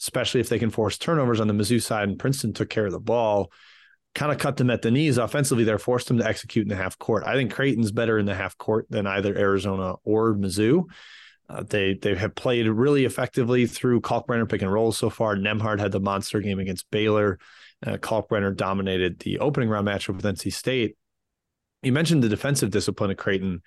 especially 0.00 0.40
if 0.40 0.48
they 0.48 0.58
can 0.58 0.70
force 0.70 0.96
turnovers 0.96 1.38
on 1.38 1.46
the 1.46 1.52
Mizzou 1.52 1.82
side. 1.82 2.08
And 2.08 2.18
Princeton 2.18 2.54
took 2.54 2.70
care 2.70 2.86
of 2.86 2.92
the 2.92 2.98
ball, 2.98 3.52
kind 4.14 4.32
of 4.32 4.38
cut 4.38 4.56
them 4.56 4.70
at 4.70 4.80
the 4.80 4.90
knees 4.90 5.18
offensively. 5.18 5.64
They're 5.64 5.78
forced 5.78 6.08
them 6.08 6.16
to 6.16 6.26
execute 6.26 6.64
in 6.64 6.70
the 6.70 6.82
half 6.82 6.98
court. 6.98 7.24
I 7.26 7.34
think 7.34 7.52
Creighton's 7.52 7.92
better 7.92 8.18
in 8.18 8.24
the 8.24 8.34
half 8.34 8.56
court 8.56 8.86
than 8.88 9.06
either 9.06 9.36
Arizona 9.36 9.96
or 10.02 10.32
Mizzou. 10.32 10.84
Uh, 11.46 11.62
they 11.62 11.92
they 11.92 12.14
have 12.14 12.34
played 12.34 12.66
really 12.66 13.04
effectively 13.04 13.66
through 13.66 14.00
Kalkbrenner 14.00 14.48
pick 14.48 14.62
and 14.62 14.72
roll 14.72 14.92
so 14.92 15.10
far. 15.10 15.36
Nembhard 15.36 15.78
had 15.78 15.92
the 15.92 16.00
monster 16.00 16.40
game 16.40 16.58
against 16.58 16.90
Baylor. 16.90 17.38
Uh, 17.86 17.98
Kalkbrenner 17.98 18.56
dominated 18.56 19.18
the 19.18 19.40
opening 19.40 19.68
round 19.68 19.86
matchup 19.86 20.16
with 20.16 20.24
NC 20.24 20.54
State. 20.54 20.96
You 21.82 21.92
mentioned 21.92 22.22
the 22.22 22.30
defensive 22.30 22.70
discipline 22.70 23.10
of 23.10 23.18
Creighton. 23.18 23.60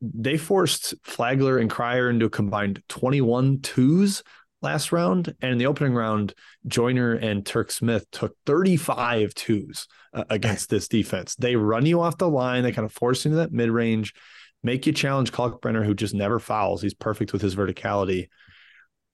They 0.00 0.36
forced 0.36 0.94
Flagler 1.02 1.58
and 1.58 1.70
Cryer 1.70 2.10
into 2.10 2.26
a 2.26 2.30
combined 2.30 2.82
21 2.88 3.60
twos 3.60 4.22
last 4.62 4.92
round. 4.92 5.34
And 5.40 5.52
in 5.52 5.58
the 5.58 5.66
opening 5.66 5.94
round, 5.94 6.34
Joiner 6.66 7.12
and 7.14 7.44
Turk 7.44 7.70
Smith 7.70 8.10
took 8.10 8.36
35 8.46 9.34
twos 9.34 9.86
uh, 10.12 10.24
against 10.30 10.70
this 10.70 10.88
defense. 10.88 11.34
They 11.36 11.56
run 11.56 11.86
you 11.86 12.00
off 12.00 12.18
the 12.18 12.28
line, 12.28 12.62
they 12.62 12.72
kind 12.72 12.86
of 12.86 12.92
force 12.92 13.24
you 13.24 13.30
into 13.30 13.38
that 13.38 13.52
mid 13.52 13.70
range, 13.70 14.14
make 14.62 14.86
you 14.86 14.92
challenge 14.92 15.32
Kalkbrenner, 15.32 15.84
who 15.84 15.94
just 15.94 16.14
never 16.14 16.38
fouls. 16.38 16.82
He's 16.82 16.94
perfect 16.94 17.32
with 17.32 17.42
his 17.42 17.56
verticality. 17.56 18.28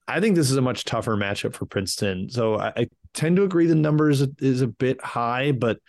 I 0.07 0.19
think 0.19 0.35
this 0.35 0.51
is 0.51 0.57
a 0.57 0.61
much 0.61 0.83
tougher 0.83 1.15
matchup 1.15 1.53
for 1.53 1.65
Princeton. 1.65 2.29
So 2.29 2.59
I, 2.59 2.73
I 2.75 2.87
tend 3.13 3.37
to 3.37 3.43
agree 3.43 3.67
the 3.67 3.75
number 3.75 4.09
is 4.09 4.21
is 4.39 4.61
a 4.61 4.67
bit 4.67 5.01
high, 5.01 5.51
but 5.53 5.79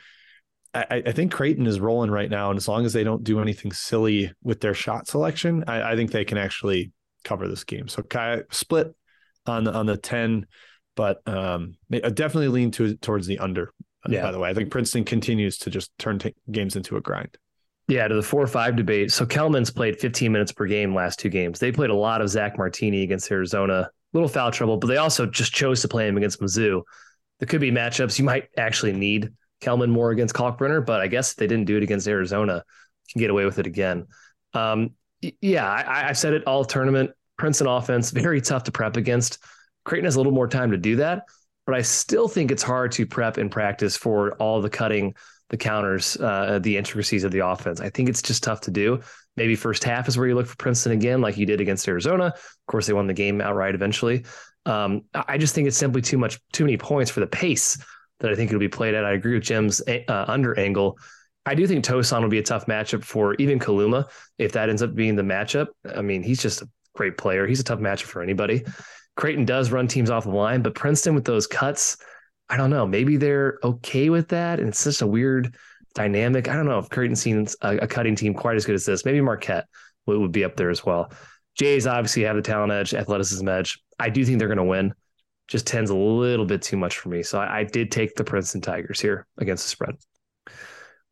I, 0.75 1.03
I 1.07 1.13
think 1.13 1.33
Creighton 1.33 1.67
is 1.67 1.79
rolling 1.81 2.11
right 2.11 2.31
now. 2.31 2.51
And 2.51 2.57
as 2.57 2.67
long 2.69 2.85
as 2.85 2.93
they 2.93 3.05
don't 3.05 3.23
do 3.25 3.41
anything 3.41 3.73
silly 3.73 4.33
with 4.43 4.61
their 4.61 4.75
shot 4.75 5.07
selection, 5.07 5.65
I, 5.67 5.93
I 5.93 5.97
think 5.97 6.11
they 6.11 6.25
can 6.25 6.39
actually 6.39 6.93
cover 7.25 7.49
this 7.49 7.65
game. 7.65 7.89
So 7.89 8.03
Ky 8.03 8.43
split 8.51 8.95
on 9.47 9.65
the 9.65 9.73
on 9.73 9.87
the 9.87 9.97
10, 9.97 10.47
but 10.97 11.27
um 11.29 11.77
definitely 11.91 12.49
lean 12.49 12.71
to 12.73 12.97
towards 12.97 13.27
the 13.27 13.39
under. 13.39 13.73
uh, 14.07 14.11
Yeah. 14.11 14.23
By 14.23 14.33
the 14.33 14.39
way, 14.39 14.51
I 14.51 14.55
think 14.55 14.71
Princeton 14.71 15.05
continues 15.05 15.59
to 15.59 15.71
just 15.71 15.91
turn 15.99 16.19
t- 16.19 16.35
games 16.51 16.77
into 16.77 16.97
a 16.97 17.01
grind. 17.01 17.37
Yeah, 17.87 18.09
to 18.09 18.15
the 18.15 18.23
four 18.23 18.43
or 18.43 18.47
five 18.47 18.77
debate. 18.77 19.13
So 19.13 19.27
Kellman's 19.27 19.71
played 19.71 20.01
15 20.01 20.33
minutes 20.33 20.53
per 20.53 20.67
game 20.67 20.95
last 20.95 21.19
two 21.19 21.29
games. 21.29 21.59
They 21.59 21.71
played 21.71 21.91
a 21.91 21.95
lot 21.95 22.23
of 22.23 22.31
Zach 22.31 22.57
Martini 22.57 23.03
against 23.03 23.31
Arizona, 23.31 23.91
little 24.15 24.29
foul 24.29 24.51
trouble, 24.51 24.79
but 24.79 24.87
they 24.87 24.97
also 24.97 25.27
just 25.27 25.53
chose 25.53 25.83
to 25.83 25.89
play 25.89 26.09
him 26.09 26.17
against 26.17 26.41
Mizzou. 26.41 26.81
There 27.41 27.47
could 27.47 27.61
be 27.61 27.71
matchups 27.71 28.19
you 28.19 28.25
might 28.25 28.49
actually 28.57 28.93
need 28.95 29.31
Kellman 29.61 29.91
more 29.91 30.11
against 30.11 30.35
Kalkbrenner, 30.35 30.85
but 30.85 31.01
I 31.01 31.07
guess 31.07 31.33
if 31.33 31.37
they 31.37 31.47
didn't 31.47 31.67
do 31.67 31.77
it 31.77 31.83
against 31.83 32.07
Arizona, 32.09 32.65
can 33.11 33.21
get 33.21 33.31
away 33.31 33.45
with 33.45 33.59
it 33.59 33.67
again. 33.67 34.07
Um, 34.53 34.91
yeah, 35.41 35.69
I, 35.69 36.09
I've 36.09 36.19
said 36.19 36.35
it 36.35 36.45
all 36.47 36.65
tournament. 36.65 37.11
Princeton 37.39 37.67
offense, 37.67 38.11
very 38.13 38.41
tough 38.41 38.65
to 38.65 38.73
prep 38.73 38.97
against. 38.97 39.39
Creighton 39.85 40.05
has 40.05 40.17
a 40.17 40.19
little 40.19 40.33
more 40.33 40.49
time 40.49 40.71
to 40.71 40.79
do 40.79 40.97
that, 40.97 41.25
but 41.67 41.75
I 41.75 41.83
still 41.83 42.29
think 42.29 42.51
it's 42.51 42.63
hard 42.63 42.93
to 42.93 43.07
prep 43.07 43.37
and 43.37 43.51
practice 43.51 43.97
for 43.97 44.33
all 44.35 44.61
the 44.61 44.71
cutting, 44.71 45.15
the 45.51 45.57
counters, 45.57 46.17
uh, 46.17 46.59
the 46.63 46.77
intricacies 46.77 47.25
of 47.25 47.33
the 47.33 47.47
offense. 47.47 47.81
I 47.81 47.91
think 47.91 48.09
it's 48.09 48.23
just 48.23 48.43
tough 48.43 48.63
to 48.63 48.71
do. 48.71 49.01
Maybe 49.37 49.57
first 49.57 49.85
half 49.85 50.09
is 50.09 50.17
where 50.17 50.27
you 50.27 50.35
look 50.35 50.47
for 50.47 50.57
Princeton 50.57 50.93
again, 50.93 51.21
like 51.21 51.37
you 51.37 51.45
did 51.45 51.61
against 51.61 51.87
Arizona. 51.89 52.27
Of 52.27 52.67
course, 52.67 52.87
they 52.87 52.93
won 52.93 53.09
the 53.09 53.15
game 53.15 53.41
outright 53.41 53.75
eventually. 53.75 54.25
Um, 54.65 55.03
I 55.13 55.25
I 55.29 55.39
just 55.39 55.55
think 55.55 55.69
it's 55.69 55.77
simply 55.77 56.01
too 56.01 56.17
much, 56.17 56.41
too 56.53 56.65
many 56.65 56.79
points 56.79 57.11
for 57.11 57.21
the 57.21 57.27
pace 57.27 57.77
that 58.21 58.31
I 58.31 58.35
think 58.35 58.51
it'll 58.51 58.61
be 58.61 58.69
played 58.69 58.95
at. 58.95 59.05
I 59.05 59.13
agree 59.13 59.35
with 59.35 59.43
Jim's 59.43 59.83
uh, 59.87 60.25
under 60.29 60.59
angle. 60.59 60.99
I 61.47 61.55
do 61.55 61.67
think 61.67 61.85
Tosan 61.85 62.23
will 62.23 62.29
be 62.29 62.39
a 62.39 62.43
tough 62.43 62.67
matchup 62.67 63.05
for 63.05 63.35
even 63.35 63.59
Kaluma 63.59 64.09
if 64.39 64.53
that 64.53 64.69
ends 64.69 64.83
up 64.83 64.95
being 64.95 65.15
the 65.15 65.23
matchup. 65.23 65.67
I 65.95 66.01
mean, 66.01 66.23
he's 66.23 66.41
just 66.41 66.63
a 66.63 66.69
great 66.95 67.19
player. 67.19 67.47
He's 67.47 67.61
a 67.61 67.65
tough 67.65 67.81
matchup 67.81 68.05
for 68.05 68.23
anybody. 68.23 68.65
Creighton 69.17 69.45
does 69.45 69.71
run 69.71 69.87
teams 69.87 70.11
off 70.11 70.25
the 70.25 70.31
line, 70.31 70.63
but 70.63 70.75
Princeton 70.75 71.15
with 71.15 71.25
those 71.25 71.47
cuts, 71.47 71.99
I 72.49 72.57
don't 72.57 72.71
know. 72.71 72.87
Maybe 72.87 73.17
they're 73.17 73.59
okay 73.63 74.11
with 74.11 74.29
that. 74.29 74.59
And 74.59 74.69
it's 74.69 74.81
such 74.81 75.03
a 75.03 75.07
weird 75.07 75.55
dynamic. 75.95 76.49
I 76.49 76.55
don't 76.55 76.67
know 76.67 76.79
if 76.79 76.89
Creighton's 76.89 77.21
seen 77.21 77.47
a, 77.63 77.77
a 77.79 77.87
cutting 77.87 78.17
team 78.17 78.35
quite 78.35 78.57
as 78.57 78.65
good 78.65 78.75
as 78.75 78.85
this. 78.85 79.05
Maybe 79.05 79.21
Marquette 79.21 79.67
would, 80.07 80.19
would 80.19 80.33
be 80.33 80.45
up 80.45 80.57
there 80.57 80.71
as 80.71 80.85
well. 80.85 81.13
Jays 81.57 81.87
obviously 81.87 82.23
have 82.25 82.37
the 82.37 82.43
talent 82.43 82.73
edge, 82.73 82.95
athleticism 82.95 83.47
edge. 83.49 83.81
I 83.99 84.09
do 84.09 84.25
think 84.25 84.39
they're 84.39 84.49
going 84.49 84.59
to 84.59 84.65
win. 84.65 84.95
Just 85.49 85.67
tends 85.67 85.91
a 85.91 85.97
little 85.97 86.47
bit 86.47 86.63
too 86.63 86.77
much 86.77 86.99
for 86.99 87.09
me. 87.11 87.23
So 87.23 87.39
I, 87.39 87.61
I 87.61 87.65
did 87.65 87.91
take 87.91 88.15
the 88.15 88.25
Princeton 88.25 88.61
Tigers 88.61 89.01
here 89.01 89.27
against 89.39 89.65
the 89.65 89.71
spread. 89.71 89.97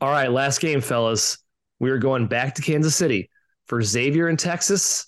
All 0.01 0.11
right, 0.11 0.31
last 0.31 0.61
game, 0.61 0.81
fellas. 0.81 1.39
We 1.79 1.91
are 1.91 1.99
going 1.99 2.27
back 2.27 2.55
to 2.55 2.63
Kansas 2.63 2.97
City 2.97 3.31
for 3.67 3.83
Xavier 3.83 4.29
in 4.29 4.37
Texas. 4.37 5.07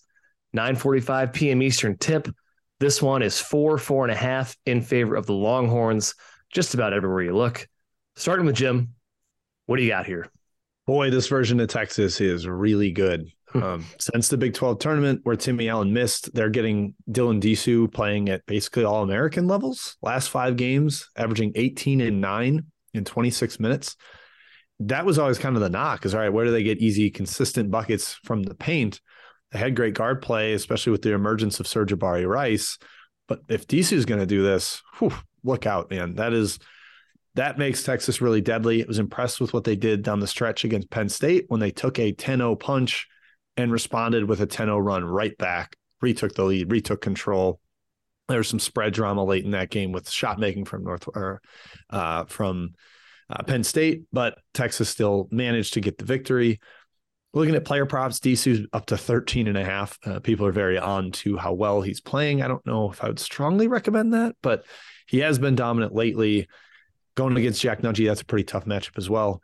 9:45 0.57 1.33
p.m. 1.33 1.63
Eastern 1.63 1.97
tip. 1.99 2.29
This 2.81 3.03
one 3.03 3.23
is 3.23 3.41
four, 3.41 3.79
four 3.79 4.05
and 4.05 4.13
a 4.13 4.17
half 4.17 4.57
in 4.67 4.83
favor 4.83 5.17
of 5.17 5.27
the 5.27 5.33
Longhorns. 5.33 6.15
Just 6.53 6.75
about 6.75 6.93
everywhere 6.93 7.23
you 7.23 7.37
look. 7.37 7.67
Starting 8.17 8.47
with 8.47 8.55
Jim, 8.55 8.95
what 9.67 9.77
do 9.77 9.83
you 9.83 9.89
got 9.89 10.07
here? 10.07 10.29
Boy, 10.87 11.11
this 11.11 11.29
version 11.29 11.59
of 11.61 11.69
Texas 11.69 12.21
is 12.21 12.47
really 12.47 12.93
good. 12.93 13.29
Um, 13.55 13.85
since 13.99 14.29
the 14.29 14.37
Big 14.37 14.55
12 14.55 14.79
tournament 14.79 15.21
where 15.23 15.37
Timmy 15.37 15.69
Allen 15.69 15.93
missed, 15.93 16.35
they're 16.35 16.51
getting 16.51 16.95
Dylan 17.11 17.41
Disu 17.41 17.93
playing 17.93 18.29
at 18.29 18.45
basically 18.47 18.85
all 18.85 19.03
American 19.03 19.47
levels. 19.47 19.97
Last 20.03 20.29
five 20.29 20.57
games, 20.57 21.09
averaging 21.17 21.53
18 21.55 22.01
and 22.01 22.21
nine 22.21 22.67
in 22.95 23.05
26 23.05 23.61
minutes. 23.61 23.97
That 24.81 25.07
was 25.07 25.19
always 25.19 25.39
kind 25.39 25.57
of 25.57 25.63
the 25.63 25.69
knock 25.69 26.05
is 26.05 26.15
all 26.15 26.21
right, 26.21 26.33
where 26.33 26.45
do 26.45 26.51
they 26.51 26.65
get 26.65 26.79
easy, 26.79 27.11
consistent 27.11 27.71
buckets 27.71 28.19
from 28.25 28.43
the 28.43 28.57
paint? 28.57 29.01
They 29.53 29.61
had 29.61 29.77
great 29.77 29.95
guard 29.95 30.21
play, 30.21 30.55
especially 30.55 30.91
with 30.91 31.03
the 31.03 31.13
emergence 31.13 31.61
of 31.61 31.67
Sir'Jabari 31.67 32.29
Rice. 32.29 32.77
But 33.29 33.41
if 33.49 33.69
Disu 33.69 33.93
is 33.93 34.05
going 34.05 34.21
to 34.21 34.27
do 34.27 34.43
this, 34.43 34.83
whew, 34.99 35.13
look 35.45 35.65
out, 35.65 35.91
man. 35.91 36.17
That 36.17 36.33
is 36.33 36.59
that 37.37 37.59
makes 37.59 37.83
Texas 37.83 38.21
really 38.21 38.41
deadly. 38.41 38.81
It 38.81 38.89
was 38.89 38.99
impressed 38.99 39.41
with 39.41 39.53
what 39.53 39.65
they 39.65 39.77
did 39.77 40.03
down 40.03 40.21
the 40.21 40.27
stretch 40.27 40.65
against 40.65 40.91
Penn 40.91 41.09
State 41.09 41.47
when 41.49 41.61
they 41.61 41.73
took 41.73 41.99
a 41.99 42.13
10-0 42.13 42.59
punch 42.61 43.09
and 43.57 43.73
responded 43.73 44.29
with 44.29 44.41
a 44.41 44.47
10-0 44.47 44.85
run 44.85 45.05
right 45.05 45.37
back, 45.39 45.77
retook 46.01 46.35
the 46.35 46.45
lead, 46.45 46.71
retook 46.71 47.01
control. 47.01 47.61
There 48.29 48.39
was 48.39 48.49
some 48.49 48.59
spread 48.59 48.95
drama 48.95 49.25
late 49.25 49.45
in 49.45 49.53
that 49.53 49.71
game 49.71 49.93
with 49.93 50.09
shot 50.09 50.39
making 50.39 50.65
from 50.65 50.85
North 50.85 51.07
or 51.15 51.41
uh, 51.91 52.25
from 52.25 52.75
uh, 53.29 53.43
Penn 53.43 53.65
State, 53.65 54.05
but 54.13 54.39
Texas 54.55 54.89
still 54.89 55.29
managed 55.31 55.75
to 55.75 55.81
get 55.81 55.99
the 55.99 56.05
victory. 56.05 56.61
Looking 57.33 57.57
at 57.57 57.65
player 57.65 57.85
props, 57.85 58.21
Disu's 58.21 58.67
up 58.73 58.87
to 58.87 58.97
13 58.97 59.49
and 59.49 59.59
a 59.59 59.65
half. 59.65 59.99
Uh, 60.05 60.21
people 60.21 60.47
are 60.47 60.53
very 60.53 60.79
on 60.79 61.11
to 61.13 61.37
how 61.37 61.53
well 61.53 61.83
he's 61.83 62.01
playing. 62.01 62.43
I 62.43 62.49
don't 62.49 62.65
know 62.65 62.93
if 62.93 63.03
I 63.03 63.09
would 63.09 63.19
strongly 63.19 63.67
recommend 63.67 64.15
that, 64.15 64.37
but 64.41 64.65
he 65.07 65.19
has 65.19 65.39
been 65.39 65.57
dominant 65.57 65.95
lately. 65.95 66.47
Going 67.17 67.37
against 67.37 67.61
Jack 67.61 67.83
Nunge, 67.83 68.07
that's 68.07 68.23
a 68.23 68.25
pretty 68.25 68.45
tough 68.45 68.65
matchup 68.65 68.99
as 68.99 69.11
well. 69.11 69.41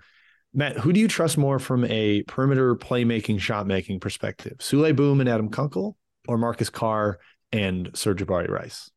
Matt, 0.52 0.78
who 0.78 0.92
do 0.92 1.00
you 1.00 1.08
trust 1.08 1.38
more 1.38 1.58
from 1.58 1.84
a 1.84 2.22
perimeter 2.22 2.74
playmaking, 2.74 3.40
shot 3.40 3.66
making 3.66 4.00
perspective? 4.00 4.58
Souley 4.58 4.94
Boum 4.94 5.20
and 5.20 5.28
Adam 5.28 5.48
Kunkel, 5.48 5.96
or 6.26 6.38
Marcus 6.38 6.70
Carr 6.70 7.18
and 7.52 7.92
Sir'Jabari 7.92 8.48
Rice? 8.48 8.90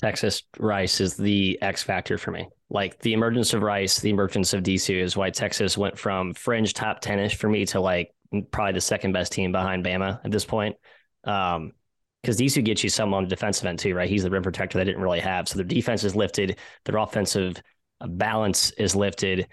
Texas 0.00 0.42
Rice 0.58 1.00
is 1.00 1.16
the 1.16 1.58
X 1.60 1.82
factor 1.82 2.18
for 2.18 2.30
me. 2.30 2.48
Like 2.70 2.98
the 3.00 3.12
emergence 3.12 3.52
of 3.52 3.62
Rice, 3.62 4.00
the 4.00 4.10
emergence 4.10 4.52
of 4.54 4.62
Disu 4.62 5.00
is 5.00 5.16
why 5.16 5.30
Texas 5.30 5.76
went 5.76 5.98
from 5.98 6.34
fringe 6.34 6.72
top 6.72 7.00
10 7.00 7.18
ish 7.18 7.36
for 7.36 7.48
me 7.48 7.66
to 7.66 7.80
like 7.80 8.14
probably 8.50 8.72
the 8.72 8.80
second 8.80 9.12
best 9.12 9.32
team 9.32 9.52
behind 9.52 9.84
Bama 9.84 10.20
at 10.24 10.30
this 10.30 10.44
point. 10.44 10.76
Um, 11.24 11.72
because 12.22 12.38
Disu 12.38 12.62
gets 12.62 12.84
you 12.84 12.90
some 12.90 13.14
on 13.14 13.24
the 13.24 13.30
defensive 13.30 13.64
end 13.66 13.78
too, 13.78 13.94
right? 13.94 14.08
He's 14.08 14.22
the 14.22 14.30
rim 14.30 14.42
protector 14.42 14.76
they 14.76 14.84
didn't 14.84 15.00
really 15.00 15.20
have. 15.20 15.48
So 15.48 15.56
their 15.56 15.64
defense 15.64 16.04
is 16.04 16.14
lifted, 16.14 16.58
their 16.84 16.98
offensive 16.98 17.56
balance 18.06 18.72
is 18.72 18.94
lifted. 18.94 19.48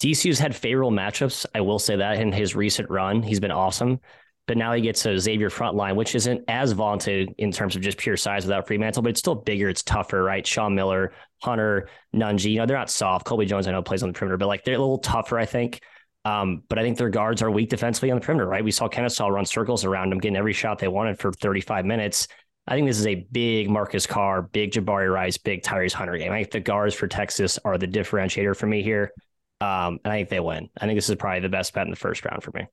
Disu's 0.00 0.38
had 0.38 0.54
favorable 0.54 0.90
matchups. 0.90 1.46
I 1.54 1.60
will 1.60 1.78
say 1.78 1.96
that 1.96 2.20
in 2.20 2.32
his 2.32 2.54
recent 2.54 2.90
run, 2.90 3.22
he's 3.22 3.40
been 3.40 3.50
awesome. 3.50 4.00
But 4.46 4.58
now 4.58 4.74
he 4.74 4.82
gets 4.82 5.06
a 5.06 5.18
Xavier 5.18 5.48
front 5.48 5.74
line, 5.74 5.96
which 5.96 6.14
isn't 6.14 6.44
as 6.48 6.72
vaunted 6.72 7.34
in 7.38 7.50
terms 7.50 7.76
of 7.76 7.82
just 7.82 7.96
pure 7.96 8.16
size 8.16 8.44
without 8.44 8.66
Freemantle, 8.66 9.02
but 9.02 9.10
it's 9.10 9.20
still 9.20 9.34
bigger. 9.34 9.70
It's 9.70 9.82
tougher, 9.82 10.22
right? 10.22 10.46
Sean 10.46 10.74
Miller, 10.74 11.12
Hunter, 11.42 11.88
Nunge, 12.14 12.44
you 12.44 12.58
know, 12.58 12.66
they're 12.66 12.76
not 12.76 12.90
soft. 12.90 13.24
Colby 13.24 13.46
Jones, 13.46 13.66
I 13.66 13.72
know, 13.72 13.82
plays 13.82 14.02
on 14.02 14.10
the 14.10 14.12
perimeter, 14.12 14.36
but 14.36 14.48
like 14.48 14.64
they're 14.64 14.74
a 14.74 14.78
little 14.78 14.98
tougher, 14.98 15.38
I 15.38 15.46
think. 15.46 15.80
Um, 16.26 16.62
but 16.68 16.78
I 16.78 16.82
think 16.82 16.98
their 16.98 17.10
guards 17.10 17.40
are 17.40 17.50
weak 17.50 17.70
defensively 17.70 18.10
on 18.10 18.18
the 18.18 18.24
perimeter, 18.24 18.46
right? 18.46 18.64
We 18.64 18.70
saw 18.70 18.88
Kennesaw 18.88 19.28
run 19.28 19.46
circles 19.46 19.84
around 19.84 20.10
them, 20.10 20.18
getting 20.18 20.36
every 20.36 20.52
shot 20.52 20.78
they 20.78 20.88
wanted 20.88 21.18
for 21.18 21.32
35 21.32 21.86
minutes. 21.86 22.28
I 22.66 22.74
think 22.74 22.86
this 22.86 22.98
is 22.98 23.06
a 23.06 23.26
big 23.30 23.68
Marcus 23.68 24.06
Carr, 24.06 24.42
big 24.42 24.72
Jabari 24.72 25.12
Rice, 25.12 25.36
big 25.36 25.62
Tyrese 25.62 25.92
Hunter 25.92 26.16
game. 26.16 26.32
I 26.32 26.40
think 26.40 26.50
the 26.50 26.60
guards 26.60 26.94
for 26.94 27.06
Texas 27.06 27.58
are 27.64 27.76
the 27.76 27.88
differentiator 27.88 28.56
for 28.56 28.66
me 28.66 28.82
here. 28.82 29.12
Um, 29.60 30.00
and 30.04 30.12
I 30.12 30.18
think 30.18 30.28
they 30.28 30.40
win. 30.40 30.68
I 30.78 30.86
think 30.86 30.96
this 30.96 31.08
is 31.08 31.16
probably 31.16 31.40
the 31.40 31.48
best 31.48 31.72
bet 31.72 31.86
in 31.86 31.90
the 31.90 31.96
first 31.96 32.24
round 32.24 32.42
for 32.42 32.50
me. 32.54 32.66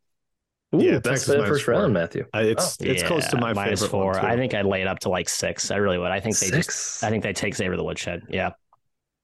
Ooh, 0.74 0.84
yeah, 0.84 1.00
best 1.00 1.28
bet 1.28 1.46
first 1.48 1.66
four. 1.66 1.74
round, 1.74 1.94
Matthew. 1.94 2.26
Uh, 2.34 2.40
it's 2.40 2.78
oh. 2.82 2.86
it's 2.86 3.02
yeah, 3.02 3.08
close 3.08 3.28
to 3.28 3.38
my 3.38 3.54
minus 3.54 3.86
four. 3.86 4.18
I 4.20 4.36
think 4.36 4.54
I'd 4.54 4.66
lay 4.66 4.82
it 4.82 4.88
up 4.88 5.00
to 5.00 5.10
like 5.10 5.28
six. 5.28 5.70
I 5.70 5.78
really 5.78 5.98
would. 5.98 6.12
I 6.12 6.20
think 6.20 6.38
they 6.40 6.48
six? 6.48 6.68
just. 6.68 7.04
I 7.04 7.10
think 7.10 7.24
they 7.24 7.34
take 7.34 7.56
Xavier 7.56 7.76
the 7.76 7.84
woodshed. 7.84 8.24
Yeah. 8.30 8.52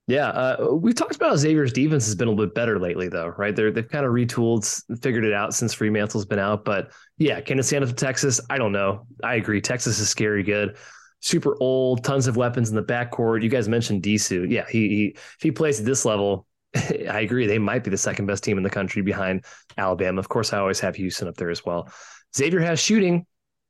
Yeah, 0.08 0.28
uh, 0.30 0.70
we 0.72 0.93
talked 0.93 1.18
about 1.18 1.38
Xavier's 1.38 1.74
defense 1.74 2.05
has 2.05 2.16
been 2.16 2.30
a 2.30 2.32
little 2.32 2.45
bit 2.45 2.55
better 2.55 2.80
lately, 2.80 3.10
though, 3.10 3.34
right? 3.38 3.53
They're 3.53 3.72
they've 3.72 3.88
kind 3.88 4.05
of 4.05 4.14
retooled, 4.14 5.01
figured 5.01 5.26
it 5.26 5.34
out 5.34 5.53
since 5.53 5.74
Freemantle's 5.74 6.26
been 6.26 6.39
out. 6.39 6.64
But 6.64 6.93
yeah, 7.18 7.41
can 7.41 7.60
it 7.60 7.64
stand 7.64 7.84
up 7.84 7.89
to 7.89 7.95
Texas? 7.95 8.39
I 8.49 8.58
don't 8.58 8.72
know. 8.72 9.05
I 9.22 9.36
agree. 9.36 9.60
Texas 9.60 9.99
is 9.99 10.08
scary 10.08 10.43
good, 10.43 10.78
super 11.20 11.58
old, 11.60 12.05
tons 12.05 12.28
of 12.28 12.38
weapons 12.38 12.70
in 12.70 12.78
the 12.78 12.84
backcourt. 12.84 13.43
You 13.43 13.49
guys 13.49 13.68
mentioned 13.68 14.01
Disu. 14.01 14.49
Yeah, 14.49 14.66
he, 14.70 14.88
he 14.88 15.05
if 15.08 15.38
he 15.41 15.51
plays 15.51 15.82
at 15.82 15.86
this 15.86 16.05
level, 16.05 16.47
I 17.09 17.21
agree. 17.21 17.47
They 17.47 17.59
might 17.59 17.84
be 17.84 17.89
the 17.89 17.97
second 17.97 18.25
best 18.25 18.43
team 18.43 18.57
in 18.57 18.63
the 18.63 18.69
country 18.69 19.01
behind 19.01 19.45
Alabama. 19.78 20.19
Of 20.19 20.30
course, 20.30 20.53
I 20.53 20.59
always 20.59 20.80
have 20.80 20.95
Houston 20.95 21.28
up 21.28 21.36
there 21.36 21.49
as 21.49 21.65
well. 21.65 21.89
Xavier 22.36 22.59
has 22.59 22.80
shooting 22.80 23.25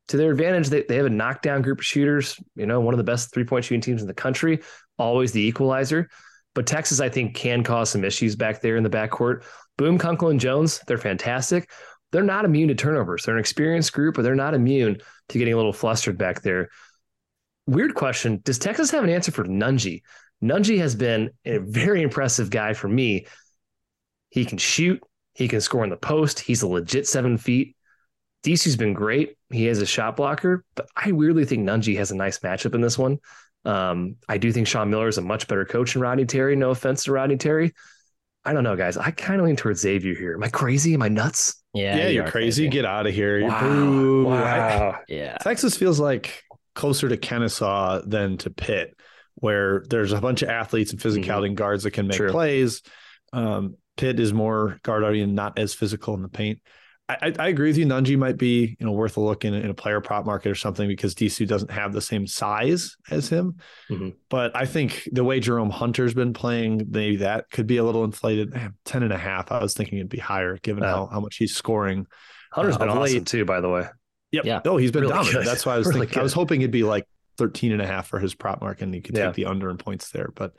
to 0.09 0.17
their 0.17 0.31
advantage. 0.31 0.69
They, 0.69 0.83
they 0.83 0.97
have 0.97 1.05
a 1.05 1.11
knockdown 1.11 1.61
group 1.61 1.79
of 1.79 1.85
shooters, 1.85 2.39
you 2.55 2.65
know, 2.65 2.79
one 2.79 2.93
of 2.93 2.97
the 2.97 3.03
best 3.03 3.33
three 3.33 3.43
point 3.43 3.65
shooting 3.65 3.81
teams 3.81 4.01
in 4.01 4.07
the 4.07 4.13
country, 4.13 4.61
always 4.97 5.31
the 5.31 5.41
equalizer. 5.41 6.09
But 6.55 6.65
Texas, 6.65 6.99
I 6.99 7.09
think, 7.09 7.35
can 7.35 7.63
cause 7.63 7.89
some 7.91 8.03
issues 8.03 8.35
back 8.35 8.61
there 8.61 8.77
in 8.77 8.83
the 8.83 8.89
backcourt. 8.89 9.43
Boum, 9.77 9.99
Kunkel, 9.99 10.29
and 10.29 10.39
Jones, 10.39 10.81
they're 10.87 10.97
fantastic. 10.97 11.69
They're 12.11 12.23
not 12.23 12.45
immune 12.45 12.69
to 12.69 12.75
turnovers. 12.75 13.23
They're 13.23 13.35
an 13.35 13.39
experienced 13.39 13.93
group, 13.93 14.15
but 14.15 14.23
they're 14.23 14.33
not 14.33 14.53
immune 14.53 14.97
to 15.29 15.37
getting 15.37 15.53
a 15.53 15.57
little 15.57 15.73
flustered 15.73 16.17
back 16.17 16.41
there. 16.41 16.69
Weird 17.67 17.95
question. 17.95 18.41
Does 18.43 18.57
Texas 18.57 18.89
have 18.91 19.03
an 19.03 19.09
answer 19.09 19.31
for 19.31 19.43
Nunge? 19.43 20.01
Nunge 20.43 20.77
has 20.77 20.95
been 20.95 21.31
a 21.45 21.57
very 21.57 22.01
impressive 22.01 22.49
guy 22.49 22.73
for 22.73 22.87
me. 22.87 23.25
He 24.29 24.45
can 24.45 24.57
shoot, 24.57 25.01
he 25.33 25.47
can 25.47 25.61
score 25.61 25.83
in 25.83 25.89
the 25.89 25.97
post. 25.97 26.39
He's 26.39 26.61
a 26.61 26.67
legit 26.67 27.07
seven 27.07 27.37
feet. 27.37 27.75
Disu's 28.43 28.75
been 28.75 28.93
great. 28.93 29.35
He 29.51 29.65
has 29.65 29.81
a 29.81 29.85
shot 29.85 30.15
blocker, 30.15 30.63
but 30.75 30.87
I 30.95 31.11
weirdly 31.11 31.45
think 31.45 31.67
Nunge 31.67 31.97
has 31.97 32.11
a 32.11 32.15
nice 32.15 32.39
matchup 32.39 32.75
in 32.75 32.81
this 32.81 32.97
one. 32.97 33.19
Um, 33.65 34.15
I 34.29 34.37
do 34.37 34.51
think 34.51 34.67
Sean 34.67 34.89
Miller 34.89 35.07
is 35.07 35.17
a 35.17 35.21
much 35.21 35.47
better 35.47 35.65
coach 35.65 35.93
than 35.93 36.01
Rodney 36.01 36.25
Terry. 36.25 36.55
No 36.55 36.69
offense 36.69 37.03
to 37.05 37.11
Rodney 37.11 37.37
Terry. 37.37 37.73
I 38.45 38.53
don't 38.53 38.63
know, 38.63 38.77
guys. 38.77 38.95
I 38.95 39.11
kind 39.11 39.41
of 39.41 39.45
lean 39.45 39.57
towards 39.57 39.81
Xavier 39.81 40.15
here. 40.15 40.33
Am 40.35 40.43
I 40.43 40.47
crazy? 40.47 40.93
Am 40.93 41.01
I 41.01 41.09
nuts? 41.09 41.61
Yeah, 41.73 41.97
yeah, 41.97 42.07
you're 42.07 42.23
crazy. 42.23 42.63
crazy. 42.63 42.69
Get 42.69 42.85
out 42.85 43.05
of 43.05 43.13
here. 43.13 43.45
Wow. 43.45 44.21
wow. 44.23 44.91
I, 44.91 44.99
yeah. 45.09 45.37
Texas 45.39 45.75
feels 45.75 45.99
like 45.99 46.45
closer 46.73 47.09
to 47.09 47.17
Kennesaw 47.17 48.01
than 48.05 48.37
to 48.37 48.49
Pitt, 48.49 48.96
where 49.39 49.83
there's 49.89 50.13
a 50.13 50.21
bunch 50.21 50.41
of 50.41 50.49
athletes 50.49 50.91
and 50.91 50.99
physicality 50.99 51.47
mm-hmm. 51.47 51.55
guards 51.55 51.83
that 51.83 51.91
can 51.91 52.07
make 52.07 52.17
True. 52.17 52.31
plays. 52.31 52.81
Um, 53.33 53.75
Pitt 53.95 54.19
is 54.19 54.33
more 54.33 54.79
guard 54.83 55.03
oriented, 55.03 55.35
not 55.35 55.57
as 55.57 55.73
physical 55.73 56.13
in 56.13 56.21
the 56.21 56.29
paint. 56.29 56.59
I, 57.09 57.33
I 57.39 57.47
agree 57.47 57.69
with 57.69 57.77
you. 57.77 57.85
Nunge 57.85 58.17
might 58.17 58.37
be 58.37 58.75
you 58.77 58.85
know 58.85 58.91
worth 58.91 59.15
a 59.15 59.21
look 59.21 59.45
in, 59.45 59.53
in, 59.53 59.69
a 59.69 59.73
player 59.73 60.01
prop 60.01 60.25
market 60.25 60.49
or 60.49 60.55
something 60.55 60.89
because 60.89 61.15
Disu 61.15 61.47
doesn't 61.47 61.71
have 61.71 61.93
the 61.93 62.01
same 62.01 62.27
size 62.27 62.97
as 63.09 63.29
him. 63.29 63.55
Mm-hmm. 63.89 64.09
But 64.29 64.55
I 64.55 64.65
think 64.65 65.07
the 65.11 65.23
way 65.23 65.39
Jerome 65.39 65.69
Hunter's 65.69 66.13
been 66.13 66.33
playing, 66.33 66.87
maybe 66.89 67.17
that 67.17 67.49
could 67.49 67.65
be 67.65 67.77
a 67.77 67.83
little 67.83 68.03
inflated. 68.03 68.53
Man, 68.53 68.73
10 68.83 69.03
and 69.03 69.13
a 69.13 69.17
half. 69.17 69.53
I 69.53 69.61
was 69.61 69.73
thinking 69.73 69.99
it'd 69.99 70.09
be 70.09 70.17
higher 70.17 70.57
given 70.57 70.83
how, 70.83 71.07
how 71.07 71.21
much 71.21 71.37
he's 71.37 71.55
scoring. 71.55 72.07
Hunter's 72.51 72.75
uh, 72.75 72.79
been 72.79 72.89
awesome 72.89 73.01
late. 73.01 73.25
too, 73.25 73.45
by 73.45 73.61
the 73.61 73.69
way. 73.69 73.85
Yep. 74.31 74.45
Yeah. 74.45 74.61
Oh, 74.65 74.75
he's 74.75 74.91
been 74.91 75.03
really 75.03 75.13
dominant. 75.13 75.37
Good. 75.37 75.47
That's 75.47 75.65
why 75.65 75.75
I 75.75 75.77
was 75.77 75.87
really 75.87 76.01
thinking. 76.01 76.15
Good. 76.15 76.19
I 76.19 76.23
was 76.23 76.33
hoping 76.33 76.61
it'd 76.61 76.71
be 76.71 76.83
like 76.83 77.07
13 77.37 77.71
and 77.71 77.81
a 77.81 77.87
half 77.87 78.07
for 78.07 78.19
his 78.19 78.35
prop 78.35 78.61
market 78.61 78.83
and 78.83 78.93
he 78.93 79.01
could 79.01 79.15
yeah. 79.15 79.27
take 79.27 79.35
the 79.35 79.45
under 79.45 79.69
in 79.69 79.77
points 79.77 80.11
there. 80.11 80.29
But 80.35 80.53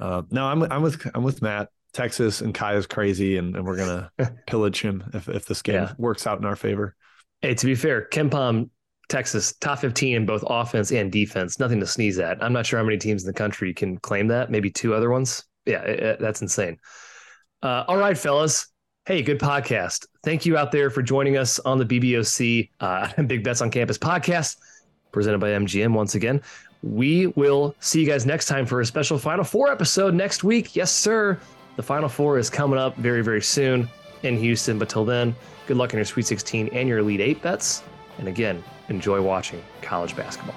uh, 0.00 0.22
no, 0.30 0.46
I'm 0.46 0.62
I'm 0.64 0.82
with 0.82 1.06
I'm 1.14 1.22
with 1.22 1.42
Matt. 1.42 1.68
Texas 1.92 2.40
and 2.40 2.52
Ky 2.52 2.74
is 2.74 2.88
crazy, 2.88 3.36
and, 3.36 3.54
and 3.54 3.64
we're 3.64 3.76
gonna 3.76 4.10
pillage 4.46 4.80
him 4.80 5.04
if 5.14 5.28
if 5.28 5.46
this 5.46 5.62
game 5.62 5.76
yeah. 5.76 5.92
works 5.96 6.26
out 6.26 6.38
in 6.38 6.44
our 6.44 6.56
favor. 6.56 6.96
Hey, 7.40 7.54
to 7.54 7.66
be 7.66 7.74
fair, 7.74 8.08
KenPom, 8.10 8.70
Texas, 9.08 9.54
top 9.60 9.78
15 9.78 10.16
in 10.16 10.26
both 10.26 10.42
offense 10.46 10.90
and 10.92 11.12
defense. 11.12 11.60
Nothing 11.60 11.78
to 11.80 11.86
sneeze 11.86 12.18
at. 12.18 12.42
I'm 12.42 12.52
not 12.52 12.66
sure 12.66 12.78
how 12.78 12.84
many 12.84 12.98
teams 12.98 13.22
in 13.22 13.26
the 13.26 13.34
country 13.34 13.72
can 13.72 13.98
claim 13.98 14.28
that. 14.28 14.50
Maybe 14.50 14.70
two 14.70 14.94
other 14.94 15.10
ones. 15.10 15.44
Yeah, 15.66 15.82
it, 15.82 16.00
it, 16.00 16.20
that's 16.20 16.42
insane. 16.42 16.78
Uh, 17.62 17.84
all 17.86 17.96
right, 17.96 18.16
fellas. 18.16 18.66
Hey, 19.06 19.22
good 19.22 19.38
podcast. 19.38 20.06
Thank 20.22 20.46
you 20.46 20.56
out 20.56 20.72
there 20.72 20.88
for 20.88 21.02
joining 21.02 21.36
us 21.36 21.58
on 21.58 21.78
the 21.78 21.84
BBOC 21.84 22.70
uh, 22.80 23.22
Big 23.26 23.44
Bets 23.44 23.60
on 23.60 23.70
Campus 23.70 23.98
podcast, 23.98 24.56
presented 25.14 25.38
by 25.38 25.50
MGM 25.50 25.94
once 25.94 26.14
again. 26.14 26.42
We 26.82 27.28
will 27.28 27.74
see 27.80 28.00
you 28.00 28.06
guys 28.06 28.26
next 28.26 28.46
time 28.46 28.66
for 28.66 28.82
a 28.82 28.86
special 28.86 29.18
Final 29.18 29.44
Four 29.44 29.70
episode 29.70 30.12
next 30.12 30.44
week. 30.44 30.76
Yes, 30.76 30.92
sir. 30.92 31.40
The 31.76 31.82
Final 31.82 32.10
Four 32.10 32.38
is 32.38 32.50
coming 32.50 32.78
up 32.78 32.96
very, 32.96 33.22
very 33.22 33.40
soon 33.40 33.88
in 34.22 34.36
Houston. 34.36 34.78
But 34.78 34.90
till 34.90 35.06
then, 35.06 35.34
good 35.66 35.78
luck 35.78 35.94
in 35.94 35.96
your 35.96 36.04
Sweet 36.04 36.26
16 36.26 36.68
and 36.68 36.88
your 36.88 36.98
Elite 36.98 37.20
Eight 37.20 37.40
bets. 37.40 37.82
And 38.18 38.28
again, 38.28 38.62
enjoy 38.90 39.22
watching 39.22 39.62
college 39.80 40.14
basketball. 40.14 40.56